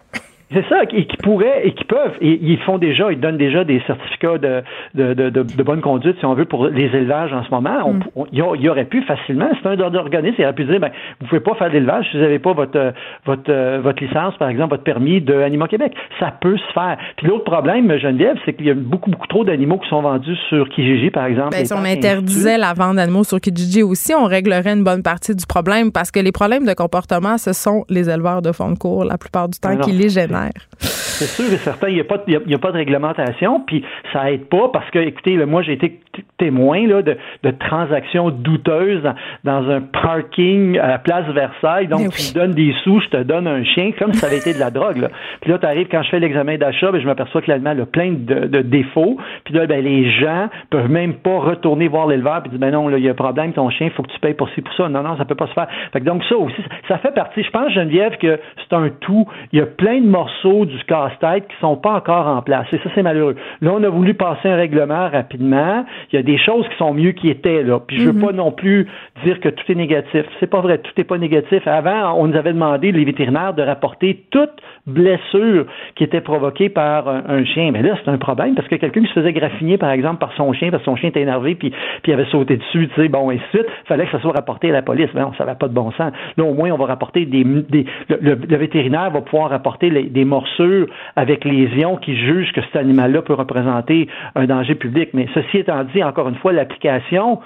[0.52, 3.62] C'est ça, et qui pourraient et qui peuvent, et ils font déjà, ils donnent déjà
[3.62, 4.62] des certificats de,
[4.94, 7.78] de, de, de, bonne conduite, si on veut, pour les élevages en ce moment.
[8.16, 8.26] On, mm.
[8.32, 10.90] il y aurait pu facilement, c'est un organisme, il aurait pu dire, ben,
[11.20, 12.92] vous pouvez pas faire d'élevage si vous n'avez pas votre,
[13.26, 15.92] votre, votre licence, par exemple, votre permis de Animaux Québec.
[16.18, 16.98] Ça peut se faire.
[17.16, 20.36] Puis l'autre problème, Geneviève, c'est qu'il y a beaucoup, beaucoup trop d'animaux qui sont vendus
[20.48, 21.50] sur Kijiji, par exemple.
[21.52, 25.36] Ben, si on interdisait la vente d'animaux sur Kijiji aussi, on réglerait une bonne partie
[25.36, 28.78] du problème parce que les problèmes de comportement, ce sont les éleveurs de fond de
[28.78, 30.39] cours, la plupart du temps, qui les génèrent.
[30.44, 30.66] Vétérinaire.
[30.78, 34.48] C'est sûr et certain, il n'y a, pas, a, pas de réglementation, puis ça aide
[34.48, 36.00] pas parce que, écoutez, moi j'ai été
[36.38, 39.02] témoin là, de, de, transactions douteuses
[39.44, 41.86] dans, un parking à la place Versailles.
[41.86, 44.38] Donc, tu me donnes des sous, je te donne un chien, comme si ça avait
[44.38, 44.96] été de la drogue.
[44.96, 45.08] Là.
[45.40, 47.86] Puis là, tu arrives, quand je fais l'examen d'achat, ben, je m'aperçois que l'allemand a
[47.86, 49.18] plein de, de, défauts.
[49.44, 52.90] Puis là, ben, les gens peuvent même pas retourner voir l'éleveur et dire, ben non,
[52.96, 54.74] il y a un problème, ton chien, il faut que tu payes pour ci, pour
[54.74, 54.88] ça.
[54.88, 55.68] Non, non, ça peut pas se faire.
[55.92, 57.42] Fait que donc, ça aussi, ça fait partie.
[57.42, 59.28] Je pense, Geneviève, que c'est un tout.
[59.52, 60.29] Il y a plein de morceaux
[60.66, 62.66] du casse-tête qui sont pas encore en place.
[62.72, 63.36] Et ça, c'est malheureux.
[63.60, 65.84] Là, on a voulu passer un règlement rapidement.
[66.12, 67.78] Il y a des choses qui sont mieux qui étaient là.
[67.80, 68.26] Puis je veux mhm.
[68.26, 68.86] pas non plus
[69.24, 70.24] dire que tout est négatif.
[70.38, 71.66] C'est pas vrai, tout n'est pas négatif.
[71.66, 74.50] Avant, on nous avait demandé les vétérinaires de rapporter toute
[74.86, 77.70] blessure qui était provoquée par un, chien.
[77.72, 80.32] Mais là, c'est un problème parce que quelqu'un qui se faisait graffiner, par exemple, par
[80.36, 81.72] son chien, parce que son chien était énervé, puis,
[82.02, 84.72] puis avait sauté dessus, tu sais, bon, et suite, fallait que ça soit rapporté à
[84.72, 85.08] la police.
[85.14, 86.12] Mais non, ça n'avait pas de bon sens.
[86.36, 87.44] Là, au moins, on va rapporter des.
[87.44, 93.22] des le, vétérinaire va pouvoir rapporter des morsures avec lésions qui jugent que cet animal-là
[93.22, 95.10] peut représenter un danger public.
[95.14, 97.40] Mais ceci étant dit, encore une fois, l'application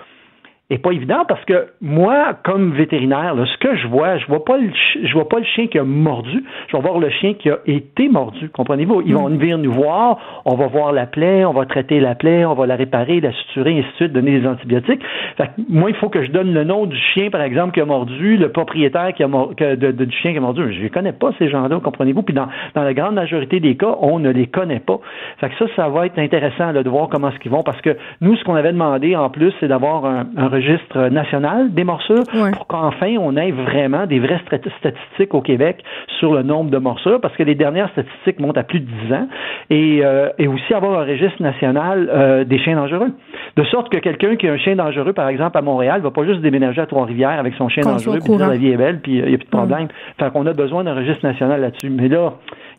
[0.71, 4.57] est pas évident parce que moi, comme vétérinaire, ce que je vois, je vois pas
[4.57, 4.71] le
[5.03, 7.59] je vois pas le chien qui a mordu, je vais voir le chien qui a
[7.67, 8.49] été mordu.
[8.49, 9.03] Comprenez-vous?
[9.05, 9.37] Ils vont mm.
[9.37, 12.67] venir nous voir, on va voir la plaie, on va traiter la plaie, on va
[12.67, 15.03] la réparer, la suturer, ainsi de suite, donner des antibiotiques.
[15.37, 17.85] Fait moi, il faut que je donne le nom du chien, par exemple, qui a
[17.85, 20.73] mordu, le propriétaire qui a de, du chien qui a mordu.
[20.73, 22.23] Je ne connais pas ces gens-là, comprenez-vous?
[22.23, 24.99] Puis dans, dans la grande majorité des cas, on ne les connaît pas.
[25.41, 27.99] Fait que ça, ça va être intéressant de voir comment ce qu'ils vont parce que
[28.23, 32.25] nous, ce qu'on avait demandé en plus, c'est d'avoir un, un registre national des morsures
[32.53, 35.83] pour qu'enfin on ait vraiment des vraies statistiques au Québec
[36.19, 39.13] sur le nombre de morsures parce que les dernières statistiques montent à plus de 10
[39.15, 39.29] ans
[39.71, 43.13] et, euh, et aussi avoir un registre national euh, des chiens dangereux.
[43.57, 46.25] De sorte que quelqu'un qui a un chien dangereux, par exemple, à Montréal, va pas
[46.25, 49.19] juste déménager à Trois-Rivières avec son chien dangereux puis dire la vie est belle puis
[49.19, 49.89] il n'y a plus de problème.
[50.19, 51.91] Fait qu'on a besoin d'un registre national là-dessus.
[51.91, 52.35] Mais là,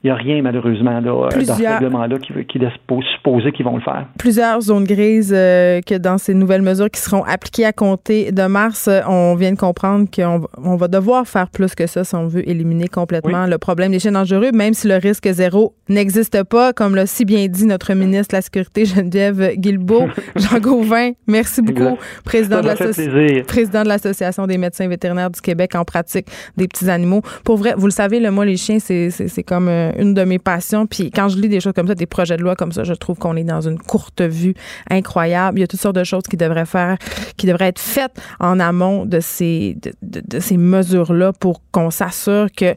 [0.05, 2.73] n'y a rien, malheureusement, là, dans ce règlement-là qui, qui, laisse
[3.15, 4.05] supposer qu'ils vont le faire.
[4.19, 8.43] Plusieurs zones grises euh, que dans ces nouvelles mesures qui seront appliquées à compter de
[8.43, 12.15] mars, euh, on vient de comprendre qu'on on va devoir faire plus que ça si
[12.15, 16.43] on veut éliminer complètement le problème des chiens dangereux, même si le risque zéro n'existe
[16.43, 20.07] pas, comme l'a si bien dit notre ministre de la Sécurité, Geneviève Guilbeault.
[20.35, 25.85] Jean Gauvin, merci beaucoup, président de, président de l'Association des médecins vétérinaires du Québec en
[25.85, 26.27] pratique
[26.57, 27.21] des petits animaux.
[27.43, 30.39] Pour vrai, vous le savez, le moi, les chiens, c'est comme euh, une de mes
[30.39, 30.87] passions.
[30.87, 32.93] Puis quand je lis des choses comme ça, des projets de loi comme ça, je
[32.93, 34.53] trouve qu'on est dans une courte vue
[34.89, 35.59] incroyable.
[35.59, 36.97] Il y a toutes sortes de choses qui devraient faire,
[37.37, 42.75] qui devraient être faites en amont de ces, de, ces mesures-là pour qu'on s'assure que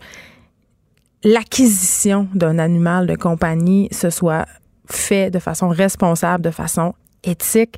[1.24, 4.46] l'acquisition d'un animal de compagnie se soit
[4.86, 6.94] fait de façon responsable, de façon
[7.24, 7.76] éthique.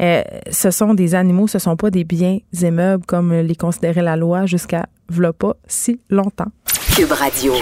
[0.00, 4.16] Euh, ce sont des animaux, ce sont pas des biens immeubles comme les considérait la
[4.16, 6.50] loi jusqu'à v'là pas si longtemps.
[6.94, 7.54] Cube Radio.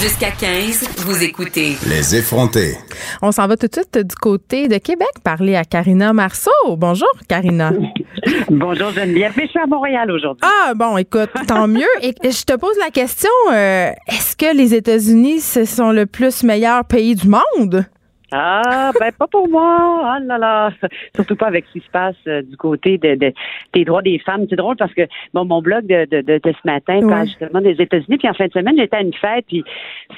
[0.00, 1.76] Jusqu'à 15, vous écoutez.
[1.86, 2.78] Les effrontés.
[3.20, 6.50] On s'en va tout de suite du côté de Québec parler à Karina Marceau.
[6.78, 7.72] Bonjour, Karina.
[8.50, 9.32] Bonjour, Geneviève.
[9.36, 10.40] Mais je suis à Montréal aujourd'hui.
[10.42, 11.84] Ah, bon, écoute, tant mieux.
[12.00, 16.42] Et je te pose la question, euh, est-ce que les États-Unis, ce sont le plus
[16.42, 17.84] meilleur pays du monde?
[18.32, 20.02] Ah, ben pas pour moi.
[20.04, 20.70] Ah là là.
[21.14, 23.32] Surtout pas avec ce qui se passe euh, du côté de,
[23.74, 24.46] des droits des femmes.
[24.48, 25.02] C'est drôle parce que
[25.34, 28.16] bon, mon blog de, de, de, ce matin parle justement des États-Unis.
[28.16, 29.44] Puis en fin de semaine, j'étais à une fête.
[29.46, 29.62] Puis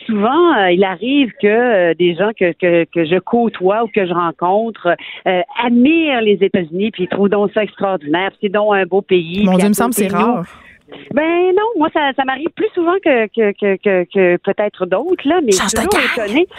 [0.06, 4.06] souvent, euh, il arrive que euh, des gens que, que, que, je côtoie ou que
[4.06, 4.96] je rencontre
[5.64, 6.92] admirent les États-Unis.
[6.92, 8.30] Puis ils trouvent donc ça extraordinaire.
[8.40, 9.44] C'est donc un beau pays.
[9.44, 10.44] Mon Dieu, me semble c'est rare.
[11.12, 15.26] Ben non, moi ça, ça m'arrive plus souvent que que, que, que, que peut-être d'autres
[15.26, 16.46] là, mais je suis toujours étonnée.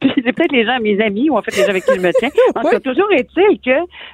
[0.00, 2.00] Puis c'est peut-être les gens, mes amis, ou en fait les gens avec qui je
[2.00, 2.30] me tiens.
[2.54, 3.70] En tout cas, toujours est-il que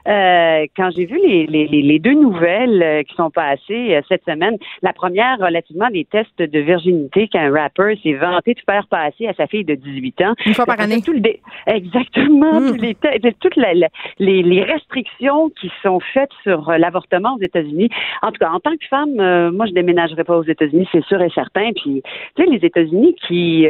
[0.08, 4.24] euh, quand j'ai vu les, les, les, deux nouvelles euh, qui sont passées euh, cette
[4.24, 9.26] semaine, la première relativement des tests de virginité qu'un rapper s'est vanté de faire passer
[9.26, 10.34] à sa fille de 18 ans.
[10.46, 11.02] Une fois par année.
[11.02, 11.20] Tout le
[11.66, 12.60] Exactement.
[12.60, 12.76] Mm.
[12.76, 12.96] Les
[13.40, 17.88] toutes les, les restrictions qui sont faites sur l'avortement aux États-Unis.
[18.22, 21.22] En tout cas, en tant que femme, moi je déménagerai pas aux États-Unis, c'est sûr
[21.22, 21.70] et certain.
[21.76, 22.02] Puis,
[22.36, 23.66] tu sais, les États-Unis qui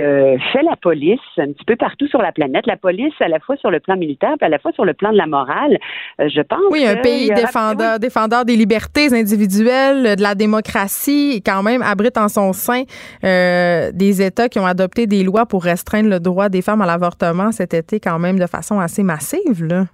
[0.53, 2.67] fait la police un petit peu partout sur la planète.
[2.67, 4.95] La police, à la fois sur le plan militaire, puis à la fois sur le
[4.95, 5.79] plan de la morale.
[6.21, 6.61] Euh, je pense.
[6.71, 12.19] Oui, un pays défendeur, défendeur des libertés individuelles, de la démocratie, et quand même abrite
[12.19, 12.83] en son sein
[13.25, 16.87] euh, des États qui ont adopté des lois pour restreindre le droit des femmes à
[16.87, 19.85] l'avortement cet été, quand même de façon assez massive, là.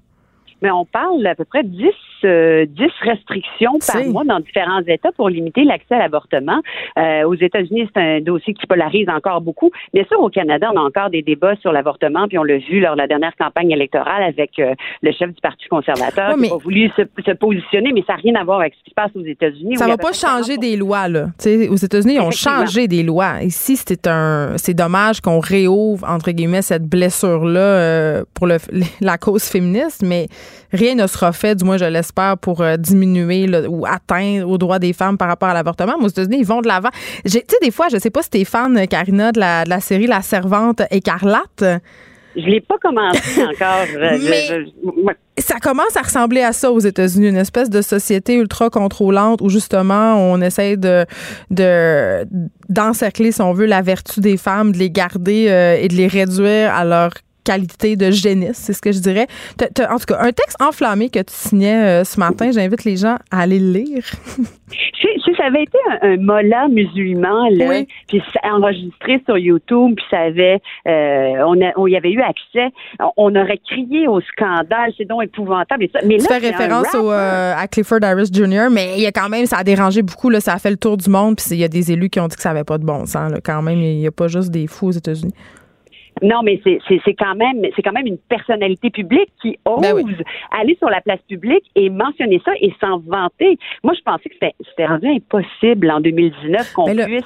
[0.63, 2.67] Mais on parle à peu près 10, 10 euh,
[3.03, 6.61] restrictions par mois dans différents États pour limiter l'accès à l'avortement.
[6.99, 9.71] Euh, aux États-Unis, c'est un dossier qui polarise encore beaucoup.
[9.93, 12.81] Bien sûr, au Canada, on a encore des débats sur l'avortement, puis on l'a vu
[12.81, 16.57] lors de la dernière campagne électorale avec euh, le chef du Parti conservateur qui a
[16.57, 19.25] voulu se, positionner, mais ça n'a rien à voir avec ce qui se passe aux
[19.25, 19.77] États-Unis.
[19.77, 21.27] Ça ne va pas changer des lois, là.
[21.71, 23.43] aux États-Unis, ils ont changé des lois.
[23.43, 28.57] Ici, c'est un, c'est dommage qu'on réouvre, entre guillemets, cette blessure-là euh, pour le,
[29.01, 30.27] la cause féministe, mais
[30.73, 34.79] rien ne sera fait, du moins je l'espère, pour euh, diminuer ou atteindre aux droits
[34.79, 35.95] des femmes par rapport à l'avortement.
[36.01, 36.91] aux États-Unis, ils vont de l'avant.
[37.25, 39.81] Tu sais, des fois, je sais pas si t'es fan, Karina, de la, de la
[39.81, 41.65] série La Servante écarlate.
[42.37, 43.87] Je l'ai pas commencé encore.
[44.01, 44.67] Mais
[45.39, 49.49] ça commence à ressembler à ça aux États-Unis, une espèce de société ultra contrôlante où
[49.49, 51.07] justement on essaie de
[52.69, 56.09] d'encercler, si on veut, la vertu des femmes, de les garder euh, et de les
[56.09, 57.13] réduire à leur
[57.47, 59.27] qualité de génisse, c'est ce que je dirais.
[59.61, 63.17] en tout cas, un texte enflammé que tu signais euh, ce matin, j'invite les gens
[63.31, 64.05] à aller le lire.
[64.71, 70.61] si, ça avait été un, un musulman, là, puis enregistré sur YouTube, puis ça avait,
[70.89, 72.73] euh, on, on y avait eu accès,
[73.17, 75.87] on, aurait crié au scandale, c'est donc épouvantable.
[75.93, 76.01] ça.
[76.05, 79.29] Mais tu fais référence au, euh, à Clifford Harris Jr., mais il y a quand
[79.29, 81.59] même, ça a dérangé beaucoup, là, ça a fait le tour du monde, puis il
[81.59, 83.31] y a des élus qui ont dit que ça n'avait pas de bon sens.
[83.31, 85.35] Là, quand même, il n'y a pas juste des fous aux États-Unis.
[86.23, 90.05] Non, mais c'est quand même c'est quand même une personnalité publique qui ben ose
[90.51, 93.59] aller sur la place publique et mentionner ça et s'en vanter.
[93.85, 94.35] Moi, je pensais que
[94.71, 97.23] c'était rendu impossible en 2019 qu'on puisse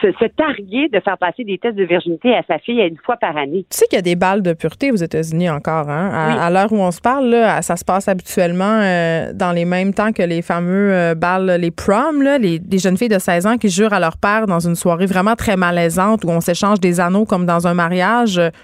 [0.00, 3.36] se, targuer de faire passer des tests de virginité à sa fille une fois par
[3.36, 3.64] année.
[3.70, 6.10] Tu sais qu'il y a des balles de pureté aux États-Unis encore, hein?
[6.12, 9.94] À, l'heure où on se parle, là, ça se passe habituellement euh, dans les mêmes
[9.94, 13.46] temps que les fameux euh, balles, les proms, là, les, les jeunes filles de 16
[13.46, 16.80] ans qui jurent à leur père dans une soirée vraiment très malaisante où on s'échange
[16.80, 18.15] des anneaux comme dans un mariage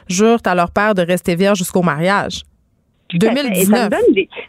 [0.09, 2.43] jurent à leur père de rester vierge jusqu'au mariage.
[3.15, 3.91] 2019.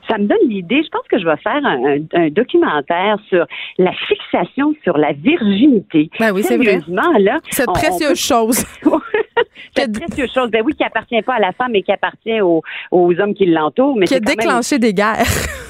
[0.07, 0.81] Ça me donne l'idée.
[0.83, 3.45] Je pense que je vais faire un, documentaire sur
[3.77, 6.09] la fixation sur la virginité.
[6.19, 6.79] Ben oui, c'est vrai.
[7.19, 8.63] Là, Cette précieuse chose.
[9.75, 10.49] Cette précieuse chose.
[10.51, 13.97] Ben oui, qui appartient pas à la femme, mais qui appartient aux, hommes qui l'entourent.
[14.05, 15.25] Qui a déclenché des guerres.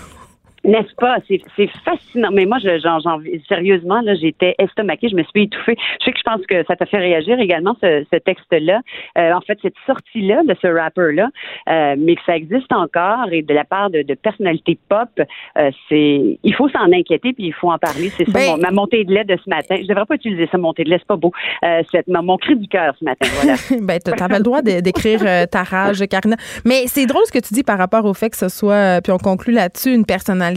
[0.63, 1.17] N'est-ce pas?
[1.27, 2.29] C'est fascinant.
[2.31, 5.75] Mais moi, je, genre, sérieusement, là, j'étais estomaquée, je me suis étouffée.
[5.99, 8.79] Je sais que je pense que ça t'a fait réagir également, ce, ce texte-là.
[9.17, 11.29] Euh, en fait, cette sortie-là de ce rapper-là,
[11.69, 15.71] euh, mais que ça existe encore et de la part de, de personnalités pop, euh,
[15.89, 18.09] c'est il faut s'en inquiéter puis il faut en parler.
[18.09, 19.75] C'est ça, ben ma montée de lait de ce matin.
[19.81, 21.31] Je devrais pas utiliser ça, montée de lait, c'est pas beau.
[21.61, 23.55] c'est mon cri du cœur ce matin, voilà.
[23.81, 26.37] ben, t'avais le droit d'écrire ta rage, Karina.
[26.63, 29.11] Mais c'est drôle ce que tu dis par rapport au fait que ce soit, puis
[29.11, 30.52] on conclut là-dessus, une personnalité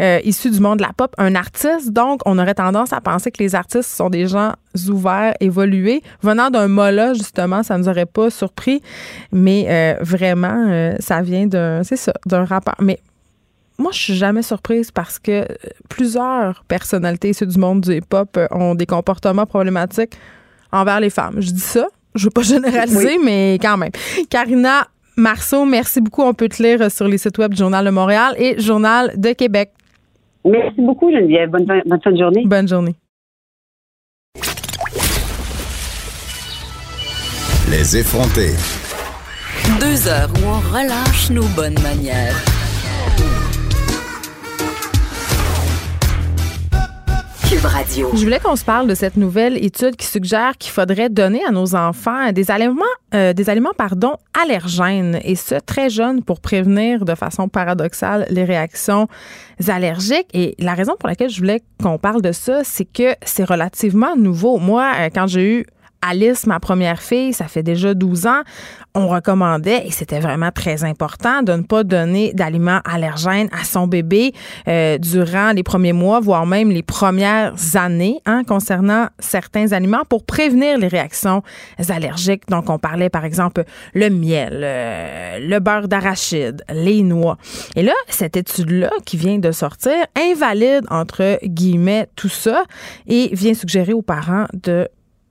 [0.00, 1.90] euh, issu du monde de la pop, un artiste.
[1.90, 4.52] Donc, on aurait tendance à penser que les artistes sont des gens
[4.88, 6.02] ouverts, évolués.
[6.22, 8.82] Venant d'un mola, justement, ça ne nous aurait pas surpris.
[9.32, 12.76] Mais euh, vraiment, euh, ça vient d'un, c'est ça, d'un rapport.
[12.80, 12.98] Mais
[13.78, 15.46] moi, je suis jamais surprise parce que
[15.88, 20.16] plusieurs personnalités issues du monde du hip-hop ont des comportements problématiques
[20.70, 21.36] envers les femmes.
[21.38, 23.90] Je dis ça, je veux pas généraliser, mais quand même.
[24.30, 24.86] Karina
[25.16, 26.22] Marceau, merci beaucoup.
[26.22, 29.32] On peut te lire sur les sites web du Journal de Montréal et Journal de
[29.32, 29.70] Québec.
[30.44, 31.50] Merci beaucoup, Geneviève.
[31.50, 32.42] Bonne, bonne fin de journée.
[32.44, 32.94] Bonne journée.
[37.70, 38.54] Les effrontés.
[39.80, 42.36] Deux heures où on relâche nos bonnes manières.
[47.56, 51.52] Je voulais qu'on se parle de cette nouvelle étude qui suggère qu'il faudrait donner à
[51.52, 52.82] nos enfants des aliments,
[53.14, 59.06] euh, des allergènes, et ce, très jeunes, pour prévenir de façon paradoxale les réactions
[59.68, 60.26] allergiques.
[60.32, 64.16] Et la raison pour laquelle je voulais qu'on parle de ça, c'est que c'est relativement
[64.16, 64.58] nouveau.
[64.58, 65.66] Moi, euh, quand j'ai eu
[66.06, 68.42] Alice, ma première fille, ça fait déjà 12 ans,
[68.94, 73.86] on recommandait, et c'était vraiment très important, de ne pas donner d'aliments allergènes à son
[73.86, 74.32] bébé
[74.68, 80.24] euh, durant les premiers mois, voire même les premières années, hein, concernant certains aliments pour
[80.24, 81.42] prévenir les réactions
[81.88, 82.48] allergiques.
[82.48, 87.38] Donc, on parlait par exemple le miel, euh, le beurre d'arachide, les noix.
[87.76, 92.64] Et là, cette étude-là qui vient de sortir invalide, entre guillemets, tout ça
[93.06, 94.88] et vient suggérer aux parents de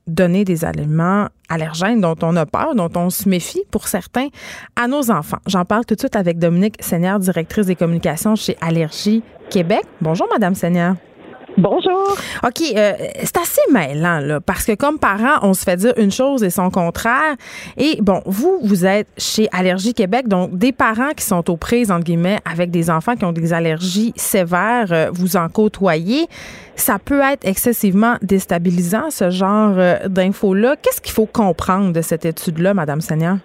[0.07, 4.27] donner des aliments allergènes dont on a peur, dont on se méfie pour certains
[4.75, 5.39] à nos enfants.
[5.47, 9.83] J'en parle tout de suite avec Dominique Seigneur, directrice des communications chez Allergie Québec.
[10.01, 10.95] Bonjour, Madame Seigneur.
[11.57, 12.17] Bonjour.
[12.43, 16.11] OK, euh, c'est assez mêlant, là, parce que comme parents, on se fait dire une
[16.11, 17.35] chose et son contraire.
[17.77, 21.91] Et bon, vous, vous êtes chez Allergie Québec, donc des parents qui sont aux prises,
[21.91, 26.27] entre guillemets, avec des enfants qui ont des allergies sévères, euh, vous en côtoyez.
[26.75, 30.75] Ça peut être excessivement déstabilisant, ce genre euh, d'infos-là.
[30.81, 33.37] Qu'est-ce qu'il faut comprendre de cette étude-là, Madame Seigneur?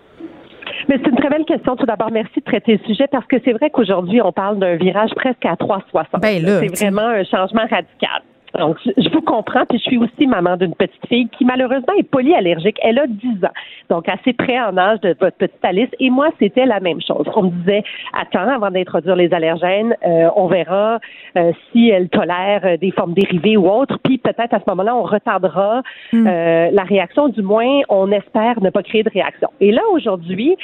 [0.89, 1.77] Mais c'est une très belle question.
[1.77, 4.77] Tout d'abord, merci de traiter le sujet parce que c'est vrai qu'aujourd'hui, on parle d'un
[4.77, 6.20] virage presque à 360.
[6.23, 8.23] Ben c'est vraiment un changement radical.
[8.56, 12.08] Donc, je vous comprends, puis je suis aussi maman d'une petite fille qui malheureusement est
[12.08, 12.78] polyallergique.
[12.82, 13.52] Elle a 10 ans,
[13.90, 15.90] donc assez près en âge de votre petite Alice.
[16.00, 17.26] Et moi, c'était la même chose.
[17.36, 20.98] On me disait, attends, avant d'introduire les allergènes, euh, on verra
[21.36, 24.96] euh, si elle tolère euh, des formes dérivées ou autres, puis peut-être à ce moment-là,
[24.96, 26.24] on retardera hmm.
[26.24, 27.28] la réaction.
[27.28, 29.48] Du moins, on espère ne pas créer de réaction.
[29.60, 30.56] Et là, aujourd'hui,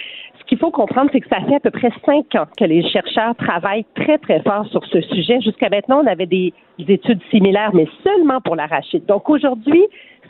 [0.45, 2.87] ce qu'il faut comprendre, c'est que ça fait à peu près cinq ans que les
[2.91, 5.41] chercheurs travaillent très, très fort sur ce sujet.
[5.41, 9.07] Jusqu'à maintenant, on avait des études similaires, mais seulement pour l'arachide.
[9.07, 9.83] Donc aujourd'hui,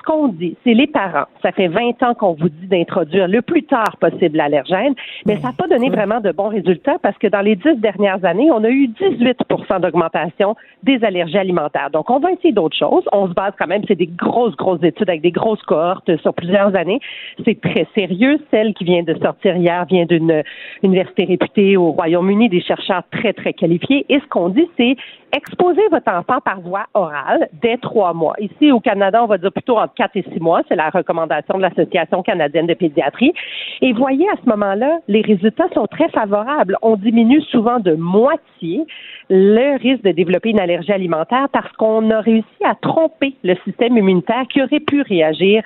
[0.05, 1.27] qu'on dit, c'est les parents.
[1.43, 4.95] Ça fait 20 ans qu'on vous dit d'introduire le plus tard possible l'allergène,
[5.27, 8.25] mais ça n'a pas donné vraiment de bons résultats parce que dans les dix dernières
[8.25, 9.39] années, on a eu 18
[9.81, 11.91] d'augmentation des allergies alimentaires.
[11.91, 13.05] Donc, on va essayer d'autres choses.
[13.13, 16.35] On se base quand même, c'est des grosses, grosses études avec des grosses cohortes sur
[16.35, 17.01] plusieurs années.
[17.45, 18.39] C'est très sérieux.
[18.51, 20.43] Celle qui vient de sortir hier vient d'une
[20.83, 24.05] université réputée au Royaume-Uni, des chercheurs très, très qualifiés.
[24.09, 24.97] Et ce qu'on dit, c'est
[25.37, 28.35] exposer votre enfant par voie orale dès trois mois.
[28.39, 30.63] Ici, au Canada, on va dire plutôt entre quatre et six mois.
[30.69, 33.33] C'est la recommandation de l'Association canadienne de pédiatrie.
[33.81, 36.77] Et voyez, à ce moment-là, les résultats sont très favorables.
[36.83, 38.87] On diminue souvent de moitié
[39.31, 43.97] le risque de développer une allergie alimentaire parce qu'on a réussi à tromper le système
[43.97, 45.65] immunitaire qui aurait pu réagir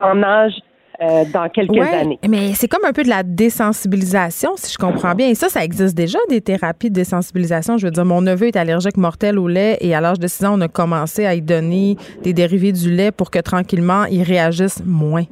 [0.00, 0.54] en âge
[1.02, 2.18] euh, dans quelques années.
[2.28, 5.28] Mais c'est comme un peu de la désensibilisation, si je comprends bien.
[5.28, 7.78] Et ça, ça existe déjà, des thérapies de désensibilisation.
[7.78, 10.44] Je veux dire, mon neveu est allergique mortel au lait et à l'âge de 6
[10.44, 14.22] ans, on a commencé à y donner des dérivés du lait pour que tranquillement, il
[14.22, 15.24] réagisse moins.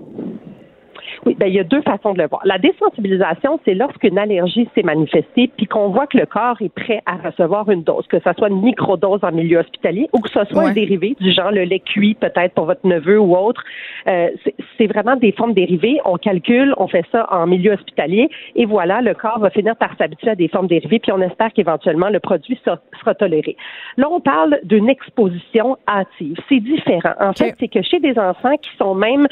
[1.26, 2.42] Oui, ben, il y a deux façons de le voir.
[2.44, 7.02] La désensibilisation, c'est lorsqu'une allergie s'est manifestée puis qu'on voit que le corps est prêt
[7.06, 10.44] à recevoir une dose, que ce soit une microdose en milieu hospitalier ou que ce
[10.44, 13.62] soit un dérivé du genre le lait cuit peut-être pour votre neveu ou autre.
[14.08, 14.28] Euh,
[14.76, 15.98] c'est vraiment des formes dérivées.
[16.04, 19.96] On calcule, on fait ça en milieu hospitalier et voilà, le corps va finir par
[19.96, 23.56] s'habituer à des formes dérivées puis on espère qu'éventuellement le produit sera, sera, toléré.
[23.96, 26.36] Là, on parle d'une exposition hâtive.
[26.48, 27.14] C'est différent.
[27.20, 29.26] En fait, c'est que chez des enfants qui sont même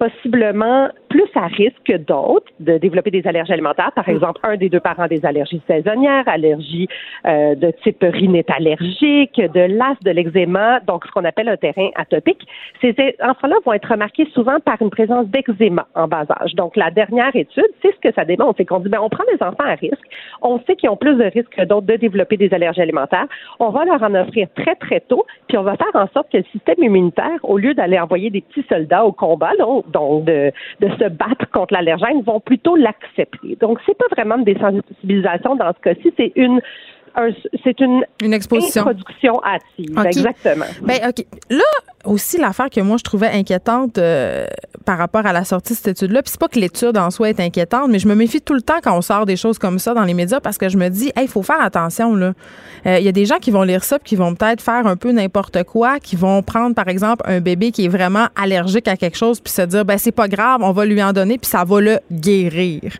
[0.00, 3.92] possiblement plus à risque que d'autres de développer des allergies alimentaires.
[3.94, 6.88] Par exemple, un des deux parents a des allergies saisonnières, allergies
[7.26, 11.90] euh, de type rhinite allergique, de l'as, de l'eczéma, donc ce qu'on appelle un terrain
[11.96, 12.40] atopique.
[12.80, 16.54] Ces enfants-là vont être remarqués souvent par une présence d'eczéma en bas âge.
[16.54, 18.54] Donc, la dernière étude, c'est ce que ça démontre.
[18.56, 20.06] C'est qu'on dit, ben, on prend des enfants à risque.
[20.40, 23.26] On sait qu'ils ont plus de risques que d'autres de développer des allergies alimentaires.
[23.58, 26.38] On va leur en offrir très, très tôt, puis on va faire en sorte que
[26.38, 30.52] le système immunitaire, au lieu d'aller envoyer des petits soldats au combat, là, donc de,
[30.80, 33.56] de se battre contre l'allergène, vont plutôt l'accepter.
[33.60, 36.60] Donc, c'est pas vraiment une désensibilisation dans ce cas-ci, c'est une
[37.64, 38.82] c'est une, une exposition.
[38.82, 39.98] introduction hâtive.
[40.06, 40.66] Exactement.
[40.82, 41.24] Ben, OK.
[41.50, 41.62] Là,
[42.04, 44.46] aussi, l'affaire que moi, je trouvais inquiétante euh,
[44.84, 47.30] par rapport à la sortie de cette étude-là, puis c'est pas que l'étude en soi
[47.30, 49.78] est inquiétante, mais je me méfie tout le temps quand on sort des choses comme
[49.78, 52.32] ça dans les médias parce que je me dis, il faut faire attention, là.
[52.86, 54.86] Euh, il y a des gens qui vont lire ça puis qui vont peut-être faire
[54.86, 58.88] un peu n'importe quoi, qui vont prendre, par exemple, un bébé qui est vraiment allergique
[58.88, 61.36] à quelque chose puis se dire, ben, c'est pas grave, on va lui en donner
[61.36, 62.92] puis ça va le guérir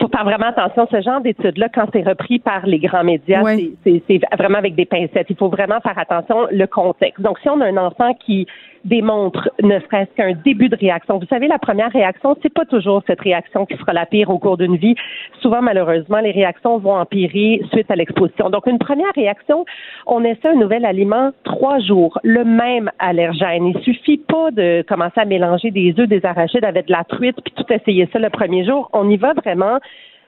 [0.00, 0.86] faut faire vraiment attention.
[0.90, 3.42] Ce genre d'études-là, quand c'est repris par les grands médias,
[3.84, 5.26] c'est vraiment avec des pincettes.
[5.30, 7.20] Il faut vraiment faire attention le contexte.
[7.22, 8.46] Donc, si on a un enfant qui
[8.88, 11.18] démontre ne serait-ce qu'un début de réaction.
[11.18, 14.38] Vous savez, la première réaction, c'est pas toujours cette réaction qui sera la pire au
[14.38, 14.94] cours d'une vie.
[15.40, 18.50] Souvent, malheureusement, les réactions vont empirer suite à l'exposition.
[18.50, 19.64] Donc, une première réaction,
[20.06, 23.66] on essaie un nouvel aliment trois jours, le même allergène.
[23.66, 27.36] Il suffit pas de commencer à mélanger des œufs, des arachides avec de la truite,
[27.44, 28.88] puis tout essayer ça le premier jour.
[28.92, 29.78] On y va vraiment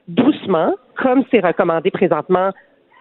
[0.09, 2.51] doucement, comme c'est recommandé présentement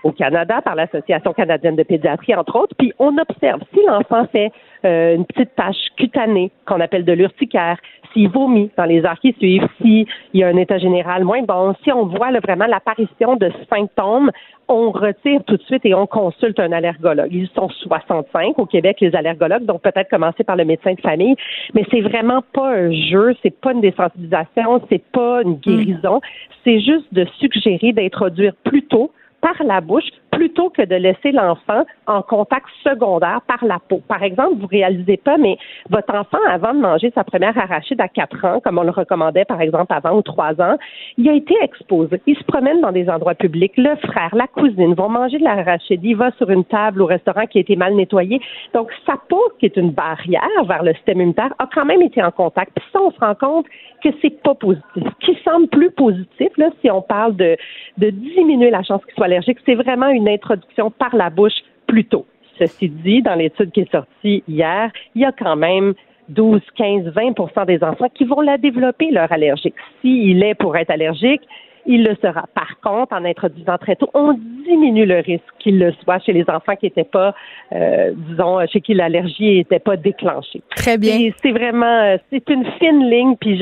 [0.03, 2.75] au Canada par l'Association canadienne de pédiatrie, entre autres.
[2.77, 4.51] Puis on observe si l'enfant fait
[4.85, 7.77] euh, une petite tache cutanée qu'on appelle de l'urticaire,
[8.13, 11.75] s'il vomit dans les heures qui suivent, s'il y a un état général moins bon,
[11.83, 14.31] si on voit vraiment l'apparition de symptômes,
[14.67, 17.29] on retire tout de suite et on consulte un allergologue.
[17.31, 21.35] Ils sont 65 au Québec, les allergologues, donc peut-être commencer par le médecin de famille,
[21.73, 26.21] mais c'est vraiment pas un jeu, c'est pas une désensibilisation, c'est pas une guérison,
[26.63, 31.85] c'est juste de suggérer d'introduire plus tôt par la bouche plutôt que de laisser l'enfant
[32.07, 34.01] en contact secondaire par la peau.
[34.07, 35.57] Par exemple, vous réalisez pas, mais
[35.89, 39.45] votre enfant, avant de manger sa première arachide à 4 ans, comme on le recommandait
[39.45, 40.77] par exemple avant ou 3 ans,
[41.17, 42.21] il a été exposé.
[42.27, 43.73] Il se promène dans des endroits publics.
[43.77, 46.01] Le frère, la cousine vont manger de l'arachide.
[46.03, 48.39] Il va sur une table au restaurant qui a été mal nettoyée.
[48.73, 52.21] Donc, sa peau, qui est une barrière vers le système immunitaire, a quand même été
[52.23, 52.71] en contact.
[52.75, 53.65] Puis ça, on se rend compte
[54.03, 54.83] que c'est pas positif.
[54.95, 57.57] Ce qui semble plus positif, là, si on parle de,
[57.97, 59.27] de diminuer la chance qu'il soit
[59.65, 62.25] c'est vraiment une introduction par la bouche plus tôt.
[62.57, 65.93] Ceci dit, dans l'étude qui est sortie hier, il y a quand même
[66.29, 69.75] 12, 15, 20% des enfants qui vont la développer, leur allergique.
[70.01, 71.41] S'il est pour être allergique,
[71.85, 72.45] il le sera.
[72.53, 74.33] Par contre, en introduisant très tôt, on
[74.65, 77.33] diminue le risque qu'il le soit chez les enfants qui n'étaient pas,
[77.73, 80.61] euh, disons, chez qui l'allergie n'était pas déclenchée.
[80.75, 81.31] Très bien.
[81.41, 83.61] C'est vraiment, euh, c'est une fine ligne, puis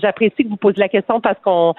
[0.00, 1.74] j'apprécie que vous posiez la question parce qu'on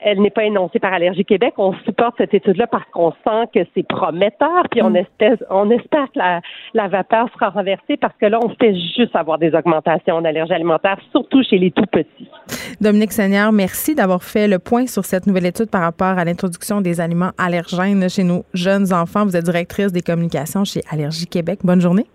[0.00, 1.54] elle n'est pas énoncée par Allergie Québec.
[1.56, 4.96] On supporte cette étude-là parce qu'on sent que c'est prometteur, puis on, mm.
[4.96, 6.18] espère, on espère que
[6.74, 10.98] la, vapeur sera renversée parce que là, on fait juste avoir des augmentations d'allergies alimentaires,
[11.10, 12.28] surtout chez les tout petits.
[12.80, 16.80] Dominique Seigneur, merci d'avoir fait le point sur cette nouvelle étude par rapport à l'introduction
[16.80, 19.24] des aliments allergènes chez nos jeunes enfants.
[19.24, 21.60] Vous êtes directrice des communications chez Allergie Québec.
[21.64, 22.06] Bonne journée.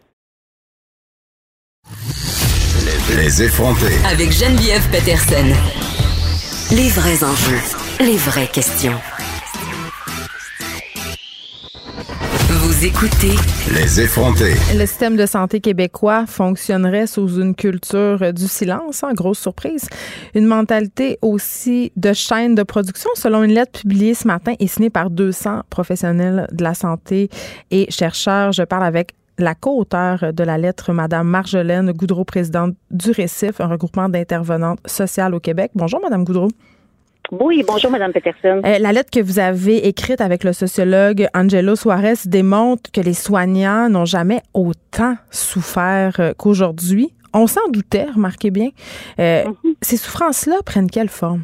[3.16, 3.94] Les effronter.
[4.10, 5.54] Avec Geneviève Peterson.
[6.72, 7.62] Les vrais enjeux,
[8.00, 9.00] les vraies questions.
[12.65, 13.35] Vous écoutez
[13.76, 14.53] Les effronter.
[14.73, 19.90] Le système de santé québécois fonctionnerait sous une culture du silence, hein, grosse surprise.
[20.34, 24.90] Une mentalité aussi de chaîne de production, selon une lettre publiée ce matin et signée
[24.90, 27.30] par 200 professionnels de la santé
[27.69, 28.53] et chercheurs.
[28.53, 33.68] Je parle avec la co-auteure de la lettre, Madame Marjolaine Goudreau, présidente du Récif, un
[33.68, 35.72] regroupement d'intervenantes sociales au Québec.
[35.76, 36.48] Bonjour, Madame Goudreau.
[37.40, 38.62] Oui, bonjour, Madame Peterson.
[38.66, 43.14] Euh, la lettre que vous avez écrite avec le sociologue Angelo Suarez démontre que les
[43.14, 47.14] soignants n'ont jamais autant souffert euh, qu'aujourd'hui.
[47.34, 48.70] On s'en doutait, remarquez bien.
[49.20, 49.74] Euh, mhm.
[49.82, 51.44] Ces souffrances-là prennent quelle forme?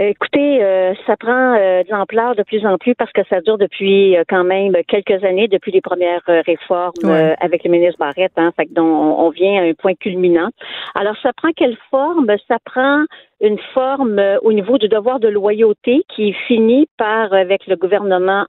[0.00, 3.58] Écoutez, euh, ça prend euh, de l'ampleur de plus en plus parce que ça dure
[3.58, 6.92] depuis euh, quand même quelques années, depuis les premières réformes
[7.40, 10.50] avec le ministre Barrette, hein, fait dont on, vient à un point culminant.
[10.94, 12.28] Alors, ça prend quelle forme?
[12.46, 13.06] Ça prend
[13.40, 18.46] une forme au niveau du devoir de loyauté qui finit par, avec le gouvernement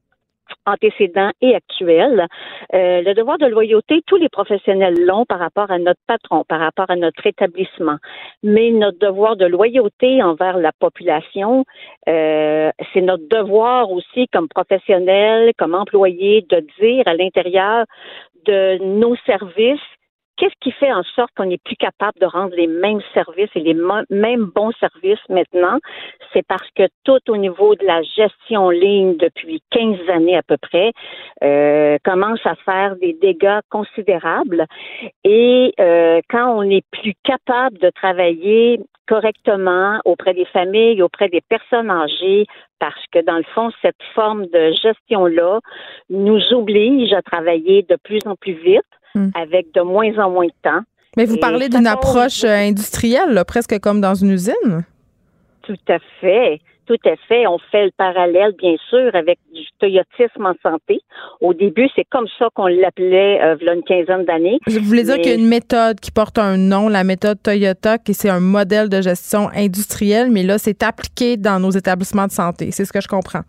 [0.66, 2.28] antécédents et actuels.
[2.74, 6.60] Euh, le devoir de loyauté, tous les professionnels l'ont par rapport à notre patron, par
[6.60, 7.98] rapport à notre établissement.
[8.44, 11.66] Mais notre devoir de loyauté envers la population,
[12.08, 17.86] euh, c'est notre devoir aussi comme professionnels, comme employés, de dire à l'intérieur
[18.46, 19.80] de nos services
[20.40, 23.60] Qu'est-ce qui fait en sorte qu'on n'est plus capable de rendre les mêmes services et
[23.60, 23.76] les
[24.10, 25.80] mêmes bons services maintenant?
[26.32, 30.56] C'est parce que tout au niveau de la gestion ligne depuis 15 années à peu
[30.56, 30.94] près
[31.44, 34.66] euh, commence à faire des dégâts considérables.
[35.26, 38.80] Et euh, quand on n'est plus capable de travailler
[39.10, 42.46] correctement auprès des familles, auprès des personnes âgées,
[42.80, 45.60] parce que dans le fond, cette forme de gestion-là
[46.10, 48.86] nous oblige à travailler de plus en plus vite
[49.16, 49.30] Hmm.
[49.34, 50.82] avec de moins en moins de temps.
[51.18, 54.86] Mais vous parlez d'une approche euh, industrielle, presque comme dans une usine?
[55.64, 56.62] Tout à fait.
[56.86, 57.46] Tout à fait.
[57.46, 61.02] On fait le parallèle, bien sûr, avec du toyotisme en santé.
[61.40, 64.60] Au début, c'est comme ça qu'on l'appelait euh, il y a une quinzaine d'années.
[64.66, 68.00] Je voulais dire qu'il y a une méthode qui porte un nom, la méthode Toyota,
[68.00, 72.32] qui c'est un modèle de gestion industrielle, mais là, c'est appliqué dans nos établissements de
[72.32, 72.72] santé.
[72.72, 73.42] C'est ce que je comprends.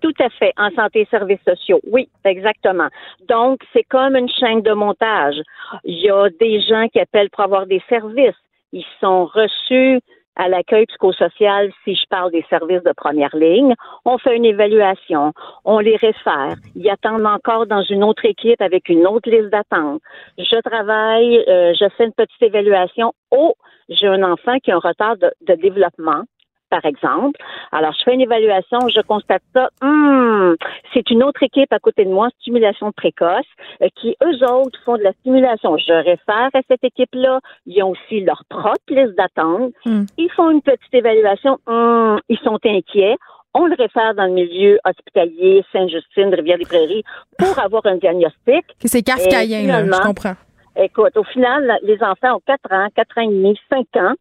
[0.00, 1.80] Tout à fait, en santé et services sociaux.
[1.90, 2.88] Oui, exactement.
[3.28, 5.36] Donc, c'est comme une chaîne de montage.
[5.84, 8.36] Il y a des gens qui appellent pour avoir des services.
[8.72, 10.00] Ils sont reçus
[10.36, 13.74] à l'accueil psychosocial si je parle des services de première ligne.
[14.04, 15.32] On fait une évaluation,
[15.64, 16.56] on les réfère.
[16.74, 20.02] Ils attendent encore dans une autre équipe avec une autre liste d'attente.
[20.38, 23.14] Je travaille, euh, je fais une petite évaluation.
[23.30, 23.54] Oh,
[23.88, 26.24] j'ai un enfant qui a un retard de développement
[26.70, 27.38] par exemple.
[27.72, 29.68] Alors, je fais une évaluation, je constate ça.
[29.82, 30.54] Hmm,
[30.94, 33.46] c'est une autre équipe à côté de moi, stimulation précoce,
[33.82, 35.76] euh, qui eux autres font de la stimulation.
[35.78, 37.40] Je réfère à cette équipe-là.
[37.66, 39.72] Ils ont aussi leur propre liste d'attente.
[39.84, 40.04] Hmm.
[40.16, 41.58] Ils font une petite évaluation.
[41.66, 43.16] Hmm, ils sont inquiets.
[43.54, 47.04] On le réfère dans le milieu hospitalier, Sainte-Justine, Rivière-des-Prairies,
[47.38, 48.66] pour avoir un diagnostic.
[48.84, 50.34] C'est kafkaïen, je comprends.
[50.76, 54.14] Écoute, au final, les enfants ont 4 ans, 4 ans et demi, 5 ans.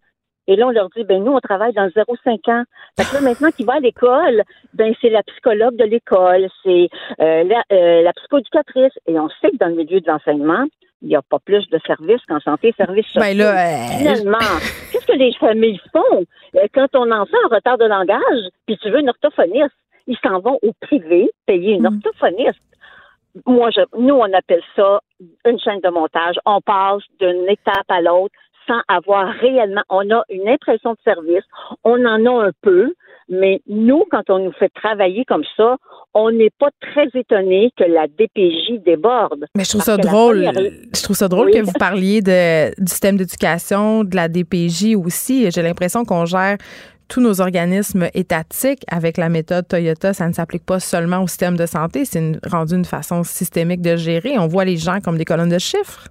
[0.48, 2.64] Et là, on leur dit, ben nous, on travaille dans 0,5 ans.
[2.98, 4.44] Fait que là, maintenant qu'il va à l'école,
[4.74, 6.90] ben c'est la psychologue de l'école, c'est
[7.20, 8.94] euh, la, euh, la psychoéducatrice.
[9.08, 10.66] Et on sait que dans le milieu de l'enseignement,
[11.02, 13.22] il n'y a pas plus de services qu'en santé services sociaux.
[13.22, 14.38] Ben là, euh, Finalement,
[14.92, 16.26] qu'est-ce que les familles font
[16.74, 19.76] quand ton enfant a un retard de langage, puis tu veux une orthophoniste?
[20.08, 22.02] Ils s'en vont au privé payer une mm.
[22.04, 22.62] orthophoniste.
[23.46, 25.02] Moi, je, nous, on appelle ça
[25.46, 26.36] une chaîne de montage.
[26.46, 28.34] On passe d'une étape à l'autre
[28.68, 31.44] sans avoir réellement, on a une impression de service,
[31.84, 32.94] on en a un peu,
[33.30, 35.78] mais nous, quand on nous fait travailler comme ça,
[36.14, 39.46] on n'est pas très étonné que la DPJ déborde.
[39.56, 40.50] Mais je trouve ça drôle.
[40.96, 45.50] Je trouve ça drôle que vous parliez de, du système d'éducation, de la DPJ aussi.
[45.52, 46.58] J'ai l'impression qu'on gère
[47.08, 51.56] tous nos organismes étatiques avec la méthode Toyota, ça ne s'applique pas seulement au système
[51.56, 54.40] de santé, c'est rendu une façon systémique de gérer.
[54.40, 56.08] On voit les gens comme des colonnes de chiffres.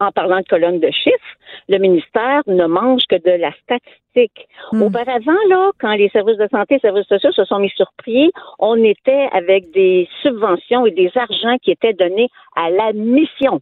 [0.00, 1.36] En parlant de colonne de chiffres,
[1.68, 4.48] le ministère ne mange que de la statistique.
[4.72, 4.82] Hmm.
[4.82, 7.90] Auparavant, là, quand les services de santé et les services sociaux se sont mis sur
[8.02, 13.60] pied, on était avec des subventions et des argents qui étaient donnés à la mission.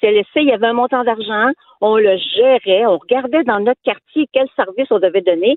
[0.00, 3.80] C'est laissé, il y avait un montant d'argent, on le gérait, on regardait dans notre
[3.82, 5.56] quartier quel service on devait donner.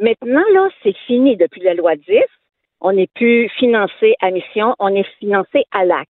[0.00, 2.22] Maintenant, là, c'est fini depuis la loi 10.
[2.80, 6.08] On n'est plus financé à mission, on est financé à l'acte.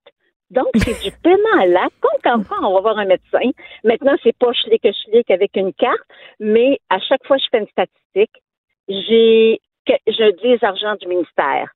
[0.50, 1.94] Donc, c'est du paiement à l'acte.
[2.22, 3.50] Comme quand on va voir un médecin.
[3.84, 6.00] Maintenant, c'est pas je schlick avec une carte,
[6.40, 8.42] mais à chaque fois que je fais une statistique,
[8.88, 11.70] j'ai, je dis les argents du ministère.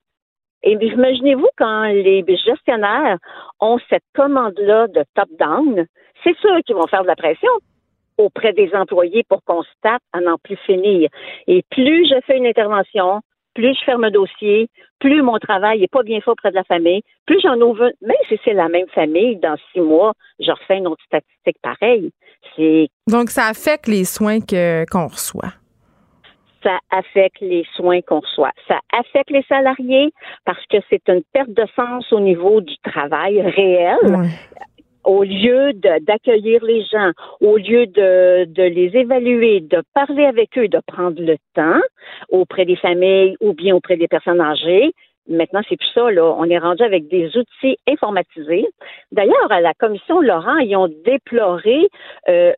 [0.62, 3.18] Et imaginez-vous quand les gestionnaires
[3.60, 5.86] ont cette commande-là de top-down,
[6.22, 7.50] c'est sûr qu'ils vont faire de la pression
[8.18, 11.08] auprès des employés pour qu'on se tape à n'en plus finir.
[11.46, 13.22] Et plus je fais une intervention,
[13.54, 14.68] plus je ferme un dossier,
[14.98, 18.16] plus mon travail n'est pas bien fait auprès de la famille, plus j'en ouvre, même
[18.28, 22.10] si c'est la même famille, dans six mois, je refais une autre statistique pareille.
[23.06, 25.52] Donc, ça affecte les soins qu'on reçoit
[26.62, 28.52] ça affecte les soins qu'on reçoit.
[28.68, 30.12] Ça affecte les salariés
[30.44, 33.96] parce que c'est une perte de sens au niveau du travail réel
[35.04, 37.10] au lieu d'accueillir les gens,
[37.40, 41.80] au lieu de, de, les évaluer, de parler avec eux, de prendre le temps
[42.28, 44.92] auprès des familles ou bien auprès des personnes âgées,
[45.30, 46.34] Maintenant, c'est plus ça, là.
[46.38, 48.66] On est rendu avec des outils informatisés.
[49.12, 51.88] D'ailleurs, à la commission Laurent, ils ont déploré
[52.28, 52.52] euh,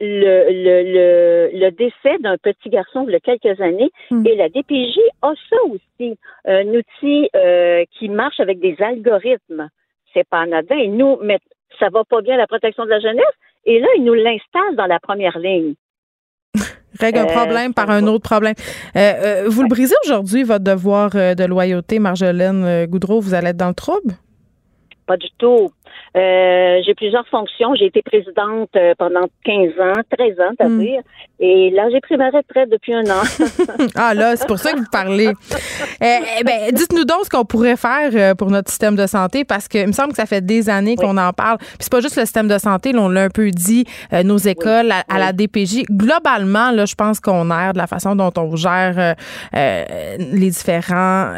[0.00, 3.90] le, le, le, décès d'un petit garçon il y a quelques années.
[4.10, 4.26] Hmm.
[4.26, 9.68] Et la DPJ a ça aussi, un outil euh, qui marche avec des algorithmes.
[10.12, 10.78] C'est pas anodin.
[10.78, 11.18] Et nous,
[11.78, 13.24] ça va pas bien la protection de la jeunesse.
[13.64, 15.74] Et là, il nous l'installe dans la première ligne.
[17.00, 18.54] Règle un euh, problème par un autre problème.
[18.96, 23.20] Euh, euh, vous le brisez aujourd'hui, votre devoir de loyauté, Marjolaine Goudreau?
[23.20, 24.14] Vous allez être dans le trouble?
[25.06, 25.70] Pas du tout.
[26.16, 27.74] Euh, j'ai plusieurs fonctions.
[27.74, 30.80] J'ai été présidente euh, pendant 15 ans, 13 ans, à hmm.
[30.80, 31.00] dire.
[31.38, 33.22] Et là, j'ai pris ma retraite depuis un an.
[33.94, 35.30] ah là, c'est pour ça que vous parlez.
[36.00, 39.44] Eh, eh ben, dites-nous donc ce qu'on pourrait faire euh, pour notre système de santé,
[39.44, 41.58] parce qu'il me semble que ça fait des années qu'on en parle.
[41.58, 43.84] Puis c'est pas juste le système de santé, là, on l'a un peu dit,
[44.24, 45.82] nos écoles, à, la DPJ.
[45.90, 49.14] Globalement, là, je pense qu'on erre de la façon dont on gère
[49.52, 51.32] les différents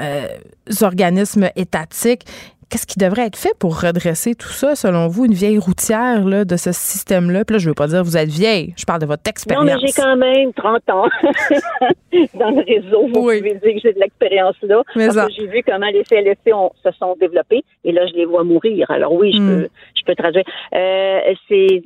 [0.83, 2.25] organismes étatiques.
[2.71, 6.45] Qu'est-ce qui devrait être fait pour redresser tout ça, selon vous, une vieille routière là,
[6.45, 7.45] de ce système-là?
[7.45, 9.65] Puis là, je veux pas dire que vous êtes vieille, je parle de votre expérience.
[9.65, 11.09] Non, mais j'ai quand même 30 ans
[12.35, 13.07] dans le réseau.
[13.07, 14.83] Vous pouvez dire que j'ai de l'expérience là.
[14.95, 16.51] parce que j'ai vu comment les CLSC
[16.85, 18.91] se sont développés et là, je les vois mourir.
[18.91, 19.63] Alors oui, je, hmm.
[19.63, 20.45] peux, je peux traduire.
[20.75, 21.83] Euh, c'est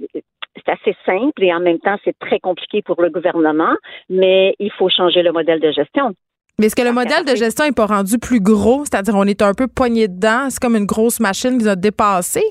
[0.57, 3.75] c'est assez simple et en même temps, c'est très compliqué pour le gouvernement,
[4.11, 6.15] mais il faut changer le modèle de gestion.
[6.59, 8.85] Mais est-ce que le modèle de gestion n'est pas rendu plus gros?
[8.85, 10.49] C'est-à-dire, on est un peu poigné dedans?
[10.51, 12.43] C'est comme une grosse machine qui nous a dépassé?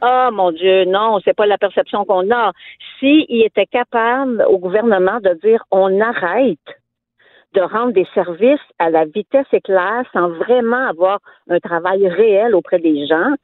[0.00, 2.52] Ah, mon Dieu, non, c'est pas la perception qu'on a.
[2.98, 6.58] S'il était capable au gouvernement de dire on arrête
[7.54, 11.18] de rendre des services à la vitesse éclair sans vraiment avoir
[11.48, 13.34] un travail réel auprès des gens,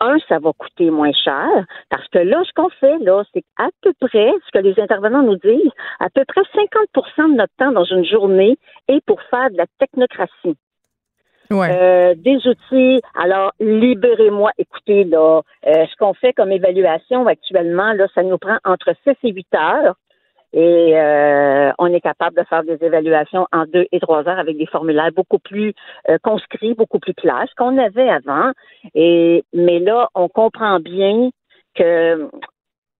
[0.00, 1.48] un, ça va coûter moins cher,
[1.88, 5.22] parce que là, ce qu'on fait, là, c'est à peu près, ce que les intervenants
[5.22, 8.56] nous disent, à peu près 50% de notre temps dans une journée
[8.88, 10.56] est pour faire de la technocratie.
[11.52, 13.00] Euh, des outils.
[13.14, 14.52] Alors, libérez-moi.
[14.58, 19.16] Écoutez, là, euh, ce qu'on fait comme évaluation actuellement, là, ça nous prend entre 6
[19.24, 19.94] et 8 heures.
[20.52, 24.58] Et euh, on est capable de faire des évaluations en deux et trois heures avec
[24.58, 25.72] des formulaires beaucoup plus
[26.10, 28.52] euh, conscrits, beaucoup plus clairs, qu'on avait avant.
[28.94, 31.30] Et mais là, on comprend bien
[31.74, 32.28] que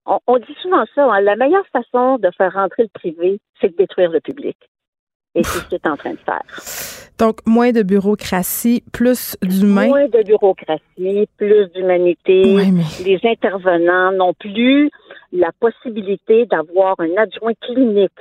[0.06, 1.04] on, dit souvent ça.
[1.04, 4.56] Hein, la meilleure façon de faire rentrer le privé, c'est de détruire le public.
[5.34, 6.42] Et c'est ce est en train de faire.
[7.18, 9.86] Donc, moins de bureaucratie, plus d'humain.
[9.86, 12.42] Moins de bureaucratie, plus d'humanité.
[13.04, 14.90] Les intervenants n'ont plus
[15.32, 18.12] la possibilité d'avoir un adjoint clinique.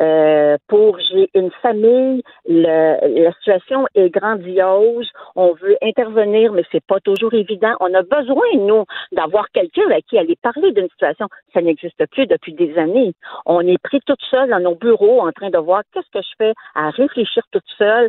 [0.00, 7.00] Euh, pour j'ai une famille, la situation est grandiose, on veut intervenir, mais c'est pas
[7.00, 7.74] toujours évident.
[7.80, 11.28] On a besoin, nous, d'avoir quelqu'un à qui aller parler d'une situation.
[11.52, 13.14] Ça n'existe plus depuis des années.
[13.46, 16.34] On est pris toute seule dans nos bureaux en train de voir qu'est-ce que je
[16.38, 18.08] fais à réfléchir toute seule.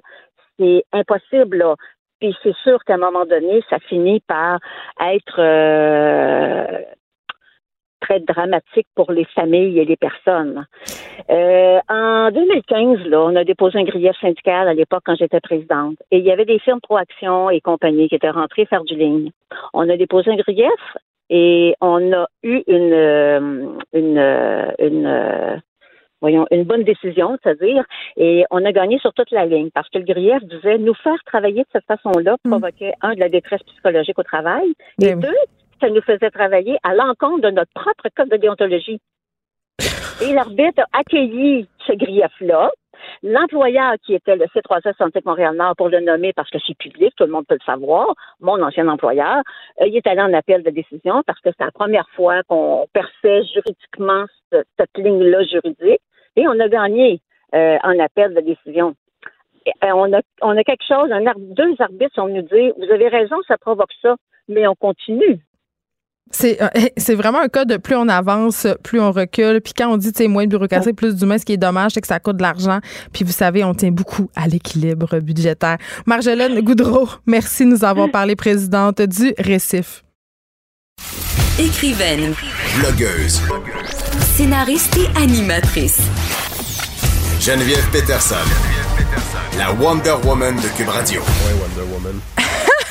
[0.58, 1.76] C'est impossible, là.
[2.20, 4.60] Puis c'est sûr qu'à un moment donné, ça finit par
[5.02, 6.82] être euh,
[8.06, 10.66] très dramatique pour les familles et les personnes.
[11.30, 15.98] Euh, en 2015, là, on a déposé un grief syndical à l'époque quand j'étais présidente.
[16.12, 19.32] Et il y avait des firmes Proaction et compagnie qui étaient rentrées faire du ligne.
[19.74, 20.98] On a déposé un grief
[21.30, 25.62] et on a eu une, euh, une, euh, une,
[26.22, 27.84] voyons, une bonne décision, c'est-à-dire,
[28.18, 31.18] et on a gagné sur toute la ligne parce que le grief disait nous faire
[31.26, 32.50] travailler de cette façon-là mm.
[32.50, 35.42] provoquait, un, de la détresse psychologique au travail, et deux,
[35.90, 39.00] nous faisait travailler à l'encontre de notre propre code de déontologie.
[40.22, 42.72] Et l'arbitre a accueilli ce grief-là.
[43.24, 47.26] L'employeur qui était le C3S Santé Montréal-Nord, pour le nommer parce que c'est public, tout
[47.26, 49.42] le monde peut le savoir, mon ancien employeur,
[49.82, 52.88] euh, il est allé en appel de décision parce que c'est la première fois qu'on
[52.94, 56.02] perçait juridiquement cette, ligne-là juridique
[56.36, 57.20] et on a gagné
[57.54, 58.96] euh, en appel de décision.
[59.84, 63.94] Euh, on, a, quelque chose, deux arbitres sont venus dire, vous avez raison, ça provoque
[64.02, 64.16] ça,
[64.48, 65.40] mais on continue.
[66.32, 69.62] C'est, euh, c'est vraiment un cas de plus on avance, plus on recule.
[69.62, 72.08] Puis quand on dit moins de bureaucratie, plus d'humain, ce qui est dommage, c'est que
[72.08, 72.80] ça coûte de l'argent.
[73.14, 75.78] Puis vous savez, on tient beaucoup à l'équilibre budgétaire.
[76.06, 80.04] Marjolaine Goudreau, merci de nous avoir parlé, présidente du Récif.
[81.60, 82.34] Écrivaine.
[82.80, 83.42] Blogueuse.
[84.36, 86.02] Scénariste et animatrice.
[87.40, 88.36] Geneviève Peterson.
[89.58, 91.22] La Wonder Woman de Cube Radio.
[91.22, 92.35] Wonder Woman.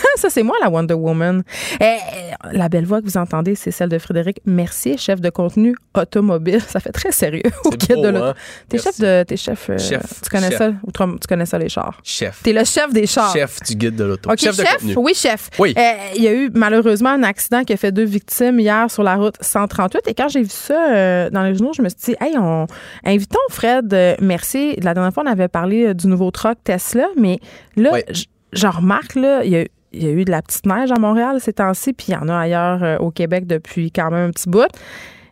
[0.17, 1.43] ça, c'est moi, la Wonder Woman.
[1.81, 5.31] Eh, eh, la belle voix que vous entendez, c'est celle de Frédéric Mercier, chef de
[5.31, 6.61] contenu automobile.
[6.69, 8.25] Ça fait très sérieux au guide de l'auto.
[8.27, 8.35] Hein?
[8.69, 9.23] T'es chef de.
[9.23, 10.23] T'es chef, euh, chef.
[10.23, 10.73] Tu connais ça?
[10.83, 12.01] Ou tu connais ça, les chars?
[12.03, 12.43] Chef.
[12.43, 13.33] T'es le chef des chars.
[13.33, 14.31] Chef du guide de l'auto.
[14.37, 14.95] chef, de contenu.
[14.97, 15.51] Oui, chef.
[15.59, 15.75] Oui.
[15.77, 19.03] Eh, il y a eu malheureusement un accident qui a fait deux victimes hier sur
[19.03, 20.09] la route 138.
[20.09, 22.67] Et quand j'ai vu ça euh, dans les journaux, je me suis dit, hey, on,
[23.05, 24.77] invitons Fred euh, Mercier.
[24.83, 27.39] La dernière fois, on avait parlé du nouveau truck Tesla, mais
[27.77, 27.93] là,
[28.53, 29.65] je remarque, là, il y a
[29.95, 32.17] il y a eu de la petite neige à Montréal ces temps-ci, puis il y
[32.17, 34.69] en a ailleurs euh, au Québec depuis quand même un petit bout.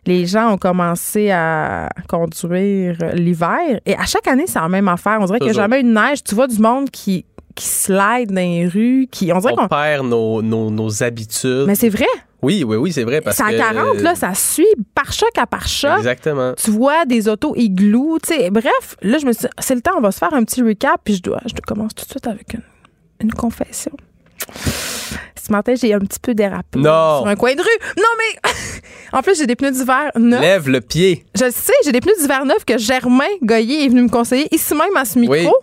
[0.05, 3.79] Les gens ont commencé à conduire l'hiver.
[3.85, 5.19] Et à chaque année, c'est la même affaire.
[5.21, 6.23] On dirait qu'il n'y a jamais eu de neige.
[6.25, 7.25] Tu vois du monde qui,
[7.55, 9.07] qui slide dans les rues.
[9.09, 11.65] Qui, on dirait qu'on perd nos, nos, habitudes.
[11.67, 12.07] Mais c'est vrai.
[12.41, 13.21] Oui, oui, oui, c'est vrai.
[13.21, 15.99] Parce c'est à 40, là, ça suit par choc à par choc.
[15.99, 16.53] Exactement.
[16.61, 18.49] Tu vois des autos igloo, tu sais.
[18.51, 20.99] Bref, là, je me suis c'est le temps, on va se faire un petit recap,
[21.01, 22.63] puis je dois, je commence tout de suite avec une,
[23.21, 23.93] une confession.
[25.45, 27.19] Ce matin, j'ai un petit peu dérapé non.
[27.19, 27.97] sur un coin de rue.
[27.97, 28.51] Non, mais
[29.17, 30.39] en plus, j'ai des pneus d'hiver neufs.
[30.39, 31.25] Lève le pied.
[31.35, 34.73] Je sais, j'ai des pneus d'hiver neufs que Germain Goyer est venu me conseiller ici
[34.73, 35.53] même à ce micro.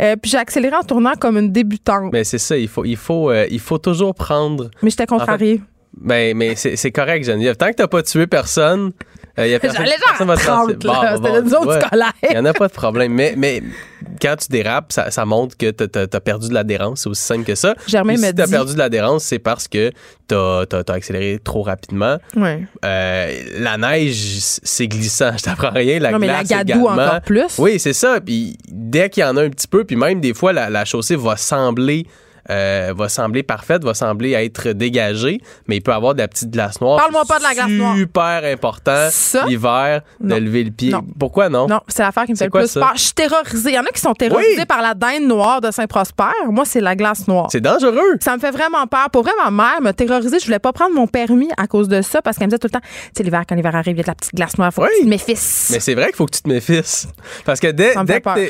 [0.00, 2.12] Euh, puis j'ai accéléré en tournant comme une débutante.
[2.12, 4.70] Mais c'est ça, il faut, il faut, euh, il faut toujours prendre.
[4.80, 5.60] Mais j'étais contrariée.
[5.96, 7.56] ben, mais c'est correct, Geneviève.
[7.56, 8.92] Tant que t'as pas tué personne,
[9.38, 12.12] il y a personne, personne va C'était bon, zone scolaire.
[12.22, 13.12] Il n'y en a pas de problème.
[13.12, 13.62] Mais, mais
[14.20, 17.02] quand tu dérapes, ça, ça montre que tu as, perdu de l'adhérence.
[17.02, 17.74] C'est aussi simple que ça.
[17.86, 19.90] Germain si tu as perdu de l'adhérence, c'est parce que
[20.28, 22.18] tu as, accéléré trop rapidement.
[22.34, 22.62] Ouais.
[22.84, 25.36] Euh, la neige, c'est glissant.
[25.36, 25.98] Je t'apprends rien.
[25.98, 27.58] La non, mais la gadoue encore plus.
[27.58, 28.20] Oui, c'est ça.
[28.20, 30.84] Puis dès qu'il y en a un petit peu, puis même des fois, la, la
[30.84, 32.06] chaussée va sembler
[32.50, 36.50] euh, va sembler parfaite, va sembler être dégagée, mais il peut avoir de la petite
[36.50, 36.98] glace noire.
[36.98, 37.96] Parle-moi pas de la glace noire.
[37.96, 39.08] Super important
[39.46, 40.92] l'hiver de lever le pied.
[41.18, 41.66] Pourquoi non?
[41.66, 42.92] Non, c'est l'affaire qui me fait le plus peur.
[42.94, 43.70] Je suis terrorisée.
[43.70, 46.24] Il y en a qui sont terrorisés par la dinde noire de Saint-Prosper.
[46.50, 47.48] Moi, c'est la glace noire.
[47.50, 48.16] C'est dangereux.
[48.20, 49.10] Ça me fait vraiment peur.
[49.10, 50.38] Pour vrai, ma mère me terrorisait.
[50.38, 52.68] Je voulais pas prendre mon permis à cause de ça parce qu'elle me disait tout
[52.68, 54.56] le temps, tu sais, l'hiver, quand l'hiver arrive, il y a de la petite glace
[54.58, 54.72] noire.
[54.72, 55.32] Faut que tu te méfies.
[55.70, 57.06] Mais c'est vrai qu'il faut que tu te méfies.
[57.44, 57.94] Parce que dès,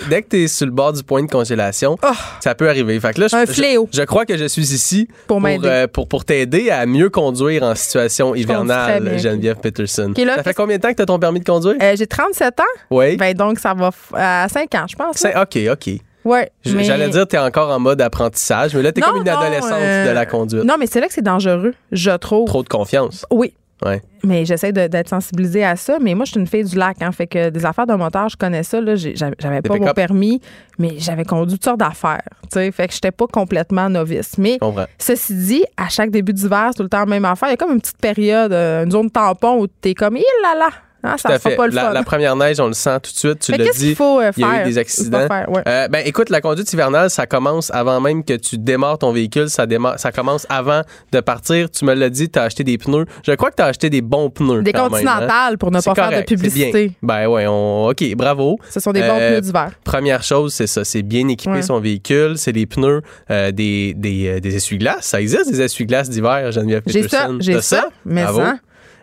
[0.09, 2.13] dès que tu es sur le bord du point de congélation, oh.
[2.41, 2.99] ça peut arriver.
[3.01, 3.86] Fait que là, Un fléau.
[3.93, 7.75] Je crois que je suis ici pour, euh, pour, pour, t'aider à mieux conduire en
[7.75, 10.13] situation hivernale, Geneviève Peterson.
[10.17, 11.77] ça fait combien de temps que tu as ton permis de conduire?
[11.83, 12.65] Euh, j'ai 37 ans.
[12.91, 13.17] Oui.
[13.17, 15.25] Ben, donc, ça va à 5 ans, je pense.
[15.25, 16.01] OK, OK.
[16.27, 19.29] Ouais, J'allais dire, tu es encore en mode apprentissage, mais là, tu es comme une
[19.29, 20.65] adolescente de la euh, conduite.
[20.65, 22.49] Non, mais c'est là que c'est dangereux, je trouve.
[22.49, 23.25] Trop de confiance.
[23.31, 23.55] Oui.
[23.85, 24.01] Ouais.
[24.25, 25.99] Mais j'essaie d'être sensibilisée à ça.
[26.01, 27.01] Mais moi, je suis une fille du lac.
[27.03, 28.79] Hein, fait que des affaires de moteur, je connais ça.
[28.85, 30.41] J'avais pas mon permis,
[30.79, 32.23] mais j'avais conduit toutes sortes d'affaires.
[32.53, 34.39] Fait que j'étais pas complètement novice.
[34.39, 34.59] Mais
[34.99, 37.49] ceci dit, à chaque début d'hiver, c'est tout le temps la même affaire.
[37.51, 40.17] Il y a comme une petite période, euh, une zone tampon où tu es comme,
[40.17, 40.69] il là là,
[41.03, 43.39] Hein, ça Pas le la, la, première neige, on le sent tout de suite.
[43.41, 43.95] Tu l'as dit.
[43.95, 45.29] Faut, euh, il y a eu des accidents.
[45.67, 49.49] Euh, ben, écoute, la conduite hivernale, ça commence avant même que tu démarres ton véhicule.
[49.49, 50.83] Ça, démarre, ça commence avant
[51.13, 51.71] de partir.
[51.71, 53.05] Tu me l'as dit, tu as acheté des pneus.
[53.25, 54.63] Je crois que tu as acheté des bons pneus.
[54.63, 54.89] Des hein.
[54.89, 56.93] continentales pour ne pas faire de publicité.
[57.03, 57.89] Ben ouais, on...
[57.89, 58.59] OK, bravo.
[58.71, 59.71] Ce sont des bons euh, pneus d'hiver.
[59.85, 60.85] Première chose, c'est ça.
[60.85, 62.35] C'est bien équiper son véhicule.
[62.37, 65.07] C'est les pneus des, des, des essuie-glaces.
[65.07, 68.57] Ça existe, des essuie-glaces d'hiver, Geneviève J'ai ça, j'ai ça, mais ça.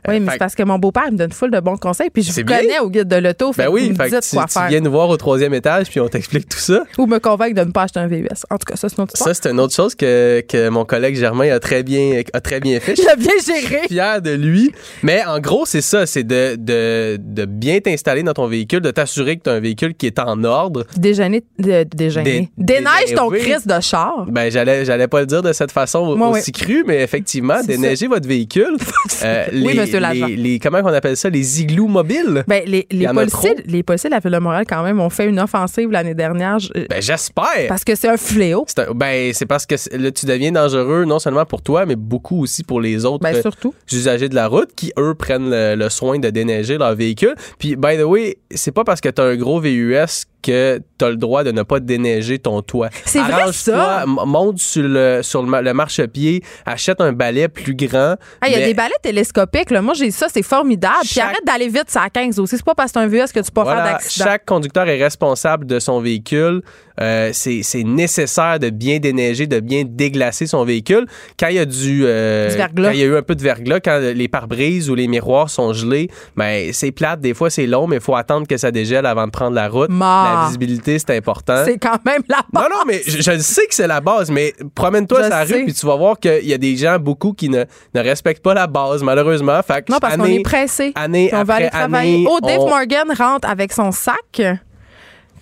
[0.07, 2.31] Oui, mais c'est parce que mon beau-père me donne full de bons conseils, puis je
[2.31, 3.53] vous connais au guide de l'auto.
[3.57, 6.07] Ben oui, fait que tu, quoi tu viens nous voir au troisième étage, puis on
[6.07, 6.84] t'explique tout ça.
[6.97, 8.27] Ou me convaincre de ne pas acheter un VUS.
[8.49, 10.85] En tout cas, ça, c'est une autre Ça, c'est une autre chose que, que mon
[10.85, 12.93] collègue Germain a très bien, a très bien fait.
[12.97, 13.88] Il a bien géré.
[13.88, 14.71] fier de lui.
[15.03, 18.91] Mais en gros, c'est ça, c'est de, de, de bien t'installer dans ton véhicule, de
[18.91, 20.85] t'assurer que tu as un véhicule qui est en ordre.
[20.97, 22.49] Déjeuner, de, déjeuner.
[22.57, 24.25] Déneige ton crise de char.
[24.27, 28.27] Ben, j'allais, j'allais pas le dire de cette façon aussi crue, mais effectivement, déneiger votre
[28.27, 28.77] véhicule.
[29.23, 32.43] euh, les, les, comment on appelle ça, les igloos mobiles?
[32.47, 35.27] Ben, les, les policiers, les policiers de la ville de Montréal, quand même, ont fait
[35.27, 36.57] une offensive l'année dernière.
[36.89, 37.67] Ben, j'espère.
[37.67, 38.65] Parce que c'est un fléau.
[38.95, 42.63] ben, c'est parce que là, tu deviens dangereux non seulement pour toi, mais beaucoup aussi
[42.63, 43.73] pour les autres ben, surtout.
[43.91, 47.35] usagers de la route qui, eux, prennent le, soin de déneiger leur véhicule.
[47.59, 51.05] Puis, by the way, c'est pas parce que tu as un gros VUS que tu
[51.05, 52.89] as le droit de ne pas déneiger ton toit.
[53.05, 54.05] C'est vrai ça?
[54.05, 58.15] Monte sur le sur le, marchepied, achète un balai plus grand.
[58.45, 59.81] Il y a des balais télescopiques là.
[59.81, 61.05] Moi j'ai ça, c'est formidable.
[61.09, 62.57] Puis arrête d'aller vite ça à 15 aussi.
[62.57, 64.25] C'est pas parce que c'est un VUS que tu peux faire d'accident.
[64.25, 66.61] Chaque conducteur est responsable de son véhicule.
[67.01, 71.05] Euh, c'est nécessaire de bien déneiger, de bien déglacer son véhicule.
[71.39, 73.79] Quand il y a du, euh, quand il y a eu un peu de verglas,
[73.79, 77.21] quand les pare-brises ou les miroirs sont gelés, ben c'est plate.
[77.21, 79.69] Des fois c'est long, mais il faut attendre que ça dégèle avant de prendre la
[79.69, 79.89] route.
[79.89, 81.63] La visibilité c'est important.
[81.65, 82.63] C'est quand même la base.
[82.63, 85.73] Non non, mais je, sais que c'est la base, mais promène-toi sur la rue puis
[85.73, 87.63] tu vas voir qu'il y a des gens beaucoup qui ne,
[87.93, 89.61] ne respectent pas la base malheureusement.
[89.63, 90.91] Fait non parce qu'on est pressé.
[90.95, 92.25] Année on va aller travailler.
[92.29, 94.41] oh Dave Morgan rentre avec son sac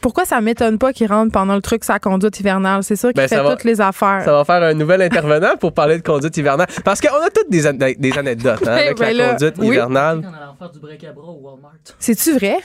[0.02, 2.84] pourquoi ça m'étonne pas qu'il rentre pendant le truc sa conduite hivernale?
[2.84, 4.24] C'est ça qui ben, fait toutes les affaires.
[4.26, 6.68] Ça va faire un nouvel intervenant pour parler de conduite hivernale.
[6.84, 10.22] Parce qu'on a toutes des, anecdotes hein, avec la ben conduite hivernale.
[12.00, 12.58] C'est-tu vrai?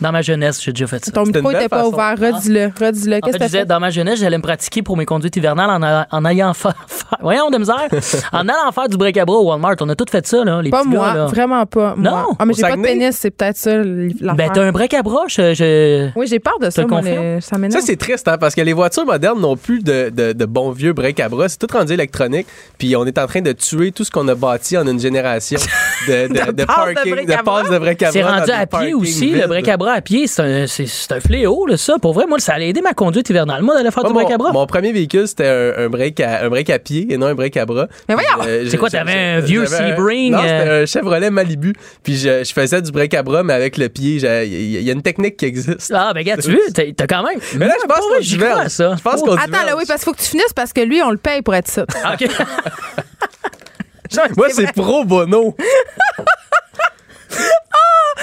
[0.00, 1.10] Dans ma jeunesse, j'ai déjà fait ça.
[1.10, 2.16] Ton micro n'était pas ouvert.
[2.18, 2.66] Redis-le.
[2.78, 3.20] Redis-le.
[3.20, 6.04] Qu'est-ce que tu disais, dans ma jeunesse, j'allais me pratiquer pour mes conduites hivernales en,
[6.10, 6.74] en ayant faire.
[7.22, 7.88] Voyons, de misère.
[8.32, 9.76] en allant faire du break-à-bras au Walmart.
[9.80, 11.08] On a tout fait ça, là, les Pas petits moi.
[11.08, 11.26] Gars, là.
[11.26, 11.94] Vraiment pas.
[11.96, 12.10] Moi.
[12.10, 12.36] Non.
[12.38, 13.82] Ah, mais j'ai pas de pénis, c'est peut-être ça.
[13.82, 15.24] Ben, t'as un break-à-bras.
[15.28, 16.86] Je, Oui, j'ai peur de ça.
[16.86, 17.00] Moi,
[17.40, 17.80] ça m'énerve.
[17.80, 20.70] Ça, c'est triste, hein, parce que les voitures modernes n'ont plus de, de, de bons
[20.72, 21.48] vieux break-à-bras.
[21.48, 22.46] C'est tout rendu électronique.
[22.78, 25.58] Puis on est en train de tuer tout ce qu'on a bâti en une génération
[26.06, 28.12] de, de, de, parking, de passes de break-à-bras.
[28.12, 29.30] C'est rendu à pied aussi.
[29.30, 31.98] Le break-à-bras à pied, c'est un c'est un fléau, là, ça.
[32.00, 33.62] Pour vrai, moi, ça allait aider ma conduite hivernale.
[33.62, 34.52] Moi, d'aller faire du break à bras.
[34.52, 37.56] Mon premier véhicule, c'était un, break à, un break à pied et non un break
[37.56, 37.88] à bras.
[38.08, 38.28] Mais voyons!
[38.46, 40.32] Euh, c'est quoi, t'avais un vieux Sebring?
[40.32, 40.82] Non, c'était euh?
[40.82, 41.74] un Chevrolet Malibu.
[42.02, 44.16] Puis je, je, faisais du break à bras, mais avec le pied.
[44.16, 45.92] Il y, a une technique qui existe.
[45.94, 47.38] Ah, ben, regarde, tu veux, t'as quand même.
[47.56, 48.68] Mais là, je pense qu'on diverge.
[48.68, 48.94] ça.
[48.96, 51.00] Je pense qu'on Attends, là, oui, parce qu'il faut que tu finisses parce que lui,
[51.02, 51.84] on le paye pour être ça.
[52.02, 52.26] Ah, OK.
[54.36, 55.56] Moi, c'est pro bono.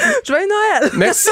[0.25, 0.91] Joyeux Noël!
[0.97, 1.30] Merci!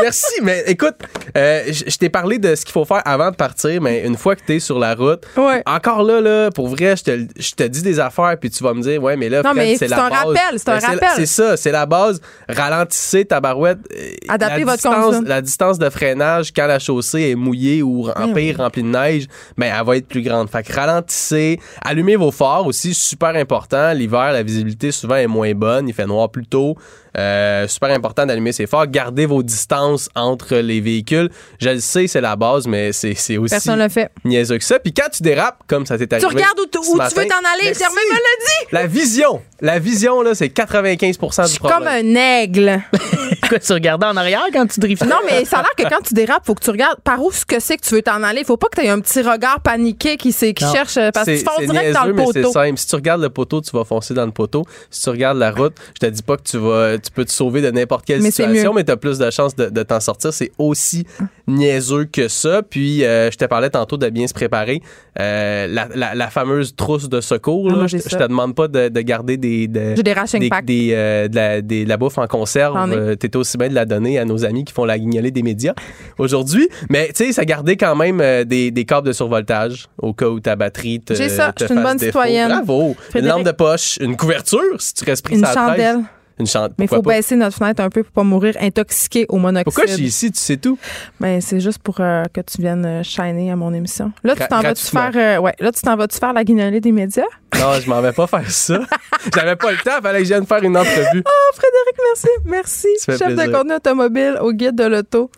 [0.00, 0.40] Merci!
[0.42, 0.96] Mais écoute,
[1.36, 4.36] euh, je t'ai parlé de ce qu'il faut faire avant de partir, mais une fois
[4.36, 5.24] que tu es sur la route,
[5.66, 8.74] encore là, là, pour vrai, je te, je te dis des affaires, puis tu vas
[8.74, 9.42] me dire, ouais, mais là,
[9.76, 10.12] c'est la base.
[10.12, 11.08] Un rappel, c'est un ben, rappel.
[11.16, 12.20] C'est ça, c'est la base.
[12.48, 13.78] Ralentissez ta barouette.
[13.92, 18.08] Euh, Adaptez la votre distance, La distance de freinage quand la chaussée est mouillée ou
[18.10, 19.26] en pire remplie de neige,
[19.56, 20.48] ben, elle va être plus grande.
[20.48, 21.58] Fait que ralentissez.
[21.82, 23.92] Allumez vos phares aussi, super important.
[23.92, 25.88] L'hiver, la visibilité souvent est moins bonne.
[25.88, 26.76] Il fait noir plus tôt.
[27.18, 28.86] Euh, super important d'allumer ses phares.
[28.86, 31.30] Gardez vos distances entre les véhicules.
[31.60, 34.10] Je le sais, c'est la base, mais c'est aussi Personne le fait.
[34.24, 34.78] niaiseux que ça.
[34.78, 36.28] Puis quand tu dérapes, comme ça t'est arrivé.
[36.28, 37.74] Tu regardes où, tu veux t'en aller.
[37.74, 38.66] Germain me l'a dit.
[38.72, 39.42] La vision.
[39.60, 41.44] La vision, là, c'est 95% du problème.
[41.46, 42.82] Je suis comme un aigle.
[43.48, 45.04] Quoi, tu regardais en arrière quand tu driftes?
[45.04, 47.30] Non, mais ça a l'air que quand tu dérapes, faut que tu regardes par où
[47.30, 48.44] ce que c'est que tu veux t'en aller.
[48.44, 50.98] Faut pas que tu aies un petit regard paniqué qui, qui cherche.
[51.12, 52.32] Parce que tu fonces direct dans le poteau.
[52.32, 52.78] c'est simple.
[52.78, 54.64] Si tu regardes le poteau, tu vas foncer dans le poteau.
[54.90, 57.30] Si tu regardes la route, je te dis pas que tu vas, tu peux te
[57.32, 60.32] sauver de n'importe quelle situation, mais tu as plus de chances de, t'en sortir.
[60.32, 61.06] C'est aussi
[61.46, 62.62] niaiseux que ça.
[62.62, 64.82] Puis, euh, je te parlais tantôt de bien se préparer.
[65.20, 69.94] Euh, la, fameuse trousse de secours, ah, je, te demande pas de, garder des, de,
[69.94, 72.76] des, des, euh, de, la, bouffe en conserve.
[73.18, 75.42] tu étais aussi bien de la donner à nos amis qui font la guignolée des
[75.42, 75.74] médias
[76.18, 76.68] aujourd'hui.
[76.88, 80.40] Mais, tu sais, ça gardait quand même des, des câbles de survoltage au cas où
[80.40, 81.14] ta batterie te.
[81.14, 82.48] J'ai ça, je suis une bonne citoyenne.
[82.48, 82.96] Bravo.
[83.14, 86.00] Une lampe de poche, une couverture si tu restes pris Une chandelle.
[86.38, 89.64] Mais il faut baisser notre fenêtre un peu pour pas mourir intoxiqué au monoxyde.
[89.64, 90.78] Pourquoi je suis ici, tu sais tout?
[91.20, 94.12] Ben, c'est juste pour euh, que tu viennes euh, shiner à mon émission.
[94.24, 96.92] Là, tu t'en vas-tu faire euh, ouais, là tu t'en vas-tu faire la guignolée des
[96.92, 97.24] médias?
[97.58, 98.80] Non, je m'en vais pas faire ça.
[99.34, 101.22] J'avais pas le temps, il fallait que je vienne faire une entrevue.
[101.24, 102.28] Oh, Frédéric, merci.
[102.44, 102.88] Merci.
[103.04, 105.30] Chef de contenu automobile au guide de l'auto.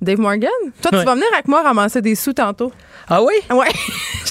[0.00, 0.50] Dave Morgan,
[0.80, 2.72] toi, tu vas venir avec moi ramasser des sous tantôt.
[3.08, 3.34] Ah oui?
[3.50, 3.68] Ouais.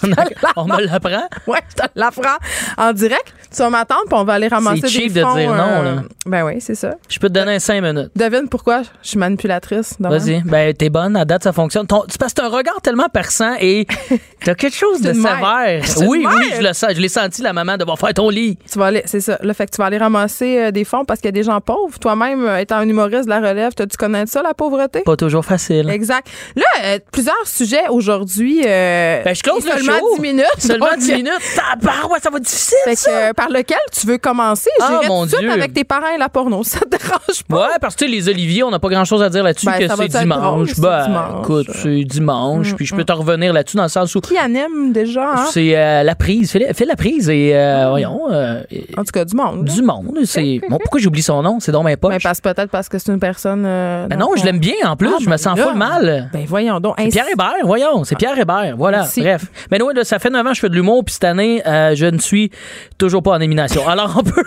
[0.56, 1.28] on me l'apprend?
[1.48, 2.38] Ouais, je te l'apprends
[2.78, 3.34] en direct.
[3.52, 4.88] Tu vas m'attendre, puis on va aller ramasser des fonds.
[4.88, 5.90] C'est cheap de dire non, là.
[6.26, 6.95] Ben oui, c'est ça.
[7.09, 8.11] Je peux te donner 5 minutes.
[8.15, 9.95] Devine pourquoi je suis manipulatrice.
[9.99, 10.41] Vas-y.
[10.41, 11.15] Ben, t'es bonne.
[11.15, 11.88] À date, ça fonctionne.
[11.88, 13.88] Que t'as un regard tellement perçant et
[14.45, 15.84] t'as quelque chose de sévère.
[16.07, 16.91] Oui, oui, je le sens.
[16.95, 18.57] Je l'ai senti, la maman, de devoir faire ton lit.
[18.72, 19.38] Tu vas aller, c'est ça.
[19.41, 21.43] Là, fait que tu vas aller ramasser euh, des fonds parce qu'il y a des
[21.43, 21.97] gens pauvres.
[21.99, 25.01] Toi-même, euh, étant un humoriste de la relève, t'as-tu connais ça, la pauvreté?
[25.01, 25.89] Pas toujours facile.
[25.89, 26.27] Exact.
[26.55, 28.61] Là, euh, plusieurs sujets aujourd'hui.
[28.63, 30.45] ben, je close seulement 10 minutes.
[30.57, 31.41] Seulement 10 minutes.
[31.41, 31.63] Ça,
[32.22, 32.77] ça va difficile.
[32.85, 34.69] Fait que, par lequel tu veux commencer?
[34.81, 35.49] Ah, mon Dieu.
[35.49, 36.63] avec tes parents et la porno.
[36.71, 37.61] Ça te dérange pas?
[37.67, 39.65] Ouais, parce que tu sais, les oliviers, on n'a pas grand chose à dire là-dessus
[39.65, 40.41] Ben, que c'est dimanche.
[40.41, 41.39] drôle, Ben, dimanche.
[41.43, 44.91] écoute, c'est dimanche, puis je peux te revenir là-dessus dans le sens où Qui anime
[44.93, 45.31] déjà?
[45.33, 45.45] Hein?
[45.51, 46.51] c'est euh, la prise.
[46.51, 48.61] Fais, fais la prise et, euh, voyons, euh,
[48.97, 49.65] En tout cas, du monde.
[49.65, 50.17] du monde.
[50.25, 51.59] C'est bon, pourquoi j'oublie son nom?
[51.59, 52.13] C'est dans mes poches.
[52.13, 53.63] Ben, parce, peut-être parce que c'est une personne.
[53.65, 55.07] euh, Ben non, je l'aime bien en plus.
[55.11, 55.63] Ah, je me ben sens là.
[55.65, 56.29] full mal.
[56.33, 56.95] Ben voyons donc.
[56.99, 58.99] C'est Pierre Hébert, voyons, c'est Pierre Hébert, voilà.
[58.99, 59.21] Merci.
[59.21, 59.45] Bref.
[59.71, 61.61] Mais oui, là, ça fait 9 ans que je fais de l'humour, puis cette année,
[61.65, 62.51] je ne suis
[62.97, 63.87] toujours pas en élimination.
[63.87, 64.43] Alors, on peut...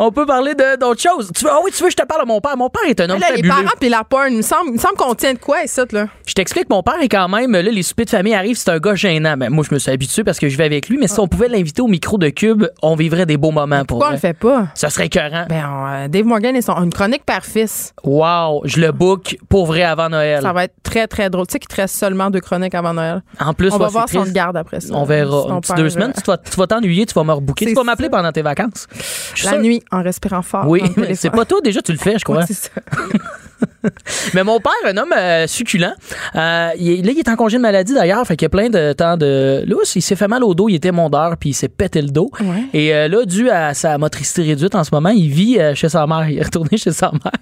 [0.00, 1.30] on peut parler d'autres choses.
[1.34, 2.56] Tu veux, ah oui, tu veux je te parle de mon père?
[2.56, 4.72] Mon père est un homme Là, les parents puis la porn, il me semble, il
[4.74, 6.06] me semble qu'on tient de quoi, ça, là?
[6.24, 8.78] Je t'explique, mon père est quand même, là, les soupers de famille arrivent, c'est un
[8.78, 9.36] gars gênant.
[9.36, 11.26] Ben, moi, je me suis habitué parce que je vais avec lui, mais si on
[11.26, 14.18] pouvait l'inviter au micro de Cube, on vivrait des beaux moments pour Pourquoi on le
[14.18, 14.68] fait pas?
[14.74, 15.46] Ça serait écœurant.
[15.48, 17.92] Ben, on, euh, Dave Morgan et son une chronique père-fils.
[18.04, 20.42] Wow, je le book pour vrai avant Noël.
[20.42, 21.46] Ça va être très, très drôle.
[21.48, 23.22] Tu sais qu'il te reste seulement deux chroniques avant Noël?
[23.40, 24.36] En plus, on va voir si on le triste.
[24.36, 24.94] garde après ça.
[24.94, 25.60] On verra.
[25.64, 27.66] Si deux semaines, tu vas t'ennuyer, tu vas me rebooker.
[27.66, 28.86] Tu vas m'appeler pendant tes vacances.
[29.34, 29.62] Je suis La sûr.
[29.62, 30.66] nuit, en respirant fort.
[30.68, 30.82] Oui,
[31.14, 32.46] c'est pas toi déjà, tu le fais, je crois.
[32.46, 32.68] Ça.
[34.34, 35.92] Mais mon père, un homme euh, succulent,
[36.36, 38.50] euh, il est- là, il est en congé de maladie d'ailleurs, fait qu'il y a
[38.50, 39.96] plein de temps de lousse.
[39.96, 42.30] Il s'est fait mal au dos, il était mondeur, puis il s'est pété le dos.
[42.40, 42.64] Ouais.
[42.72, 46.06] Et euh, là, dû à sa motricité réduite en ce moment, il vit chez sa
[46.06, 46.28] mère.
[46.28, 47.32] Il est retourné chez sa mère.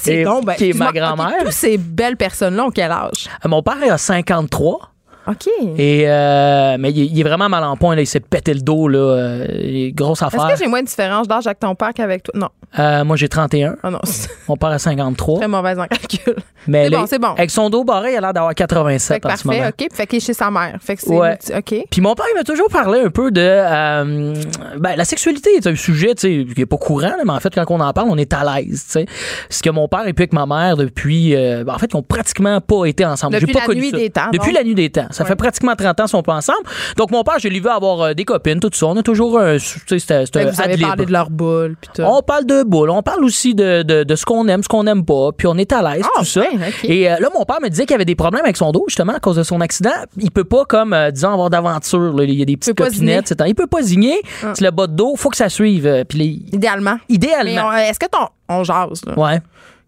[0.00, 1.44] C'est donc, ben, qui est ma grand-mère.
[1.44, 3.28] Tous ces belles personnes-là ont quel âge?
[3.44, 4.92] Mon père a 53.
[5.28, 5.46] OK.
[5.76, 7.94] Et euh, mais il, est- il est vraiment mal en point.
[7.94, 8.02] Là.
[8.02, 8.88] Il s'est pété le dos.
[8.88, 8.98] Là.
[8.98, 10.52] Euh, il est grosse Est-ce affaire.
[10.54, 12.34] que j'ai moins de différence d'âge avec ton père qu'avec toi?
[12.36, 12.48] Non.
[12.78, 13.76] Euh, moi, j'ai 31.
[13.82, 14.00] Ah non,
[14.48, 15.38] Mon père a 53.
[15.38, 16.36] très mauvaise en calcul.
[16.66, 17.28] Mais C'est bon, c'est bon.
[17.28, 19.70] Avec son dos barré, il a l'air d'avoir Fait 87 que en ce parfait, moment.
[19.70, 19.86] OK.
[19.92, 20.76] Fait qu'il est chez sa mère.
[20.80, 21.16] Fait que c'est.
[21.16, 21.38] Ouais.
[21.56, 21.74] OK.
[21.90, 23.40] Puis mon père, il m'a toujours parlé un peu de.
[23.40, 24.34] euh,
[24.78, 27.54] ben, la sexualité est un sujet, tu sais, qui est pas courant, mais en fait,
[27.54, 29.06] quand on en parle, on est à l'aise, tu sais.
[29.48, 31.34] Ce que mon père et puis avec ma mère, depuis.
[31.34, 33.34] euh, ben, en fait, ils ont pratiquement pas été ensemble.
[33.34, 33.96] Depuis pas la connu nuit ça.
[33.96, 35.06] des temps, Depuis la nuit des temps.
[35.18, 35.28] Ça Ouais.
[35.30, 36.58] fait pratiquement 30 ans qu'ils sont pas ensemble.
[36.96, 38.86] Donc, mon père, je l'ai vu avoir euh, des copines, tout ça.
[38.86, 39.56] On a toujours un.
[39.58, 41.76] Tu sais, vous avez parlé de leur boule.
[41.80, 42.02] Puis tout.
[42.02, 44.84] On parle de boule, on parle aussi de, de, de ce qu'on aime, ce qu'on
[44.84, 46.42] n'aime pas, puis on est à l'aise, Ah, tout ça.
[46.84, 49.14] Et euh, là, mon père me disait qu'il avait des problèmes avec son dos, justement,
[49.14, 49.90] à cause de son accident.
[50.18, 52.14] Il peut pas, comme, euh, disons, avoir d'aventure.
[52.16, 52.24] là.
[52.24, 53.48] Il y a des petites copinettes, etc.
[53.48, 54.20] Il peut pas zigner.
[54.44, 54.52] Ah.
[54.54, 56.04] C'est le bas de dos, faut que ça suive.
[56.08, 56.98] Puis les- Idéalement.
[57.08, 57.68] Idéalement.
[57.68, 58.26] on- est-ce que ton.
[58.48, 59.18] On jase, là?
[59.18, 59.40] Ouais.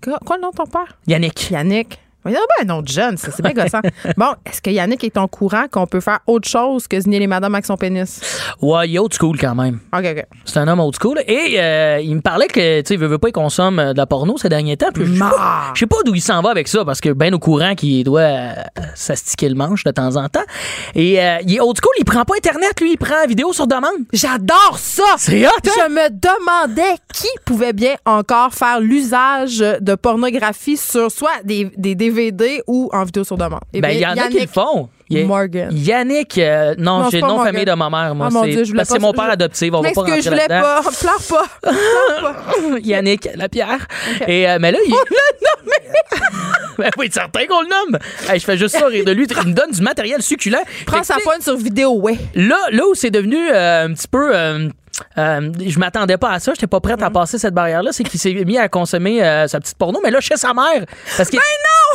[0.02, 0.96] Quoi, quoi le nom de ton père?
[1.06, 1.50] Yannick.
[1.50, 1.98] Yannick.
[2.26, 3.80] Il a ben un de jeune, ça, c'est bien gossant.
[4.16, 7.26] bon, est-ce que Yannick est au courant qu'on peut faire autre chose que zigner les
[7.26, 8.20] madames avec son pénis?
[8.60, 9.80] Ouais, il est old school quand même.
[9.96, 10.24] OK, OK.
[10.44, 11.18] C'est un homme old school.
[11.26, 13.92] Et euh, il me parlait que, tu sais, il veut, veut pas qu'il consomme euh,
[13.92, 14.90] de la porno ces derniers temps.
[14.92, 17.74] Puis je sais pas, d'où il s'en va avec ça, parce que ben au courant
[17.74, 18.52] qu'il doit euh,
[18.94, 20.44] s'astiquer le manche de temps en temps.
[20.94, 23.66] Et euh, il est old school, il prend pas Internet, lui, il prend vidéo sur
[23.66, 24.04] demande.
[24.12, 25.04] J'adore ça!
[25.16, 25.60] C'est hot, hein?
[25.64, 31.94] Je me demandais qui pouvait bien encore faire l'usage de pornographie sur soit des, des
[32.10, 33.60] DVD ou en vidéo sur demande.
[33.72, 34.88] Eh Ben, il y en a qui le font.
[35.10, 35.70] Morgan.
[35.72, 37.46] Yannick, euh, non, Non, j'ai nom Morgan.
[37.46, 38.28] famille de ma mère, moi.
[38.28, 39.90] Ah, mon c'est Dieu, je voulais parce que c'est mon père je- adoptif, on va
[39.90, 40.82] pas rentrer je voulais pas.
[41.00, 41.70] Pleure pas.
[41.70, 42.78] Pleure pas.
[42.84, 43.88] Yannick Lapierre.
[44.28, 44.94] Et, euh, mais là, il...
[46.78, 47.98] ben oui, certain qu'on le nomme.
[48.28, 49.26] Hey, je fais juste ça rire de lui.
[49.42, 50.62] Il me donne du matériel succulent.
[50.86, 52.16] Prends sa pointe sur vidéo, ouais.
[52.34, 54.70] Là, là où c'est devenu euh, un petit peu.
[55.18, 57.90] Euh, euh, je m'attendais pas à ça, j'étais pas prête à passer cette barrière-là.
[57.92, 60.84] C'est qu'il s'est mis à consommer euh, sa petite porno, mais là, chez sa mère.
[61.16, 61.36] Parce que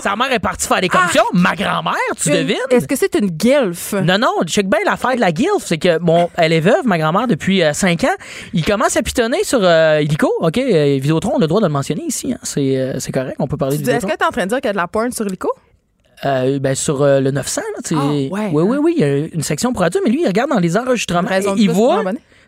[0.03, 1.23] sa mère est partie faire des commissions.
[1.34, 2.56] Ma grand-mère, tu Une- devines?
[2.69, 3.94] Est-ce que c'est une gilf?
[3.94, 6.98] Non, non, check bien l'affaire de la guilf, c'est que bon, elle est veuve, ma
[6.98, 8.15] grand-mère, depuis 5 ans.
[8.53, 10.57] Il commence à pitonner sur euh, Illico, OK?
[10.57, 13.48] euh, Vidéotron, on a le droit de le mentionner ici, hein, c'est, euh, correct, on
[13.48, 14.88] peut parler de Est-ce que t'es en train de dire qu'il y a de la
[14.88, 15.52] porn sur Lico?
[16.26, 17.98] Euh, ben, sur euh, le 900, là.
[17.98, 18.49] Ah, ouais, oui, hein?
[18.53, 20.77] oui, oui, il y a une section pour adultes, mais lui, il regarde dans les
[20.77, 21.27] enregistrements.
[21.57, 22.03] Il voit.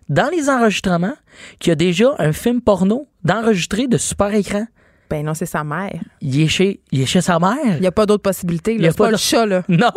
[0.10, 1.16] Dans les enregistrements
[1.60, 4.66] qu'il y a déjà un film porno d'enregistré de super écran.
[5.10, 6.00] Ben non, c'est sa mère.
[6.22, 7.56] Il est chez, il est chez sa mère.
[7.76, 8.76] Il n'y a pas d'autre possibilité.
[8.76, 9.64] Il a pas, pas le de- chat, là.
[9.70, 9.92] Non,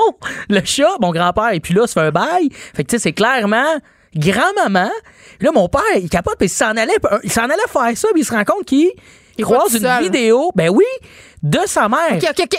[0.48, 2.48] le chat, mon grand-père, et puis là, ça fait un bail.
[2.52, 3.66] Fait que, tu sais, c'est clairement
[4.14, 4.90] grand-maman.
[5.40, 8.22] Là, mon père, il capote, puis il s'en allait, il s'en allait faire ça, puis
[8.22, 8.90] il se rend compte qu'il
[9.40, 10.84] croise une vidéo, ben oui,
[11.42, 12.12] de sa mère.
[12.16, 12.58] OK, OK, OK.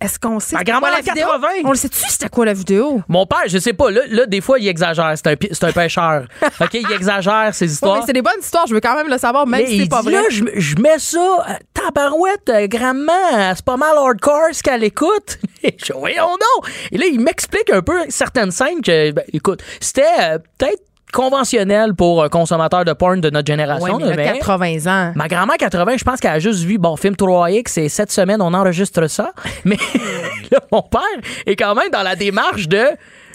[0.00, 1.26] Est-ce qu'on sait Ma grand-mère la a vidéo?
[1.26, 1.48] 80.
[1.64, 3.02] On le sait-tu, c'était quoi la vidéo?
[3.08, 5.12] Mon père, je sais pas, là, là, des fois, il exagère.
[5.16, 6.24] C'est un, pi- c'est un pêcheur.
[6.60, 7.98] OK, il exagère ses Ouais, histoires.
[7.98, 9.82] mais c'est des bonnes histoires, je veux quand même le savoir, même Mais si il
[9.82, 10.22] c'est pas dit, vrai.
[10.22, 11.18] là, je, je mets ça,
[11.48, 15.38] euh, tabarouette, euh, grand-mère, euh, c'est pas mal hardcore ce qu'elle écoute.
[15.64, 16.70] Et je voyons donc.
[16.92, 20.82] Et là, il m'explique un peu certaines scènes que, ben, écoute, c'était euh, peut-être
[21.12, 23.96] conventionnel pour un consommateur de porn de notre génération.
[23.96, 25.12] Ouais, mais là, il a mais 80 ans.
[25.14, 28.40] Ma grand-mère 80, je pense qu'elle a juste vu bon film 3X et cette semaine
[28.42, 29.32] on enregistre ça.
[29.64, 29.76] Mais
[30.50, 31.00] là, mon père
[31.46, 32.84] est quand même dans la démarche de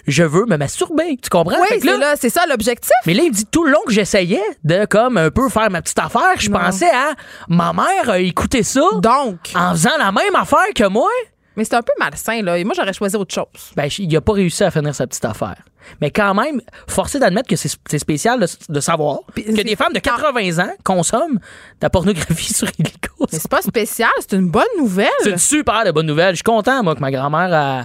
[0.06, 1.16] je veux me masturber.
[1.22, 1.56] Tu comprends?
[1.70, 2.90] Oui, là- c'est là, c'est ça l'objectif.
[3.06, 5.70] mais là, il me dit tout le long que j'essayais de comme un peu faire
[5.70, 7.14] ma petite affaire, je pensais à
[7.48, 11.08] ma mère a écouté ça Donc, en faisant la même affaire que moi.
[11.56, 12.58] mais c'est un peu malsain, là.
[12.58, 13.46] Et moi, j'aurais choisi autre chose.
[13.76, 15.56] Ben, il a pas réussi à finir sa petite affaire.
[16.00, 19.98] Mais quand même, forcé d'admettre que c'est spécial de, de savoir que des femmes de
[20.00, 21.40] 80 ans consomment de
[21.82, 23.26] la pornographie sur Illico.
[23.32, 25.08] Mais c'est pas spécial, c'est une bonne nouvelle.
[25.22, 26.30] C'est une super de bonne nouvelle.
[26.30, 27.80] Je suis content, moi, que ma grand-mère a.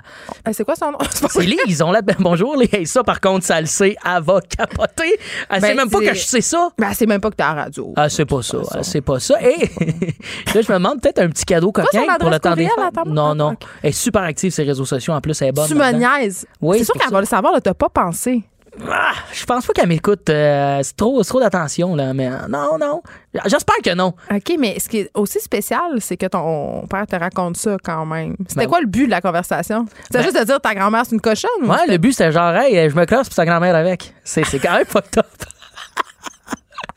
[0.47, 0.97] Euh, c'est quoi son nom?
[1.29, 2.01] C'est Lise, on l'a.
[2.19, 2.91] Bonjour, Lise.
[2.91, 5.17] Ça, par contre, ça le sait, elle va capoter.
[5.49, 6.69] Elle sait Ben, même pas que je sais ça.
[6.77, 7.93] Ben, c'est même pas que t'es à la radio.
[7.95, 8.57] Ah, c'est pas ça.
[8.71, 9.35] ah, C'est pas ça.
[9.41, 9.55] Et
[10.53, 13.35] là, je me demande peut-être un petit cadeau coquin pour le temps des attends, Non,
[13.35, 13.55] non.
[13.83, 15.13] Elle est super active sur les réseaux sociaux.
[15.13, 15.67] En plus, elle est bonne.
[15.67, 16.45] tu me niaises.
[16.61, 18.43] Oui, c'est sûr qu'elle va le savoir, t'as pas pensé.
[18.87, 20.29] Ah, je pense pas qu'elle m'écoute.
[20.29, 22.13] euh, c'est trop, trop d'attention, là.
[22.13, 23.01] Mais euh, non, non.
[23.45, 24.13] J'espère que non.
[24.31, 28.05] OK, mais ce qui est aussi spécial, c'est que ton père te raconte ça quand
[28.05, 28.35] même.
[28.47, 29.85] C'était Ben quoi le but de la conversation?
[30.03, 31.49] C'était Ben- juste de dire ta grand-mère, c'est une cochonne?
[31.63, 34.13] ou Ouais, le but, c'était genre, hey, je me classe pour sa grand-mère avec.
[34.23, 35.25] C'est, quand même fucked up.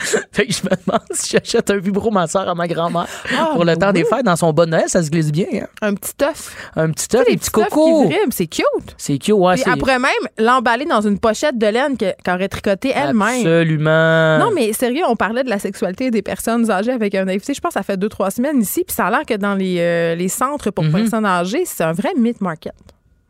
[0.33, 3.07] fait que je me demande si j'achète un vibromasseur à ma grand-mère
[3.39, 5.47] Ah, pour le temps des fêtes dans son bon Noël, ça se glisse bien.
[5.63, 5.67] hein.
[5.83, 6.57] Un petit œuf.
[6.77, 8.11] Un petit œuf, Des petits cocos.
[8.31, 8.65] c'est cute.
[8.97, 9.55] C'est cute, ouais.
[9.55, 13.47] Puis après même, l'emballer dans une pochette de laine que- qu'elle aurait tricoté elle-même.
[13.47, 14.39] Absolument.
[14.39, 17.55] Non, mais sérieux, on parlait de la sexualité des personnes âgées avec un invité.
[17.55, 18.85] Je pense que ça fait deux, trois semaines ici.
[18.87, 20.93] Puis ça a l'air que dans les, euh, les centres pour Mhm.
[20.93, 22.75] personnes âgées, c'est un vrai meat market.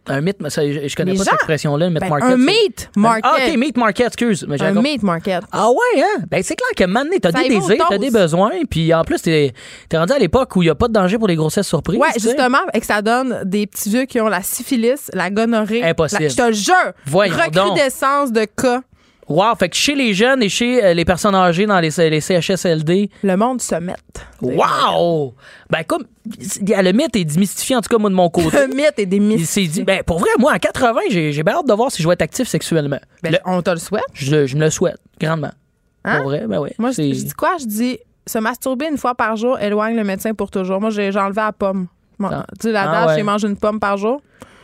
[0.08, 2.28] Un mythe, ça, je, je connais Les pas gens- cette expression-là, le meat Ben, market.
[2.28, 3.24] un meat market.
[3.24, 4.44] Ah, OK, meat market, excuse.
[4.48, 5.42] Mais Un meat market.
[5.52, 6.24] Ah ouais, hein?
[6.28, 9.52] Ben c'est clair que maintenant, t'as des désirs, t'as des besoins, puis en plus, t'es
[9.92, 12.00] es rendu à l'époque où il n'y a pas de danger pour les grossesses surprises.
[12.00, 15.84] Ouais, justement, et que ça donne des petits vieux qui ont la syphilis, la gonorrhée.
[15.84, 16.22] Impossible.
[16.24, 16.92] La- je te jure.
[17.06, 18.82] Voyons recrudescence de cas.
[19.28, 22.20] Wow, fait que chez les jeunes et chez euh, les personnes âgées dans les, les
[22.20, 23.94] CHSLD, Le monde se met.
[24.40, 25.34] wow!
[25.70, 26.04] Ben comme,
[26.38, 28.56] le mythe est démystifié, en tout cas, moi, de mon côté.
[28.66, 29.68] Le mythe est démystifié.
[29.68, 32.08] dit, ben pour vrai, moi, en 80, j'ai j'ai bien hâte de voir si je
[32.08, 32.98] vais être actif sexuellement.
[33.22, 34.02] Ben, Le- on te le souhaite?
[34.12, 35.52] je, je me le souhaite, grandement.
[36.04, 36.16] Hein?
[36.16, 36.70] Pour vrai, ben oui.
[36.78, 37.56] Moi, je, je dis quoi?
[37.60, 40.80] Je dis se masturber une fois par jour éloigne le médecin pour toujours.
[40.80, 41.86] Moi, j'ai j'ai enlevé la pomme.
[42.18, 42.44] Bon, Ah.
[42.60, 43.14] tu sais, la Ah ouais.
[43.16, 44.20] j'ai mangé une pomme par jour.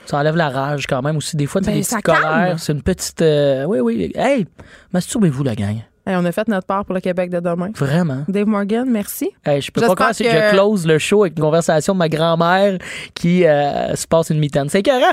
[0.08, 1.36] Ça enlève la rage quand même aussi.
[1.36, 2.22] Des fois, t'as Ben, des ça petites calme.
[2.22, 2.58] colères.
[2.58, 3.20] C'est une petite.
[3.22, 4.12] euh, oui, oui.
[4.14, 4.46] Hey,
[4.92, 5.82] masturbez-vous, la gang.
[6.06, 7.68] Hey, on a fait notre part pour le Québec de demain.
[7.76, 8.24] Vraiment.
[8.28, 9.30] Dave Morgan, merci.
[9.44, 11.92] Hey, je peux pas J'espère croire que que- je close le show avec une conversation
[11.92, 12.78] de ma grand-mère
[13.12, 14.70] qui euh, se passe une mitaine.
[14.70, 15.12] C'est écœurant.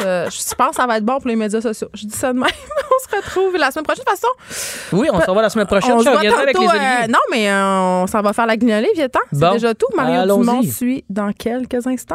[0.00, 1.88] Je pense que ça va être bon pour les médias sociaux.
[1.92, 2.44] Je dis ça de même.
[2.48, 4.04] on se retrouve la semaine prochaine.
[4.04, 5.90] De toute façon, Oui, on se revoit la semaine prochaine.
[5.94, 6.78] on se voit avec les oliviers.
[7.02, 9.18] euh, non, mais euh, on s'en va faire la guignolée, viens-t'en.
[9.32, 9.52] C'est Bon.
[9.54, 9.88] déjà tout.
[9.96, 10.38] Mario Allons-y.
[10.46, 12.14] Dumont suit dans quelques instants.